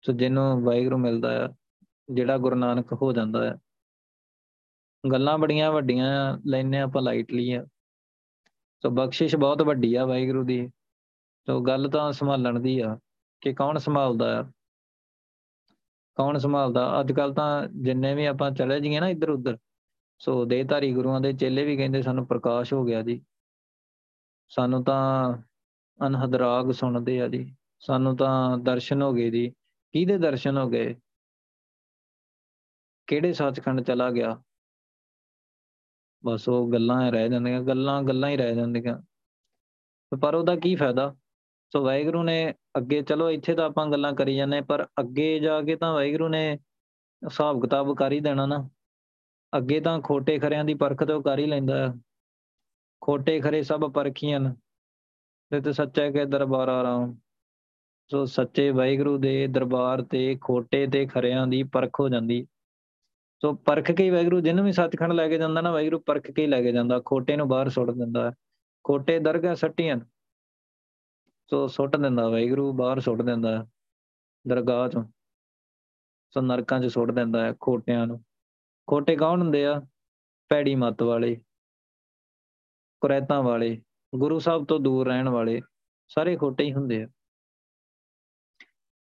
ਸੋ 0.01 0.13
ਜਿਹਨੂੰ 0.13 0.63
ਵਾਹਿਗੁਰੂ 0.63 0.97
ਮਿਲਦਾ 0.97 1.45
ਆ, 1.45 1.49
ਜਿਹੜਾ 2.13 2.37
ਗੁਰੂ 2.37 2.55
ਨਾਨਕ 2.55 2.93
ਹੋ 2.93 3.13
ਜਾਂਦਾ 3.13 3.53
ਆ। 3.53 3.57
ਗੱਲਾਂ 5.11 5.37
ਬੜੀਆਂ 5.37 5.71
ਵੱਡੀਆਂ 5.71 6.37
ਲੈਨੇ 6.47 6.79
ਆਪਾਂ 6.79 7.01
ਲਾਈਟਲੀ 7.01 7.51
ਆ। 7.51 7.65
ਸੋ 8.85 8.89
ਬਖਸ਼ਿਸ਼ 8.89 9.35
ਬਹੁਤ 9.35 9.61
ਵੱਡੀ 9.61 9.95
ਆ 9.95 10.05
ਵਾਹਿਗੁਰੂ 10.05 10.43
ਦੀ। 10.43 10.67
ਸੋ 11.47 11.61
ਗੱਲ 11.61 11.89
ਤਾਂ 11.89 12.11
ਸੰਭਾਲਣ 12.11 12.59
ਦੀ 12.59 12.79
ਆ 12.79 12.99
ਕਿ 13.41 13.53
ਕੌਣ 13.53 13.77
ਸੰਭਾਲਦਾ 13.77 14.39
ਆ। 14.39 14.43
ਕੌਣ 16.15 16.37
ਸੰਭਾਲਦਾ? 16.37 16.99
ਅੱਜ 16.99 17.11
ਕੱਲ 17.11 17.33
ਤਾਂ 17.33 17.67
ਜਿੰਨੇ 17.67 18.15
ਵੀ 18.15 18.25
ਆਪਾਂ 18.25 18.51
ਚਲੇ 18.51 18.79
ਜੀਏ 18.79 18.99
ਨਾ 18.99 19.09
ਇੱਧਰ 19.09 19.29
ਉੱਧਰ 19.29 19.57
ਸੋ 20.19 20.45
ਦੇਹਧਾਰੀ 20.45 20.93
ਗੁਰੂਆਂ 20.93 21.21
ਦੇ 21.21 21.33
ਚੇਲੇ 21.33 21.65
ਵੀ 21.65 21.77
ਕਹਿੰਦੇ 21.77 22.01
ਸਾਨੂੰ 22.01 22.27
ਪ੍ਰਕਾਸ਼ 22.27 22.73
ਹੋ 22.73 22.85
ਗਿਆ 22.85 23.01
ਜੀ। 23.01 23.25
ਸਾਨੂੰ 24.49 24.83
ਤਾਂ 24.83 25.33
ਅਨਹਦ 26.07 26.35
ਰਾਗ 26.35 26.71
ਸੁਣਦੇ 26.71 27.21
ਆ 27.21 27.27
ਜੀ। 27.27 27.55
ਸਾਨੂੰ 27.79 28.17
ਤਾਂ 28.17 28.57
ਦਰਸ਼ਨ 28.57 29.01
ਹੋ 29.01 29.13
ਗਏ 29.13 29.31
ਜੀ। 29.31 29.49
ਕਿਹਦੇ 29.91 30.17
ਦਰਸ਼ਨ 30.17 30.57
ਹੋ 30.57 30.69
ਗਏ? 30.69 30.95
ਕਿਹੜੇ 33.07 33.33
ਸੱਚਖੰਡ 33.33 33.81
ਚਲਾ 33.81 34.11
ਗਿਆ? 34.11 34.41
ਬਸ 36.25 36.49
ਉਹ 36.49 36.71
ਗੱਲਾਂ 36.71 37.11
ਰਹਿ 37.11 37.29
ਜਾਂਦੀਆਂ, 37.29 37.61
ਗੱਲਾਂ 37.61 38.03
ਗੱਲਾਂ 38.03 38.29
ਹੀ 38.29 38.37
ਰਹਿ 38.37 38.55
ਜਾਂਦੀਆਂ। 38.55 39.01
ਪਰ 40.21 40.35
ਉਹਦਾ 40.35 40.55
ਕੀ 40.55 40.75
ਫਾਇਦਾ? 40.75 41.15
ਸੋ 41.73 41.83
ਵਾਹਿਗੁਰੂ 41.83 42.23
ਨੇ 42.23 42.53
ਅੱਗੇ, 42.77 43.01
ਚਲੋ 43.01 43.31
ਇੱਥੇ 43.31 43.53
ਤਾਂ 43.53 43.65
ਆਪਾਂ 43.65 43.87
ਗੱਲਾਂ 43.87 44.13
ਕਰੀ 44.13 44.35
ਜਾਂਦੇ 44.35 44.61
ਪਰ 44.61 44.85
ਅੱਗੇ 44.99 45.39
ਜਾ 45.39 45.61
ਕੇ 45.61 45.75
ਤਾਂ 45.75 45.93
ਵਾਹਿਗੁਰੂ 45.93 46.27
ਨੇ 46.27 46.59
ਹਿਸਾਬ 47.25 47.61
ਕਿਤਾਬ 47.61 47.95
ਕਰ 47.95 48.11
ਹੀ 48.11 48.19
ਦੇਣਾ 48.19 48.45
ਨਾ। 48.45 48.69
ਅੱਗੇ 49.57 49.79
ਤਾਂ 49.79 49.99
ਖੋਟੇ 49.99 50.39
ਖਰਿਆਂ 50.39 50.65
ਦੀ 50.65 50.73
ਪਰਖ 50.73 51.03
ਤੇ 51.03 51.13
ਉਹ 51.13 51.23
ਕਰ 51.23 51.39
ਹੀ 51.39 51.45
ਲੈਂਦਾ 51.45 51.89
ਆ। 51.89 51.93
ਖੋਟੇ 53.01 53.39
ਖਰੇ 53.39 53.63
ਸਭ 53.63 53.91
ਪਰਖੀਆਂ 53.91 54.39
ਤੇ 55.49 55.61
ਤੇ 55.61 55.73
ਸੱਚਾ 55.73 56.11
ਕੇ 56.11 56.25
ਦਰਬਾਰ 56.25 56.67
ਆ 56.67 56.81
ਰਹਾ 56.81 57.15
ਸੋ 58.11 58.25
ਸੱਚੇ 58.25 58.69
ਵਾਹਿਗੁਰੂ 58.69 59.17
ਦੇ 59.17 59.47
ਦਰਬਾਰ 59.47 60.01
ਤੇ 60.01 60.37
ਖੋਟੇ 60.41 60.87
ਤੇ 60.87 61.05
ਖਰਿਆਂ 61.05 61.47
ਦੀ 61.47 61.63
ਪਰਖ 61.63 61.99
ਹੋ 61.99 62.09
ਜਾਂਦੀ। 62.09 62.47
ਸੋ 63.45 63.53
ਪਰਖ 63.53 63.91
ਕੇ 63.91 64.09
ਵਾਹਿਗੁਰੂ, 64.09 64.39
ਜਿਹਨੂੰ 64.39 64.65
ਵੀ 64.65 64.71
ਸੱਚਖੰਡ 64.71 65.13
ਲੈ 65.13 65.29
ਕੇ 65.29 65.37
ਜਾਂਦਾ 65.37 65.61
ਨਾ, 65.61 65.71
ਵਾਹਿਗੁਰੂ 65.71 65.99
ਪਰਖ 65.99 66.21
ਕੇ 66.21 66.47
ਲੈ 66.47 66.61
ਕੇ 66.61 66.71
ਜਾਂਦਾ। 66.71 67.01
ਖੋਟੇ 67.05 67.35
ਨੂੰ 67.35 67.47
ਬਾਹਰ 67.47 67.69
ਸੁੱਟ 67.69 67.89
ਦਿੰਦਾ। 67.89 68.31
ਖੋਟੇ 68.83 69.19
ਦਰਗਾਹ 69.19 69.55
ਸੱਟੀਆਂ। 69.55 69.97
ਸੋ 71.49 71.67
ਸੁੱਟ 71.67 71.95
ਦਿੰਦਾ, 71.95 72.29
ਵਾਹਿਗੁਰੂ 72.29 72.73
ਬਾਹਰ 72.73 72.99
ਸੁੱਟ 72.99 73.21
ਦਿੰਦਾ, 73.21 73.67
ਦਰਗਾਹ 74.47 74.89
ਚੋਂ। 74.89 75.03
ਸੋ 76.33 76.41
ਨਰਕਾਂ 76.41 76.79
'ਚ 76.79 76.85
ਸੁੱਟ 76.85 77.11
ਦਿੰਦਾ 77.11 77.45
ਹੈ 77.45 77.53
ਖੋਟਿਆਂ 77.59 78.07
ਨੂੰ। 78.07 78.25
ਖੋਟੇ 78.87 79.15
ਕੌਣ 79.15 79.41
ਹੁੰਦੇ 79.41 79.65
ਆ? 79.65 79.81
ਪੈੜੀ 80.49 80.75
ਮੱਤ 80.75 81.03
ਵਾਲੇ 81.03 81.41
ਕੁਰੈਤਾਂ 83.01 83.43
ਵਾਲੇ, 83.43 83.81
ਗੁਰੂ 84.15 84.39
ਸਾਹਿਬ 84.39 84.65
ਤੋਂ 84.65 84.79
ਦੂਰ 84.79 85.07
ਰਹਿਣ 85.07 85.29
ਵਾਲੇ, 85.29 85.61
ਸਾਰੇ 86.07 86.37
ਖੋਟੇ 86.37 86.63
ਹੀ 86.63 86.73
ਹੁੰਦੇ 86.73 87.03
ਆ। 87.03 87.07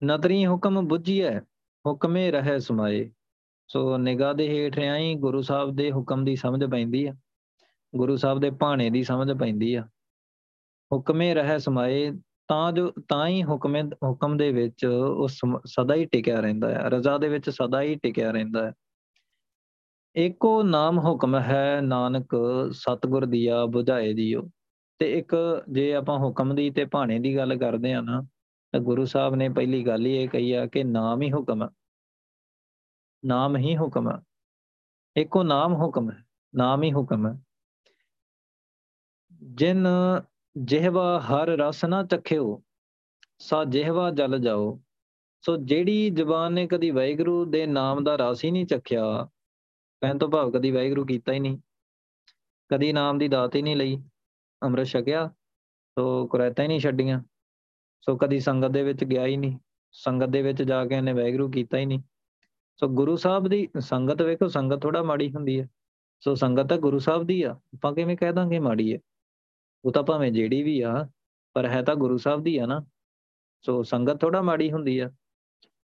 ਨਦਰੀ 0.03 0.47
ਹੁਕਮ 0.47 0.87
ਬੁੱਝੀਐ, 0.87 1.39
ਹੁਕਮੇ 1.87 2.31
ਰਹਿ 2.31 2.59
ਸਮਾਏ। 2.59 3.11
ਸੋ 3.73 3.97
ਨਿਗਾਹ 3.97 4.33
ਦੇ 4.33 4.49
ਹੇਠ 4.49 4.79
ਆਈ 4.79 5.15
ਗੁਰੂ 5.15 5.41
ਸਾਹਿਬ 5.41 5.75
ਦੇ 5.75 5.91
ਹੁਕਮ 5.91 6.25
ਦੀ 6.25 6.35
ਸਮਝ 6.35 6.63
ਪੈਂਦੀ 6.63 7.05
ਆ। 7.05 7.13
ਗੁਰੂ 7.95 8.15
ਸਾਹਿਬ 8.15 8.39
ਦੇ 8.39 8.49
ਭਾਣੇ 8.49 8.89
ਦੀ 8.89 9.03
ਸਮਝ 9.03 9.31
ਪੈਂਦੀ 9.31 9.75
ਆ। 9.75 9.81
ਹੁਕਮੇ 10.93 11.33
ਰਹਿ 11.33 11.59
ਸਮਾਏ, 11.59 12.11
ਤਾਂ 12.47 12.71
ਜੋ, 12.71 12.91
ਤਾਂ 13.09 13.27
ਹੀ 13.27 13.43
ਹੁਕਮ 13.43 13.89
ਹੁਕਮ 14.03 14.37
ਦੇ 14.37 14.51
ਵਿੱਚ 14.51 14.85
ਉਹ 14.85 15.27
ਸਦਾ 15.65 15.93
ਹੀ 15.93 16.05
ਟਿਕਿਆ 16.05 16.39
ਰਹਿੰਦਾ 16.39 16.69
ਹੈ 16.69 16.89
ਰਜ਼ਾ 16.89 17.17
ਦੇ 17.17 17.29
ਵਿੱਚ 17.29 17.49
ਸਦਾ 17.49 17.81
ਹੀ 17.81 17.95
ਟਿਕਿਆ 17.95 18.31
ਰਹਿੰਦਾ 18.31 18.65
ਹੈ 18.65 18.73
ਇੱਕੋ 20.15 20.63
ਨਾਮ 20.63 20.99
ਹੁਕਮ 20.99 21.39
ਹੈ 21.39 21.81
ਨਾਨਕ, 21.81 22.29
ਸਤਗੁਰ 22.71 23.25
ਦੀਆ 23.25 23.63
부ਝਾਏ 23.63 24.13
ਜੀਓ। 24.13 24.49
ਤੇ 24.99 25.19
ਇੱਕ 25.19 25.63
ਜੇ 25.69 25.93
ਆਪਾਂ 25.93 26.19
ਹੁਕਮ 26.19 26.55
ਦੀ 26.55 26.69
ਤੇ 26.69 26.85
ਭਾਣੇ 26.85 27.19
ਦੀ 27.19 27.35
ਗੱਲ 27.35 27.55
ਕਰਦੇ 27.55 27.93
ਆ 27.93 28.01
ਨਾ, 28.01 28.21
ਤਾਂ 28.71 28.79
ਗੁਰੂ 28.79 29.05
ਸਾਹਿਬ 29.05 29.35
ਨੇ 29.35 29.49
ਪਹਿਲੀ 29.49 29.87
ਗੱਲ 29.87 30.05
ਹੀ 30.05 30.15
ਇਹ 30.15 30.29
ਕਹੀ 30.29 30.51
ਆ 30.51 30.65
ਕਿ 30.65 30.83
ਨਾਮ 30.83 31.21
ਹੀ 31.21 31.31
ਹੁਕਮ 31.31 31.63
ਹੈ 31.63 31.67
ਨਾਮ 33.23 33.57
ਹੀ 33.57 33.77
ਹੁਕਮ 33.77 34.09
ਹੈ। 34.11 34.17
ਇੱਕੋ 35.15 35.43
ਨਾਮ 35.43 35.73
ਹੁਕਮ 35.73 36.11
ਹੈ, 36.11 36.23
ਨਾਮ 36.53 36.83
ਹੀ 36.83 36.91
ਹੁਕਮ 36.93 37.27
ਹੈ। 37.27 37.33
ਜਿਨ 39.55 39.87
ਜਿਹਵਾ 40.55 41.19
ਹਰ 41.19 41.47
ਰਸ 41.47 41.83
ਨਾ 41.85 42.03
ਚਖਿਓ, 42.03 42.61
ਸਾ 43.39 43.63
ਜਿਹਵਾ 43.63 44.09
ਜਲ 44.11 44.37
ਜਾਓ। 44.39 44.79
ਸੋ 45.43 45.55
ਜਿਹੜੀ 45.57 46.09
ਜ਼ਬਾਨ 46.09 46.53
ਨੇ 46.53 46.67
ਕਦੀ 46.67 46.89
ਵਾਹਿਗੁਰੂ 46.91 47.43
ਦੇ 47.45 47.65
ਨਾਮ 47.65 48.03
ਦਾ 48.03 48.15
ਰਸ 48.15 48.43
ਹੀ 48.45 48.51
ਨਹੀਂ 48.51 48.65
ਚਖਿਆ, 48.65 49.03
ਕਹਿਣ 50.01 50.17
ਤੋਂ 50.17 50.29
ਭਾਵ 50.29 50.51
ਕਦੀ 50.51 50.71
ਵਾਹਿਗੁਰੂ 50.71 51.05
ਕੀਤਾ 51.05 51.33
ਹੀ 51.33 51.39
ਨਹੀਂ। 51.39 51.57
ਕਦੀ 52.71 52.91
ਨਾਮ 52.93 53.17
ਦੀ 53.17 53.27
ਦਾਤ 53.27 53.55
ਹੀ 53.55 53.61
ਨਹੀਂ 53.61 53.75
ਲਈ, 53.75 53.97
ਅੰਮ੍ਰਿਤ 54.61 54.87
ਛਕਿਆ, 54.87 55.27
ਸੋ 55.97 56.27
ਕੁਰੈਤਾਂ 56.27 56.63
ਹੀ 56.63 56.67
ਨਹੀਂ 56.67 56.79
ਛੱਡੀਆਂ। 56.79 57.21
ਸੋ 58.01 58.17
ਕਦੀ 58.17 58.39
ਸੰਗਤ 58.39 58.71
ਦੇ 58.71 58.83
ਵਿੱਚ 58.83 59.03
ਗਿਆ 59.03 59.25
ਹੀ 59.25 59.37
ਨਹੀਂ, 59.37 59.57
ਸੰਗਤ 59.91 60.29
ਦੇ 60.29 60.41
ਵਿੱਚ 60.41 60.63
ਜਾ 60.63 60.85
ਕੇ 60.85 60.95
ਇਹਨੇ 60.95 61.13
ਵਾਹਿਗੁਰੂ 61.13 61.49
ਕੀਤਾ 61.51 61.77
ਹੀ 61.77 61.85
ਨਹੀਂ। 61.85 62.01
ਸੋ 62.81 62.87
ਗੁਰੂ 62.87 63.15
ਸਾਹਿਬ 63.15 63.47
ਦੀ 63.47 63.67
ਸੰਗਤ 63.79 64.21
ਵੇਖੋ, 64.21 64.47
ਸੰਗਤ 64.47 64.81
ਥੋੜਾ 64.81 65.03
ਮਾੜੀ 65.03 65.31
ਹੁੰਦੀ 65.31 65.59
ਹੈ। 65.59 65.67
ਸੋ 66.19 66.35
ਸੰਗਤ 66.35 66.69
ਤਾਂ 66.69 66.77
ਗੁਰੂ 66.77 66.99
ਸਾਹਿਬ 66.99 67.23
ਦੀ 67.23 67.43
ਆ, 67.43 67.51
ਆਪਾਂ 67.51 67.93
ਕਿਵੇਂ 67.93 68.17
ਕਹਿ 68.17 68.33
ਦਾਂਗੇ 68.33 68.59
ਮਾੜੀ 68.59 68.93
ਹੈ? 68.93 68.99
ਉਹ 69.85 69.91
ਤਾਂ 69.91 70.03
ਭਾਵੇਂ 70.03 70.31
ਜਿਹੜੀ 70.31 70.63
ਵੀ 70.63 70.81
ਆ, 70.81 71.07
ਪਰ 71.53 71.65
ਹੈ 71.65 71.81
ਤਾਂ 71.81 71.95
ਗੁਰੂ 71.95 72.17
ਸਾਹਿਬ 72.17 72.43
ਦੀ 72.43 72.57
ਆ 72.57 72.65
ਨਾ। 72.65 72.85
ਸੋ 73.65 73.83
ਸੰਗਤ 73.83 74.21
ਥੋੜਾ 74.21 74.41
ਮਾੜੀ 74.41 74.71
ਹੁੰਦੀ 74.71 74.99
ਆ। 74.99 75.11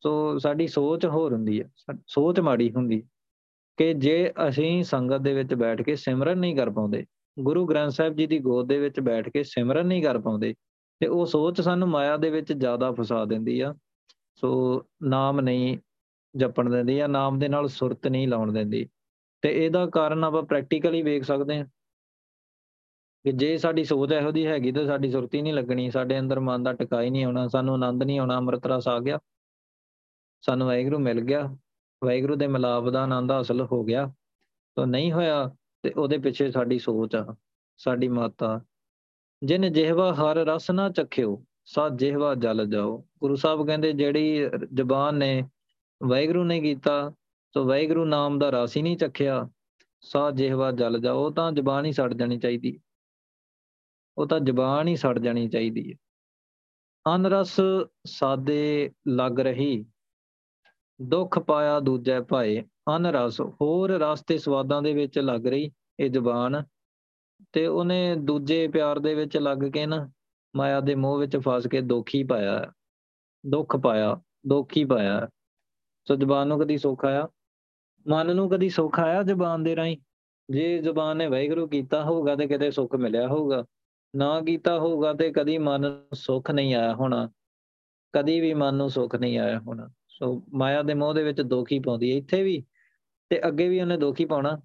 ਸੋ 0.02 0.38
ਸਾਡੀ 0.38 0.66
ਸੋਚ 0.66 1.06
ਹੋਰ 1.06 1.32
ਹੁੰਦੀ 1.32 1.60
ਆ 1.60 1.94
ਸੋਚ 2.06 2.40
ਮਾੜੀ 2.40 2.72
ਹੁੰਦੀ। 2.72 3.02
ਕਿ 3.76 3.94
ਜੇ 3.94 4.32
ਅਸੀਂ 4.48 4.84
ਸੰਗਤ 4.84 5.20
ਦੇ 5.20 5.34
ਵਿੱਚ 5.34 5.54
ਬੈਠ 5.54 5.82
ਕੇ 5.82 5.96
ਸਿਮਰਨ 5.96 6.38
ਨਹੀਂ 6.38 6.56
ਕਰ 6.56 6.70
ਪਾਉਂਦੇ, 6.70 7.04
ਗੁਰੂ 7.40 7.66
ਗ੍ਰੰਥ 7.66 7.92
ਸਾਹਿਬ 7.92 8.14
ਜੀ 8.14 8.26
ਦੀ 8.26 8.38
ਗੋਦ 8.38 8.68
ਦੇ 8.68 8.78
ਵਿੱਚ 8.78 9.00
ਬੈਠ 9.00 9.28
ਕੇ 9.28 9.42
ਸਿਮਰਨ 9.42 9.86
ਨਹੀਂ 9.86 10.02
ਕਰ 10.02 10.18
ਪਾਉਂਦੇ, 10.18 10.54
ਤੇ 11.00 11.06
ਉਹ 11.06 11.26
ਸੋਚ 11.26 11.60
ਸਾਨੂੰ 11.60 11.88
ਮਾਇਆ 11.88 12.16
ਦੇ 12.16 12.30
ਵਿੱਚ 12.30 12.52
ਜ਼ਿਆਦਾ 12.52 12.92
ਫਸਾ 12.92 13.24
ਦਿੰਦੀ 13.24 13.60
ਆ। 13.60 13.74
ਸੋ 14.36 14.82
ਨਾਮ 15.02 15.40
ਨਹੀਂ 15.40 15.78
ਜਪਣ 16.36 16.70
ਦਿੰਦੀ 16.70 16.98
ਆ, 17.00 17.06
ਨਾਮ 17.06 17.38
ਦੇ 17.38 17.48
ਨਾਲ 17.48 17.68
ਸੁਰਤ 17.68 18.06
ਨਹੀਂ 18.06 18.28
ਲਾਉਣ 18.28 18.52
ਦਿੰਦੀ। 18.52 18.88
ਤੇ 19.42 19.66
ਇਹਦਾ 19.66 19.86
ਕਾਰਨ 19.86 20.24
ਆਪਾਂ 20.24 20.42
ਪ੍ਰੈਕਟੀਕਲੀ 20.42 21.02
ਵੇਖ 21.02 21.24
ਸਕਦੇ 21.24 21.58
ਹਾਂ। 21.58 21.66
ਕਿ 23.24 23.32
ਜੇ 23.32 23.56
ਸਾਡੀ 23.58 23.84
ਸੋਚ 23.84 24.12
ਇਹੋ 24.12 24.30
ਦੀ 24.30 24.46
ਹੈਗੀ 24.46 24.72
ਤਾਂ 24.72 24.86
ਸਾਡੀ 24.86 25.10
ਸੁਰਤੀ 25.10 25.42
ਨਹੀਂ 25.42 25.54
ਲੱਗਣੀ, 25.54 25.90
ਸਾਡੇ 25.90 26.18
ਅੰਦਰ 26.18 26.40
ਮਨ 26.40 26.62
ਦਾ 26.62 26.72
ਟਿਕਾਈ 26.72 27.10
ਨਹੀਂ 27.10 27.24
ਆਉਣਾ, 27.24 27.46
ਸਾਨੂੰ 27.48 27.74
ਆਨੰਦ 27.74 28.02
ਨਹੀਂ 28.02 28.18
ਆਉਣਾ, 28.18 28.36
ਅੰਮ੍ਰਿਤ 28.36 28.66
ਰਸ 28.66 28.88
ਆ 28.88 28.98
ਗਿਆ। 28.98 29.18
ਸਾਨੂੰ 30.42 30.66
ਵਾਹਿਗੁਰੂ 30.66 30.98
ਮਿਲ 30.98 31.20
ਗਿਆ, 31.20 31.42
ਵਾਹਿਗੁਰੂ 32.04 32.36
ਦੇ 32.36 32.46
ਮਿਲਾਪ 32.46 32.88
ਦਾ 32.88 33.02
ਆਨੰਦ 33.02 33.30
ਹਾਸਲ 33.30 33.60
ਹੋ 33.62 33.84
ਗਿਆ। 33.84 34.12
ਤਾਂ 34.76 34.86
ਨਹੀਂ 34.86 35.12
ਹੋਇਆ 35.12 35.54
ਤੇ 35.82 35.90
ਉਹਦੇ 35.90 36.18
ਪਿੱਛੇ 36.18 36.50
ਸਾਡੀ 36.50 36.78
ਸੋਚ 36.78 37.16
ਆ, 37.16 37.34
ਸਾਡੀ 37.76 38.08
ਮਾਤਾ। 38.08 38.60
ਜਿਨ 39.42 39.72
ਜਿਹਵਾ 39.72 40.12
ਹਰ 40.14 40.36
ਰਸ 40.36 40.70
ਨਾ 40.70 40.88
ਚਖਿਓ, 40.90 41.44
ਸਾ 41.64 41.88
ਜਿਹਵਾ 41.88 42.34
ਜਲ 42.34 42.66
ਜਾਓ। 42.66 43.04
ਗੁਰੂ 43.20 43.36
ਸਾਹਿਬ 43.36 43.66
ਕਹਿੰਦੇ 43.66 43.92
ਜਿਹੜੀ 43.92 44.50
ਜ਼ਬਾਨ 44.74 45.14
ਨੇ 45.14 45.42
ਵਾਹਿਗੁਰੂ 46.02 46.44
ਨੇ 46.44 46.60
ਕੀਤਾ 46.60 47.10
ਸੋ 47.54 47.64
ਵਾਹਿਗੁਰੂ 47.64 48.04
ਨਾਮ 48.04 48.38
ਦਾ 48.38 48.50
ਰਸ 48.50 48.76
ਹੀ 48.76 48.82
ਨਹੀਂ 48.82 48.96
ਚਖਿਆ। 48.96 49.48
ਸਾ 50.00 50.30
ਜਿਹਵਾ 50.30 50.72
ਜਲ 50.72 50.98
ਜਾਓ, 50.98 51.30
ਤਾਂ 51.30 51.52
ਜ਼ਬਾਨ 51.52 51.84
ਹੀ 51.84 51.92
ਸੜ 51.92 52.14
ਜਾਣੀ 52.14 52.38
ਚਾਹੀਦੀ 52.38 52.80
ਉਹ 54.18 54.26
ਤਾਂ 54.26 54.40
ਜ਼ਬਾਨ 54.40 54.88
ਹੀ 54.88 54.96
ਸੜ 54.96 55.18
ਜਾਣੀ 55.18 55.48
ਚਾਹੀਦੀ 55.48 55.92
ਹੈ। 55.92 55.96
ਅਨਰਸ 57.14 57.60
ਸਾਦੇ 58.06 58.90
ਲੱਗ 59.08 59.40
ਰਹੀ, 59.40 59.86
ਦੁੱਖ 61.02 61.38
ਪਾਇਆ 61.38 61.80
ਦੂਜੇ 61.80 62.20
ਭਾਏ। 62.20 62.64
ਅਨਰਸ 62.96 63.40
ਹੋਰ 63.40 63.90
ਰਸ 63.90 64.24
ਤੇ 64.24 64.38
ਸਵਾਦਾਂ 64.38 64.82
ਦੇ 64.82 64.94
ਵਿੱਚ 64.94 65.18
ਲੱਗ 65.18 65.46
ਰਹੀ, 65.46 65.70
ਇਹ 66.00 66.10
ਜ਼ਬਾਨ। 66.10 66.64
ਤੇ 67.52 67.66
ਉਹਨੇ 67.66 68.16
ਦੂਜੇ 68.16 68.68
ਪਿਆਰ 68.68 68.98
ਦੇ 68.98 69.14
ਵਿੱਚ 69.14 69.36
ਲੱਗ 69.36 69.58
ਕੇ 69.58 69.86
ਨਾ, 69.86 70.10
ਮਾਇਆ 70.56 70.80
ਦੇ 70.80 70.94
ਮੋਹ 70.94 71.18
ਵਿੱਚ 71.18 71.36
ਫਸ 71.36 71.66
ਕੇ 71.66 71.80
ਦੁੱਖ 71.80 72.10
ਹੀ 72.14 72.24
ਪਾਇਆ। 72.24 72.72
ਦੁੱਖ 73.46 73.76
ਪਾਇਆ, 73.76 74.20
ਦੁੱਖ 74.46 74.76
ਹੀ 74.76 74.84
ਪਾਇਆ। 74.84 75.28
ਸੋ 76.08 76.16
ਜ਼ਬਾਨ 76.16 76.48
ਨੂੰ 76.48 76.60
ਕਦੀ 76.60 76.78
ਸੁੱਖ 76.78 77.04
ਆਇਆ 77.04 77.28
ਮਨ 78.08 78.36
ਨੂੰ 78.36 78.50
ਕਦੀ 78.50 78.68
ਸੁੱਖ 78.68 79.00
ਆਇਆ 79.00 79.22
ਜ਼ਬਾਨ 79.22 79.62
ਦੇ 79.62 79.76
ਰਾਹੀਂ। 79.76 79.96
ਜੇ 80.50 80.78
ਜ਼ਬਾਨ 80.78 81.16
ਨੇ 81.16 81.26
ਵਾਹਿਗੁਰੂ 81.26 81.68
ਕੀਤਾ 81.68 82.04
ਹੋਊਗਾ 82.04 82.36
ਤੇ 82.36 82.46
ਕਿਤੇ 82.46 82.70
ਸੁੱਖ 82.70 82.94
ਮਿਲਿਆ 82.94 83.28
ਹੋਊਗਾ। 83.28 83.64
ਨਾ 84.16 84.40
ਕੀਤਾ 84.40 84.78
ਹੋਊਗਾ 84.78 85.12
ਤੇ 85.14 85.32
ਕਦੀ 85.32 85.58
ਮਨ 85.58 85.80
ਨੂੰ 85.80 86.02
ਸੁੱਖ 86.14 86.50
ਨਹੀਂ 86.50 86.74
ਆਇਆ 86.74 86.94
ਹੋਣਾ। 86.94 87.30
ਕਦੀ 88.12 88.40
ਵੀ 88.40 88.54
ਮਨ 88.54 88.74
ਨੂੰ 88.74 88.90
ਸੁੱਖ 88.90 89.16
ਨਹੀਂ 89.16 89.38
ਆਇਆ 89.38 89.58
ਹੋਣਾ। 89.58 89.88
ਸੋ 90.08 90.44
ਮਾਇਆ 90.54 90.82
ਦੇ 90.82 90.94
ਮੋਹ 90.94 91.14
ਦੇ 91.14 91.22
ਵਿੱਚ 91.22 91.40
ਦੁੱਖ 91.40 91.72
ਹੀ 91.72 91.78
ਪਾਉਂਦੀ 91.78 92.12
ਹੈ 92.12 92.16
ਇੱਥੇ 92.16 92.42
ਵੀ 92.42 92.64
ਤੇ 93.28 93.48
ਅੱਗੇ 93.48 93.68
ਵੀ 93.68 93.80
ਉਹਨੇ 93.80 93.96
ਦੁੱਖ 93.96 94.20
ਹੀ 94.20 94.24
ਪਾਉਣਾ। 94.24 94.60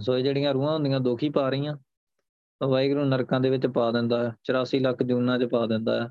ਸੋ 0.00 0.18
ਇਹ 0.18 0.24
ਜਿਹੜੀਆਂ 0.24 0.54
ਰੂਹਾਂ 0.54 0.74
ਹੁੰਦੀਆਂ 0.74 1.00
ਦੁੱਖ 1.00 1.22
ਹੀ 1.22 1.28
ਪਾ 1.28 1.48
ਰਹੀਆਂ 1.48 1.76
ਵਾਹਿਗੁਰੂ 2.62 3.04
ਨਰਕਾਂ 3.04 3.40
ਦੇ 3.40 3.50
ਵਿੱਚ 3.50 3.66
ਪਾ 3.66 3.90
ਦਿੰਦਾ 3.90 4.24
ਹੈ। 4.24 4.36
84 4.44 4.80
ਲੱਖ 4.80 5.02
ਜੂਨਾਂ 5.02 5.38
'ਚ 5.38 5.44
ਪਾ 5.44 5.66
ਦਿੰਦਾ 5.66 6.02
ਹੈ। 6.02 6.10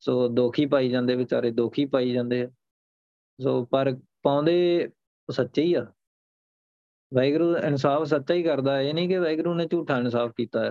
ਸੋ 0.00 0.28
ਦੁੱਖ 0.28 0.58
ਹੀ 0.58 0.66
ਪਾਈ 0.66 0.88
ਜਾਂਦੇ 0.88 1.16
ਵਿਚਾਰੇ, 1.16 1.50
ਦੁੱਖ 1.50 1.78
ਹੀ 1.78 1.84
ਪਾਈ 1.84 2.12
ਜਾਂਦੇ 2.12 2.42
ਆ। 2.42 2.48
ਸੋ 3.42 3.64
ਪਰ 3.64 3.96
ਪਾਉਂਦੇ 4.22 4.88
ਸੱਚੇ 5.30 5.62
ਹੀ 5.62 5.74
ਆ। 5.74 5.86
ਵਾਹਿਗੁਰੂ 7.14 7.56
ਇਨਸਾਫ 7.56 8.02
ਸੱਚਾ 8.02 8.34
ਹੀ 8.34 8.42
ਕਰਦਾ 8.42 8.76
ਹੈ। 8.76 8.82
ਇਹ 8.82 8.94
ਨਹੀਂ 8.94 9.08
ਕਿ 9.08 9.18
ਵਾਹਿਗੁਰੂ 9.18 9.54
ਨੇ 9.54 9.66
ਝੂਠਾ 9.66 9.98
ਇਨਸਾਫ 9.98 10.32
ਕੀਤਾ 10.36 10.64
ਹੈ। 10.64 10.70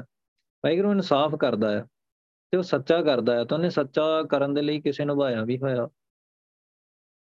ਵਾਹਿਗੁਰੂ 0.65 0.91
ਇਨਸਾਫ 0.91 1.35
ਕਰਦਾ 1.35 1.71
ਹੈ 1.71 1.81
ਤੇ 2.51 2.57
ਉਹ 2.57 2.63
ਸੱਚਾ 2.63 3.01
ਕਰਦਾ 3.03 3.35
ਹੈ। 3.35 3.43
ਤਾਂ 3.43 3.57
ਉਹਨੇ 3.57 3.69
ਸੱਚਾ 3.69 4.23
ਕਰਨ 4.23 4.53
ਦੇ 4.53 4.61
ਲਈ 4.61 4.81
ਕਿਸੇ 4.81 5.05
ਨੂੰ 5.05 5.17
ਭਾਇਆ 5.17 5.43
ਵੀ 5.43 5.57
ਹੋਇਆ। 5.57 5.89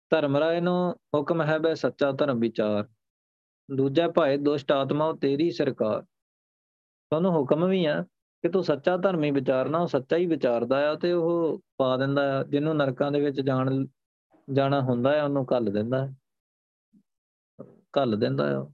ਧਰਮ 0.10 0.38
ਰਾਏ 0.38 0.62
ਨੂੰ 0.62 0.96
ਹੁਕਮ 1.15 1.41
ਹੈ 1.41 1.60
ਬੈ 1.60 1.74
ਸੱਚਾ, 1.74 2.12
ਧਰਮ 2.12 2.39
ਵਿਚਾਰ। 2.39 2.88
ਦੂਜਾ 3.76 4.08
ਭਾਏ 4.10 4.38
ਦੁਸ਼ਟ 4.38 4.72
ਆਤਮਾ 4.72 5.06
ਉਹ 5.06 5.17
ਤੇਰੀ 5.17 5.52
ਸਰਕਾਰ। 5.52 6.02
ਤੁਹਾਨੂੰ 7.12 7.32
ਹੁਕਮ 7.32 7.70
ਵੀ 7.70 7.86
ਆ 7.86 8.04
ਕਿ 8.41 8.50
ਤੂੰ 8.50 8.63
ਸੱਚਾ 8.63 8.98
ਧਰਮੀ 8.98 9.32
ਵਿਚਾਰਨਾ 9.32 9.78
ਉਹ 9.78 9.88
ਸੱਚਾ 9.88 10.17
ਹੀ 10.17 10.26
ਵਿਚਾਰਦਾ 10.26 10.91
ਆ 10.91 10.96
ਤੇ 10.96 11.12
ਉਹ 11.12 11.62
ਪਾ 11.78 11.98
ਦਿੰਦਾ 11.98 12.39
ਆ, 12.39 12.44
ਜਿਹਨੂੰ 12.44 12.78
ਨਰਕਾਂ 12.78 13.12
ਦੇ 13.12 13.22
ਵਿੱਚ 13.22 13.41
ਜਾਣ 13.41 13.88
ਜਾਣਾ 14.54 14.82
ਹੁੰਦਾ 14.82 15.12
ਹੈ, 15.12 15.23
ਉਹਨੂੰ 15.23 15.45
ਕੱਲ 15.45 15.65
ਦਿੰਦਾ 15.65 16.08
ਹੈ। 16.08 16.15
ਕੱਲ 17.93 18.19
ਦਿੰਦਾ 18.19 18.62
ਆ 18.62 18.71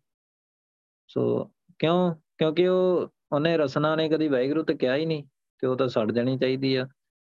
ਸੋ 1.08 1.52
ਕਿਉਂ? 1.80 2.16
ਕਿਉਂਕਿ 2.38 2.68
ਉਹ, 2.68 3.10
ਉਹਨੇ 3.32 3.58
ਰਸਨਾ 3.58 3.96
ਨੇ 3.96 4.10
ਕਦੀ 4.10 4.28
ਵਾਹਿਗੁਰੂ 4.28 4.64
ਤੇ 4.64 4.74
ਕਿਹਾ 4.74 4.96
ਹੀ 4.96 5.06
ਨਹੀਂ 5.06 5.24
ਕਿ 5.60 5.68
ਉਹ 5.68 5.76
ਤਾਂ 5.76 5.88
ਸੜ 5.88 6.12
ਜਾਣੀ 6.12 6.38
ਚਾਹੀਦੀ 6.38 6.76
ਆ। 6.76 6.88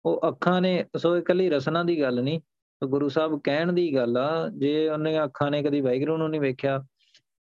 ਉਹ 0.06 0.22
ਅੱਖਾਂ 0.28 0.62
ਨੇ, 0.62 0.86
ਸੋ 0.98 1.18
ਇਕੱਲੀ 1.18 1.50
ਰਸਨਾ 1.50 1.84
ਦੀ 1.84 2.02
ਗੱਲ 2.02 2.24
ਨਹੀਂ 2.24 2.42
ਗੁਰੂ 2.84 3.10
ਸਾਹਿਬ 3.10 3.42
ਕਹਿਣ 3.44 3.74
ਦੀ 3.74 3.96
ਗੱਲ 3.96 4.18
ਆ, 4.18 4.50
ਜੇ 4.50 4.90
ਉਹਨੇ 4.90 5.24
ਅੱਖਾਂ 5.24 5.52
ਨੇ 5.52 5.64
ਕਦੀ 5.64 5.82
ਵਾਹਿਗੁਰੂ 5.82 6.18
ਨੂੰ 6.18 6.30
ਨਹੀਂ 6.30 6.42
ਵੇਖਿਆ, 6.42 6.84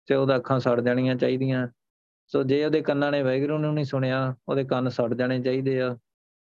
ਤੇ 0.05 0.15
ਉਹਦਾ 0.15 0.36
ਅੱਖਾਂ 0.36 0.60
ਸੜ 0.60 0.81
ਜਾਣੀਆਂ 0.81 1.15
ਚਾਹੀਦੀਆਂ। 1.15 1.67
ਸੋ 2.27 2.43
ਜੇ 2.43 2.65
ਉਹਦੇ 2.65 2.81
ਕੰਨਾਂ 2.81 3.12
ਨੇ 3.12 3.23
ਵਾਹਿਗੁਰੂ 3.23 3.58
ਨੂੰ 3.58 3.73
ਨਹੀਂ 3.73 3.86
ਸੁਣਿਆ, 3.86 4.36
ਉਹਦੇ 4.47 4.63
ਕੰਨ 4.63 4.89
ਸੜ 4.89 5.13
ਜਾਣੇ 5.13 5.41
ਚਾਹੀਦੇ 5.41 5.81
ਆ। 5.81 5.97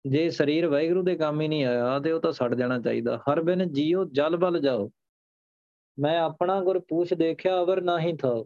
ਜੇ 0.07 0.31
ਸਰੀਰ 0.31 0.67
ਵਾਹਿਗੁਰੂ 0.67 1.03
ਦੇ 1.03 1.17
ਕੰਮ 1.17 1.41
ਹੀ 1.41 1.49
ਨਹੀਂ 1.49 1.65
ਆਇਆ 1.65 1.99
ਤੇ 1.99 2.13
ਉਹ 2.13 2.21
ਤਾਂ 2.21 2.33
ਸੜ 2.33 2.55
ਜਾਣਾ 2.55 2.81
ਚਾਹੀਦਾ। 2.81 3.19
ਹਰ 3.19 3.43
ਬਿਨ 3.43 3.73
ਜੀਓ 3.73 4.05
ਜਲ 4.05 4.37
ਬਲ 4.37 4.61
ਜਾਓ। 4.61 4.91
ਮੈਂ 5.99 6.21
ਆਪਣਾ 6.21 6.61
ਗੁਰ 6.61 6.79
ਪੂਛ 6.79 7.15
ਦੇਖਿਆ, 7.15 7.63
ਅਵਰ 7.63 7.83
ਨਹੀਂ 7.83 8.15
ਥਾ 8.15 8.45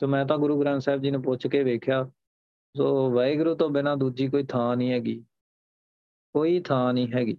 ਸੋ 0.00 0.06
ਮੈਂ 0.06 0.26
ਤਾਂ 0.26 0.38
ਗੁਰੂ 0.38 0.60
ਗ੍ਰੰਥ 0.60 0.82
ਸਾਹਿਬ 0.82 1.02
ਜੀ 1.02 1.10
ਨੂੰ 1.10 1.22
ਪੁੱਛ 1.22 1.46
ਕੇ 1.46 1.62
ਵੇਖਿਆ, 1.62 2.10
ਸੋ 2.76 3.10
ਵਾਹਿਗੁਰੂ 3.10 3.54
ਤੋਂ 3.54 3.70
ਬਿਨਾ 3.70 3.94
ਦੂਜੀ 3.96 4.28
ਕੋਈ 4.28 4.42
ਥਾਂ 4.42 4.76
ਨਹੀਂ 4.76 4.92
ਹੈਗੀ। 4.92 5.24
ਕੋਈ 6.34 6.60
ਥਾਂ 6.60 6.94
ਨਹੀਂ 6.94 7.08
ਹੈਗੀ। 7.14 7.36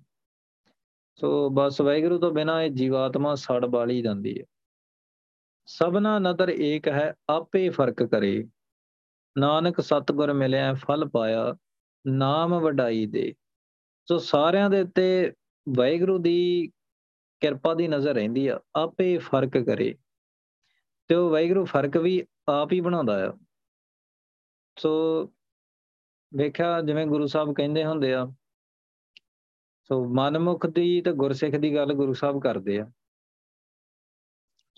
ਸੋ 1.15 1.49
ਬਸ 1.49 1.81
ਵਾਹਿਗੁਰੂ 1.81 2.19
ਤੋਂ 2.19 2.31
ਬਿਨਾ 2.31 2.63
ਇਹ 2.63 2.71
ਜੀਵਾਤਮਾ 2.71 3.35
ਸੜ 3.35 3.65
ਬਾਲੀ 3.65 4.01
ਜਾਂਦੀ 4.01 4.39
ਹੈ। 4.39 4.45
ਸਭਨਾ 5.65 6.19
ਨਦਰ 6.19 6.49
ਏਕ 6.49 6.87
ਹੈ, 6.87 7.13
ਆਪੇ 7.29 7.69
ਫ਼ਰਕ 7.69 8.03
ਕਰੇ। 8.03 8.47
ਨਾਨਕ 9.37 9.81
ਸਤਗੁਰ 9.81 10.33
ਮਿਲਿਆ, 10.33 10.73
ਫਲ 10.73 11.09
ਪਾਇਆ। 11.09 11.55
ਨਾਮ 12.07 12.59
ਵਡਾਈ 12.59 13.05
ਦੇ। 13.05 13.35
ਸੋ 14.07 14.17
ਸਾਰਿਆਂ 14.17 14.69
ਦੇ 14.69 14.81
ਉੱਤੇ 14.81 15.33
ਵਾਹਿਗੁਰੂ 15.77 16.17
ਦੀ 16.17 16.71
ਕਿਰਪਾ 17.39 17.73
ਦੀ 17.73 17.87
ਨਜ਼ਰ 17.87 18.13
ਰਹਿੰਦੀ 18.13 18.47
ਆ, 18.47 18.59
ਆਪੇ 18.75 19.17
ਫ਼ਰਕ 19.17 19.57
ਕਰੇ। 19.57 19.95
ਤੇ 21.07 21.15
ਉਹ 21.15 21.29
ਵਾਹਿਗੁਰੂ 21.29 21.65
ਫ਼ਰਕ 21.65 21.97
ਵੀ 21.97 22.25
ਆਪ 22.47 22.71
ਹੀ 22.71 22.81
ਬਣਾਉਂਦਾ 22.81 23.29
ਆ। 23.29 23.33
ਸੋ 24.79 25.23
ਵੇਖਿਆ 26.33 26.81
ਜਿਵੇਂ 26.81 27.07
ਗੁਰੂ 27.07 27.25
ਸਾਹਿਬ 27.25 27.53
ਕਹਿੰਦੇ 27.53 27.85
ਹੁੰਦੇ 27.85 28.13
ਆ, 28.13 28.25
ਸੋ 29.83 30.05
ਮਨਮੁਖ 30.05 30.65
ਦੀ 30.65 31.01
ਤੇ 31.01 31.11
ਗੁਰਸਿੱਖ 31.11 31.55
ਦੀ 31.55 31.75
ਗੱਲ 31.75 31.93
ਗੁਰੂ 31.93 32.13
ਸਾਹਿਬ 32.13 32.41
ਕਰਦੇ 32.41 32.79
ਆ। 32.79 32.91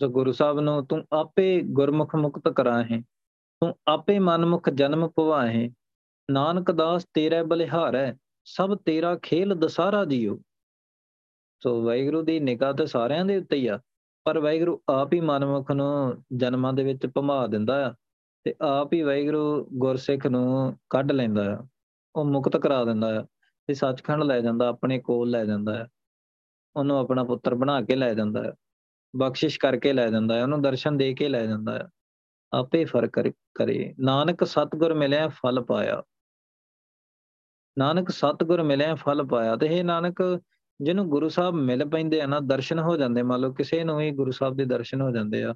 ਸੋ 0.00 0.08
ਗੁਰੂ 0.08 0.32
ਸਾਹਿਬ 0.32 0.60
ਨੂੰ 0.60 0.86
ਤੂੰ 0.86 1.06
ਆਪੇ 1.12 1.60
ਗੁਰਮੁਖ 1.60 2.14
ਮੁਕਤ 2.14 2.48
ਕਰਾਹੇ, 2.48 3.00
ਤੂੰ 3.60 3.74
ਆਪੇ 3.86 4.18
ਮਨਮੁਖ 4.18 4.68
ਜਨਮ 4.70 5.08
ਪਵਾਹੇ 5.08 5.70
ਨਾਨਕ 6.30 6.70
ਦਾਸ 6.70 7.06
ਤੇਰੇ 7.14 7.42
ਬਲਿਹਾਰੈ 7.42 8.12
ਸਭ 8.44 8.76
ਤੇਰਾ 8.76 9.16
ਖੇਲ 9.22 9.54
ਦਸਾਰਾ 9.54 10.04
ਜੀਓ 10.04 10.38
ਸੋ 11.62 11.82
ਵਾਹਿਗੁਰੂ 11.82 12.22
ਦੀ 12.22 12.38
ਨਿਗਾਹ 12.40 12.72
ਤੇ 12.72 12.86
ਸਾਰਿਆਂ 12.86 13.24
ਦੇ 13.24 13.36
ਉੱਤੇ 13.36 13.56
ਹੀ 13.56 13.66
ਆ, 13.66 13.78
ਪਰ 14.24 14.38
ਵਾਹਿਗੁਰੂ 14.38 14.80
ਆਪ 14.88 15.12
ਹੀ 15.12 15.20
ਮਨਮੁਖ 15.20 15.70
ਨੂੰ 15.70 16.24
ਜਨਮਾਂ 16.32 16.72
ਦੇ 16.72 16.84
ਵਿੱਚ 16.84 17.06
ਭਮਾ 17.06 17.46
ਦਿੰਦਾ 17.46 17.86
ਆ 17.88 17.94
ਤੇ 18.46 18.54
ਆਪ 18.60 18.92
ਹੀ 18.92 19.02
ਵਾਹਿਗੁਰੂ 19.02 19.68
ਗੁਰਸਿੱਖ 19.72 20.26
ਨੂੰ 20.26 20.78
ਕੱਢ 20.90 21.12
ਲੈਂਦਾ 21.12 21.54
ਆ, 21.54 21.66
ਉਹ 22.16 22.24
ਮੁਕਤ 22.24 22.56
ਕਰਾ 22.56 22.84
ਦਿੰਦਾ 22.84 23.20
ਆ 23.20 23.26
ਤੇ 23.68 23.74
ਸੱਚਖੰਡ 23.74 24.22
ਲੈ 24.22 24.40
ਜਾਂਦਾ, 24.40 24.68
ਆਪਣੇ 24.68 24.98
ਕੋਲ 24.98 25.30
ਲੈ 25.30 25.44
ਜਾਂਦਾ 25.44 25.82
ਆ। 25.82 25.86
ਉਹਨੂੰ 26.76 26.98
ਆਪਣਾ 26.98 27.24
ਪੁੱਤਰ 27.24 27.54
ਬਣਾ 27.54 27.80
ਕੇ 27.82 27.96
ਲੈ 27.96 28.14
ਜਾਂਦਾ 28.14 28.48
ਆ, 28.48 28.54
ਬਖਸ਼ਿਸ਼ 29.14 29.58
ਕਰਕੇ 29.60 29.92
ਲੈ 29.92 30.08
ਜਾਂਦਾ 30.10 30.38
ਆ, 30.38 30.42
ਉਹਨੂੰ 30.42 30.62
ਦਰਸ਼ਨ 30.62 30.96
ਦੇ 30.96 31.12
ਕੇ 31.14 31.28
ਲੈ 31.28 31.46
ਜਾਂਦਾ 31.46 31.78
ਆ। 31.82 31.88
ਆਪੇ 32.52 32.84
ਫ਼ਰਕ 32.84 33.32
ਕਰੇ। 33.54 33.94
ਨਾਨਕ 34.00 34.44
ਸਤਗੁਰ 34.44 34.94
ਮਿਲਿਆ, 34.94 35.28
ਫਲ 35.28 35.62
ਪਾਇਆ। 35.64 36.02
ਨਾਨਕ 37.78 38.10
ਸਤਗੁਰ 38.10 38.62
ਮਿਲਿਆ, 38.62 38.94
ਫਲ 38.94 39.26
ਪਾਇਆ। 39.26 39.56
ਤੇ 39.56 39.66
ਇਹ 39.66 39.84
ਨਾਨਕ, 39.84 40.40
ਜਿਹਨੂੰ 40.80 41.08
ਗੁਰੂ 41.08 41.28
ਸਾਹਿਬ 41.28 41.54
ਮਿਲ 41.54 41.88
ਪੈਂਦੇ 41.88 42.20
ਆ 42.20 42.26
ਨਾ, 42.26 42.40
ਦਰਸ਼ਨ 42.40 42.78
ਹੋ 42.78 42.96
ਜਾਂਦੇ। 42.96 43.22
ਮੰਨ 43.22 43.40
ਲਓ 43.40 43.52
ਕਿਸੇ 43.52 43.84
ਨੂੰ 43.84 43.98
ਵੀ 43.98 44.10
ਗੁਰੂ 44.10 44.30
ਸਾਹਿਬ 44.30 44.56
ਦੇ 44.56 44.64
ਦਰਸ਼ਨ 44.64 45.00
ਹੋ 45.00 45.10
ਜਾਂਦੇ 45.10 45.44
ਆ, 45.44 45.54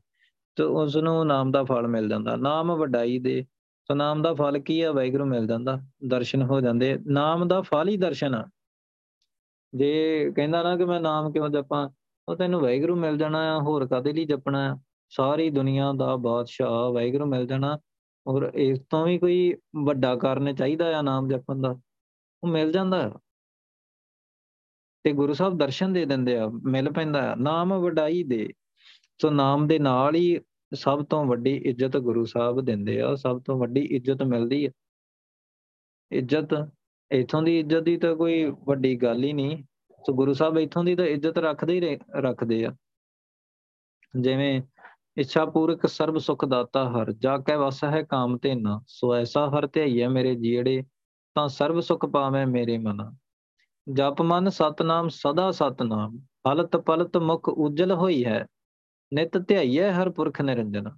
ਤੇ 0.57 0.63
ਉਸ 0.63 0.97
ਨੂੰ 0.97 1.27
ਨਾਮ 1.27 1.51
ਦਾ 1.51 1.65
ਫਲ 1.65 1.89
ਮਿਲ 1.89 2.09
ਜਾਂਦਾ। 2.09 2.37
ਨਾਮ 2.37 2.77
ਵਡਾਈ 2.77 3.19
ਦੇ, 3.19 3.47
ਸੋ 3.89 3.95
ਨਾਮ 3.95 4.23
ਦਾ 4.23 4.35
ਫਲ 4.35 4.59
ਕੀ 4.59 4.81
ਆ? 4.81 4.93
ਵਾਹਿਗੁਰੂ 4.93 5.25
ਮਿਲ 5.25 5.47
ਜਾਂਦਾ, 5.47 5.81
ਦਰਸ਼ਨ 6.09 6.43
ਹੋ 6.43 6.61
ਜਾਂਦੇ। 6.61 6.99
ਨਾਮ 7.07 7.49
ਦਾ 7.49 7.61
ਫਲ 7.61 7.89
ਹੀ 7.89 7.97
ਦਰਸ਼ਨ 7.97 8.35
ਆ। 8.35 8.49
ਜੇ 9.75 10.31
ਕਹਿੰਦਾ 10.37 10.63
ਨਾ 10.63 10.77
ਕਿ 10.77 10.85
ਮੈਂ 10.85 11.01
ਨਾਮ 11.01 11.33
ਕਿਉਂ 11.33 11.49
ਜਪਾਂ, 11.49 11.89
ਉਹ 12.29 12.37
ਤੈਨੂੰ 12.37 12.61
ਵਾਹਿਗੁਰੂ 12.61 12.97
ਮਿਲ 12.97 13.17
ਜਾਣਾ 13.17 13.57
ਆ, 13.57 13.59
ਹੋਰ 13.59 13.87
ਕਾਦੇ 13.87 14.13
ਲਈ 14.13 14.25
ਜਪਣਾ 14.25 14.75
ਆ? 14.75 14.79
ਸਾਰੀ 15.09 15.51
ਦੁਨੀਆ 15.51 15.93
ਦਾ 15.97 16.17
ਬਾਦਸ਼ਾਹ 16.17 16.93
ਵਾਹਿਗੁਰੂ 16.93 17.27
ਮਿਲ 17.27 17.47
ਜਾਣਾ। 17.47 17.79
ਔਰ 18.27 18.51
ਇਸ 18.55 18.79
ਤੋਂ 18.91 19.07
ਵੀ 19.07 19.19
ਕੋਈ 19.19 19.55
ਵੱਡਾ 19.85 20.17
ਕਾਰਨ 20.17 20.55
ਚਾਹੀਦਾ 20.55 20.99
ਆ 20.99 21.03
ਨਾਮ 21.03 21.29
ਜਪਣ 21.29 21.61
ਦਾ? 21.61 21.81
ਉਹ 22.47 22.51
ਮਿਲ 22.53 22.73
ਜਾਂਦਾ। 22.73 23.01
ਆ 23.03 23.19
ਤੇ 25.05 25.13
ਗੁਰੂ 25.13 25.33
ਸਾਹਿਬ 25.33 25.57
ਦਰਸ਼ਨ 25.59 25.93
ਦੇ 25.93 26.05
ਦਿੰਦੇ 26.05 26.37
ਆ, 26.37 26.47
ਮਿਲ 26.65 26.91
ਪੈਂਦਾ। 26.93 27.21
ਆ 27.33 27.35
ਨਾਮ 27.35 27.75
ਵਡਾਈ 27.81 28.23
ਦੇ, 28.25 28.49
ਸੋ 29.21 29.31
ਨਾਮ 29.31 29.67
ਦੇ 29.67 29.79
ਨਾਲ 29.79 30.15
ਹੀ 30.15 30.39
ਸਭ 30.73 31.05
ਤੋਂ 31.05 31.25
ਵੱਡੀ 31.25 31.55
ਇੱਜ਼ਤ 31.67 31.97
ਗੁਰੂ 31.99 32.25
ਸਾਹਿਬ 32.25 32.61
ਦਿੰਦੇ 32.61 33.01
ਆ, 33.01 33.15
ਸਭ 33.15 33.43
ਤੋਂ 33.43 33.59
ਵੱਡੀ 33.59 33.81
ਇੱਜ਼ਤ 33.97 34.23
ਮਿਲਦੀ 34.23 34.67
ਹੈ 34.67 34.71
ਇੱਜ਼ਤ, 36.11 36.55
ਇਥੋਂ 37.11 37.43
ਦੀ 37.43 37.59
ਇੱਜ਼ਤ 37.61 37.83
ਦੀ 37.83 37.97
ਤਾਂ 37.97 38.15
ਕੋਈ 38.17 38.45
ਵੱਡੀ 38.67 38.95
ਗੱਲ 38.97 39.25
ਹੀ 39.25 39.33
ਨਹੀਂ। 39.33 39.63
ਸੋ 40.03 40.13
ਗੁਰੂ 40.15 40.33
ਸਾਹਿਬ 40.33 40.59
ਇਥੋਂ 40.59 40.85
ਦੀ 40.85 40.95
ਤਾਂ 40.97 41.05
ਇੱਜ਼ਤ 41.07 41.39
ਰੱਖਦੇ 41.39 41.75
ਹੀ 41.75 41.97
ਰੱਖਦੇ 42.21 42.65
ਆ। 42.65 42.75
ਜਿਵੇਂ 44.15 44.61
ਇੱਛਾ 45.17 45.45
ਪੂਰਕ 45.47 45.87
ਸਰਬ 45.87 46.19
ਸੁਖ 46.19 46.45
ਦਾਤਾ 46.45 46.85
ਹਰ 46.91 47.13
ਜਾ 47.13 47.37
ਕੇ 47.39 47.57
ਵਸ 47.57 47.83
ਹੈ 47.85 48.03
ਕਾਮ 48.03 48.37
ਤੇ 48.39 48.55
ਨਾ 48.55 48.81
ਸੋ 48.89 49.15
ਐਸਾ 49.15 49.49
ਹਰ 49.51 49.67
ਧਿਆਈਐ 49.67 50.09
ਮੇਰੇ 50.09 50.35
ਜੀੜੇ 50.35 50.83
ਤਾਂ 51.37 51.49
ਸਰਬ 51.49 51.81
ਸੁਖ 51.81 52.05
ਪਾਵੇਂ 52.07 52.47
ਮੇਰੇ 52.47 52.79
ਮਨ। 52.79 53.15
ਜਪ 53.93 54.23
ਮਨ 54.23 54.49
ਸਤਨਾਮ 54.49 55.09
ਸਦਾ 55.09 55.51
ਸਤਨਾਮ 55.51 56.19
ਹਲਤ 56.49 56.77
ਪਲਤ 56.77 57.17
ਮੁਖ 57.17 57.49
ਉਜਲ 57.49 57.93
ਹੋਈ 57.93 58.25
ਹੈ, 58.25 58.47
ਨਿਤ 59.13 59.39
ਧਿਆਈਐ 59.39 59.91
ਹਰ 59.93 60.11
ਪੁਰਖ 60.11 60.41
ਨਿਰੰਜਨ। 60.41 60.91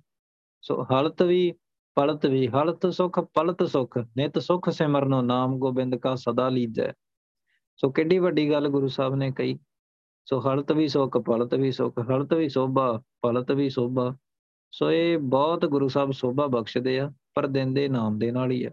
ਸੋ 0.63 0.83
ਹਲਤ 0.83 1.23
ਵੀ 1.23 1.53
ਪਲਤ 1.97 2.27
ਵੀ, 2.27 2.49
ਹਲਤ 2.49 2.87
ਸੁਖ 2.87 3.21
ਪਲਤ 3.21 3.63
ਸੁਖ, 3.63 3.99
ਨਿਤ 3.99 4.39
ਸੁਖ 4.39 4.69
ਸਿਮਰਨੋ 4.69 5.23
ਨਾਮ 5.23 5.59
ਗੋਬਿੰਦ 5.59 5.97
ਕਾ 5.97 6.15
ਸਦਾ 6.15 6.49
ਲੀਜੈ। 6.49 6.93
ਸੋ 7.77 7.91
ਕਿੱਡੀ 7.91 8.19
ਵੱਡੀ 8.19 8.51
ਗੱਲ 8.51 8.69
ਗੁਰੂ 8.69 8.89
ਸਾਹਿਬ 8.89 9.15
ਨੇ 9.15 9.31
ਕਹੀ। 9.31 9.59
ਸੋ 10.25 10.41
ਹਲਤ 10.41 10.73
ਵੀ 10.73 10.89
ਸੁਖ, 10.89 11.17
ਪਲਤ 11.17 11.55
ਵੀ 11.55 11.73
ਸੁਖ, 11.73 11.99
ਹਲਤ 11.99 12.35
ਵੀ 12.35 12.49
ਸੋਭਾ, 12.49 13.03
ਪਲਤ 13.23 13.51
ਵੀ 13.51 13.71
ਸੋਭਾ। 13.71 14.17
ਸੋ 14.71 14.91
ਇਹ 14.91 15.19
ਬਹੁਤ 15.19 15.67
ਗੁਰੂ 15.67 15.89
ਸਾਹਿਬ 15.89 16.11
ਸੋਭਾ 16.11 16.47
ਬਖਸ਼ਦੇ 16.47 17.01
ਆ, 17.01 17.13
ਪਰ 17.35 17.47
ਦਿੰਦੇ 17.47 17.89
ਨਾਮ 17.89 18.19
ਦੇ 18.19 18.31
ਨਾਲ 18.31 18.51
ਹੀ 18.51 18.65
ਆ। 18.65 18.71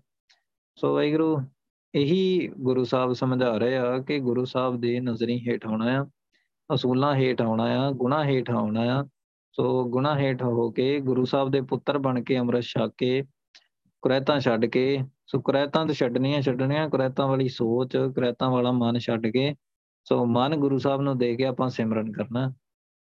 ਸੋ 0.75 0.93
ਵਾਹਿਗੁਰੂ 0.93 1.37
ਇਹੀ 1.95 2.47
ਗੁਰੂ 2.59 2.83
ਸਾਹਿਬ 2.83 3.13
ਸਮਝਾ 3.13 3.57
ਰਹੇ 3.57 3.77
ਆ 3.77 3.97
ਕਿ 3.97 4.19
ਗੁਰੂ 4.19 4.45
ਸਾਹਿਬ 4.45 4.81
ਦੇ 4.81 4.99
ਨਜ਼ਰੀ 4.99 5.39
ਹੇਠ 5.47 5.67
ਆਉਣਾ 5.67 6.01
ਆ, 6.01 6.05
ਅਸੂਲਾਂ 6.73 7.15
ਹੇਠ 7.15 7.41
ਆਉਣਾ 7.41 7.63
ਆ 7.63 7.91
ਗੁਨਾਹ 7.91 8.25
ਹੇਠ 8.25 8.51
ਆਉਣਾ 8.51 8.81
ਆ। 8.81 9.05
ਸੋ 9.51 9.89
ਗੁਨਾਹ 9.89 10.19
ਹੇਠ 10.19 10.43
ਹੋ 10.43 10.71
ਕੇ 10.71 10.99
ਗੁਰੂ 10.99 11.25
ਸਾਹਿਬ 11.25 11.49
ਦੇ 11.49 11.61
ਪੁੱਤਰ 11.61 11.97
ਬਣ 11.97 12.23
ਕੇ 12.23 12.39
ਅੰਮ੍ਰਿਤ 12.39 12.63
ਛਕ 12.63 12.91
ਕੇ 12.97 13.23
ਕੁਰੈਤਾਂ 14.01 14.39
ਛੱਡ 14.39 14.65
ਕੇ, 14.65 14.99
ਸੋ 15.27 15.41
ਕੁਰੈਤਾਂ 15.41 15.85
ਤੋਂ 15.85 15.95
ਛੱਡਣੀਆਂ 15.95 16.41
ਛੱਡਣੀਆਂ, 16.41 16.89
ਕੁਰੈਤਾਂ 16.89 17.27
ਵਾਲੀ 17.27 17.49
ਸੋਚ, 17.49 17.97
ਕੁਰੈਤਾਂ 17.97 18.49
ਵਾਲਾ 18.49 18.71
ਮਨ 18.71 18.99
ਛੱਡ 18.99 19.27
ਕੇ, 19.27 19.55
ਸੋ 20.03 20.25
ਮਨ 20.25 20.55
ਗੁਰੂ 20.55 20.77
ਸਾਹਿਬ 20.77 21.01
ਨੂੰ 21.01 21.17
ਦੇ 21.17 21.35
ਕੇ 21.35 21.45
ਆਪਾਂ 21.45 21.69
ਸਿਮਰਨ 21.69 22.11
ਕਰਨਾ। 22.11 22.53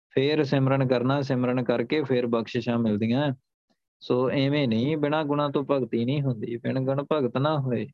ਫੇਰ 0.09 0.43
ਸਿਮਰਨ 0.43 0.87
ਕਰਨਾ, 0.87 1.21
ਸਿਮਰਨ 1.21 1.63
ਕਰਕੇ 1.63 2.03
ਫੇਰ 2.03 2.27
ਬਖਸ਼ਿਸ਼ਾਂ 2.27 2.79
ਮਿਲਦੀਆਂ। 2.79 3.33
ਸੋ 3.99 4.31
ਐਵੇਂ 4.31 4.67
ਨਹੀਂ, 4.67 4.97
ਬਿਨਾ 4.97 5.23
ਗੁਣਾ 5.23 5.49
ਤੋਂ 5.49 5.63
ਭਗਤੀ 5.71 6.05
ਨਹੀਂ 6.05 6.21
ਹੁੰਦੀ, 6.21 6.57
ਬਿਨ 6.57 6.79
ਗੁਣ 6.79 7.05
ਭਗਤ 7.11 7.37
ਨਾ 7.37 7.59
ਹੋਏ। 7.59 7.87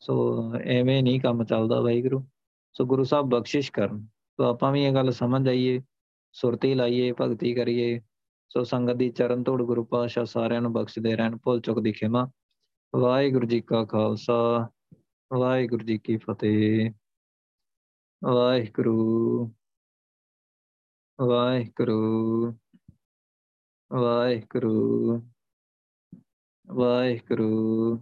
ਸੋ 0.00 0.54
ਐਵੇਂ 0.54 1.02
ਨਹੀਂ 1.02 1.20
ਕੰਮ 1.20 1.44
ਚੱਲਦਾ 1.44 1.80
ਵਾਹਿਗੁਰੂ। 1.80 2.28
ਸੋ 2.72 2.84
ਗੁਰੂ 2.84 3.04
ਸਾਹਿਬ 3.04 3.26
ਬਖਸ਼ਿਸ਼ 3.26 3.72
ਕਰਨ। 3.72 4.06
ਸੋ 4.06 4.44
ਆਪਾਂ 4.44 4.72
ਵੀ 4.72 4.84
ਇਹ 4.84 4.92
ਗੱਲ 4.92 5.10
ਸਮਝ 5.10 5.48
ਆਈਏ 5.48 5.82
ਸੁਰਤੀ 6.32 6.74
ਲਾਈਏ, 6.74 7.12
ਭਗਤੀ 7.20 7.54
ਕਰੀਏ। 7.54 8.00
ਸੋ 8.48 8.64
ਸੰਗਤ 8.64 8.92
ਦੀ 8.92 9.10
ਚਰਨ 9.10 9.42
ਧੂੜ 9.42 9.62
ਗੁਰੂ 9.62 9.84
ਪਾਸ਼ਾ 9.84 10.24
ਸਾਰਿਆਂ 10.24 10.60
ਨੂੰ 10.60 10.72
ਬਖਸ਼ਦੇ 10.72 11.16
ਰਹਿਣ, 11.16 11.38
ਭੁੱਲ 11.38 11.60
ਚੁੱਕ 11.60 11.80
ਦੀ 11.80 11.92
ਖਿਮਾ। 11.92 12.30
ਵਾਹਿਗੁਰੂ 12.96 13.46
ਜੀ 13.46 13.60
ਕਾ 13.60 13.84
ਖਾਲਸਾ, 13.84 14.70
ਵਾਹਿਗੁਰੂ 15.32 15.84
ਜੀ 15.84 15.98
ਕੀ 15.98 16.16
ਫਤਿਹ। 16.16 16.90
ਵਾਹਿਗੁਰੂ 18.24 19.50
ਵਾਹਿਗੁਰੂ 21.20 22.52
ਵਾਹਿਗੁਰੂ 23.92 25.16
ਵਾਹਿਗੁਰੂ, 26.68 27.98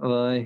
ਵਾਹਿ 0.00 0.38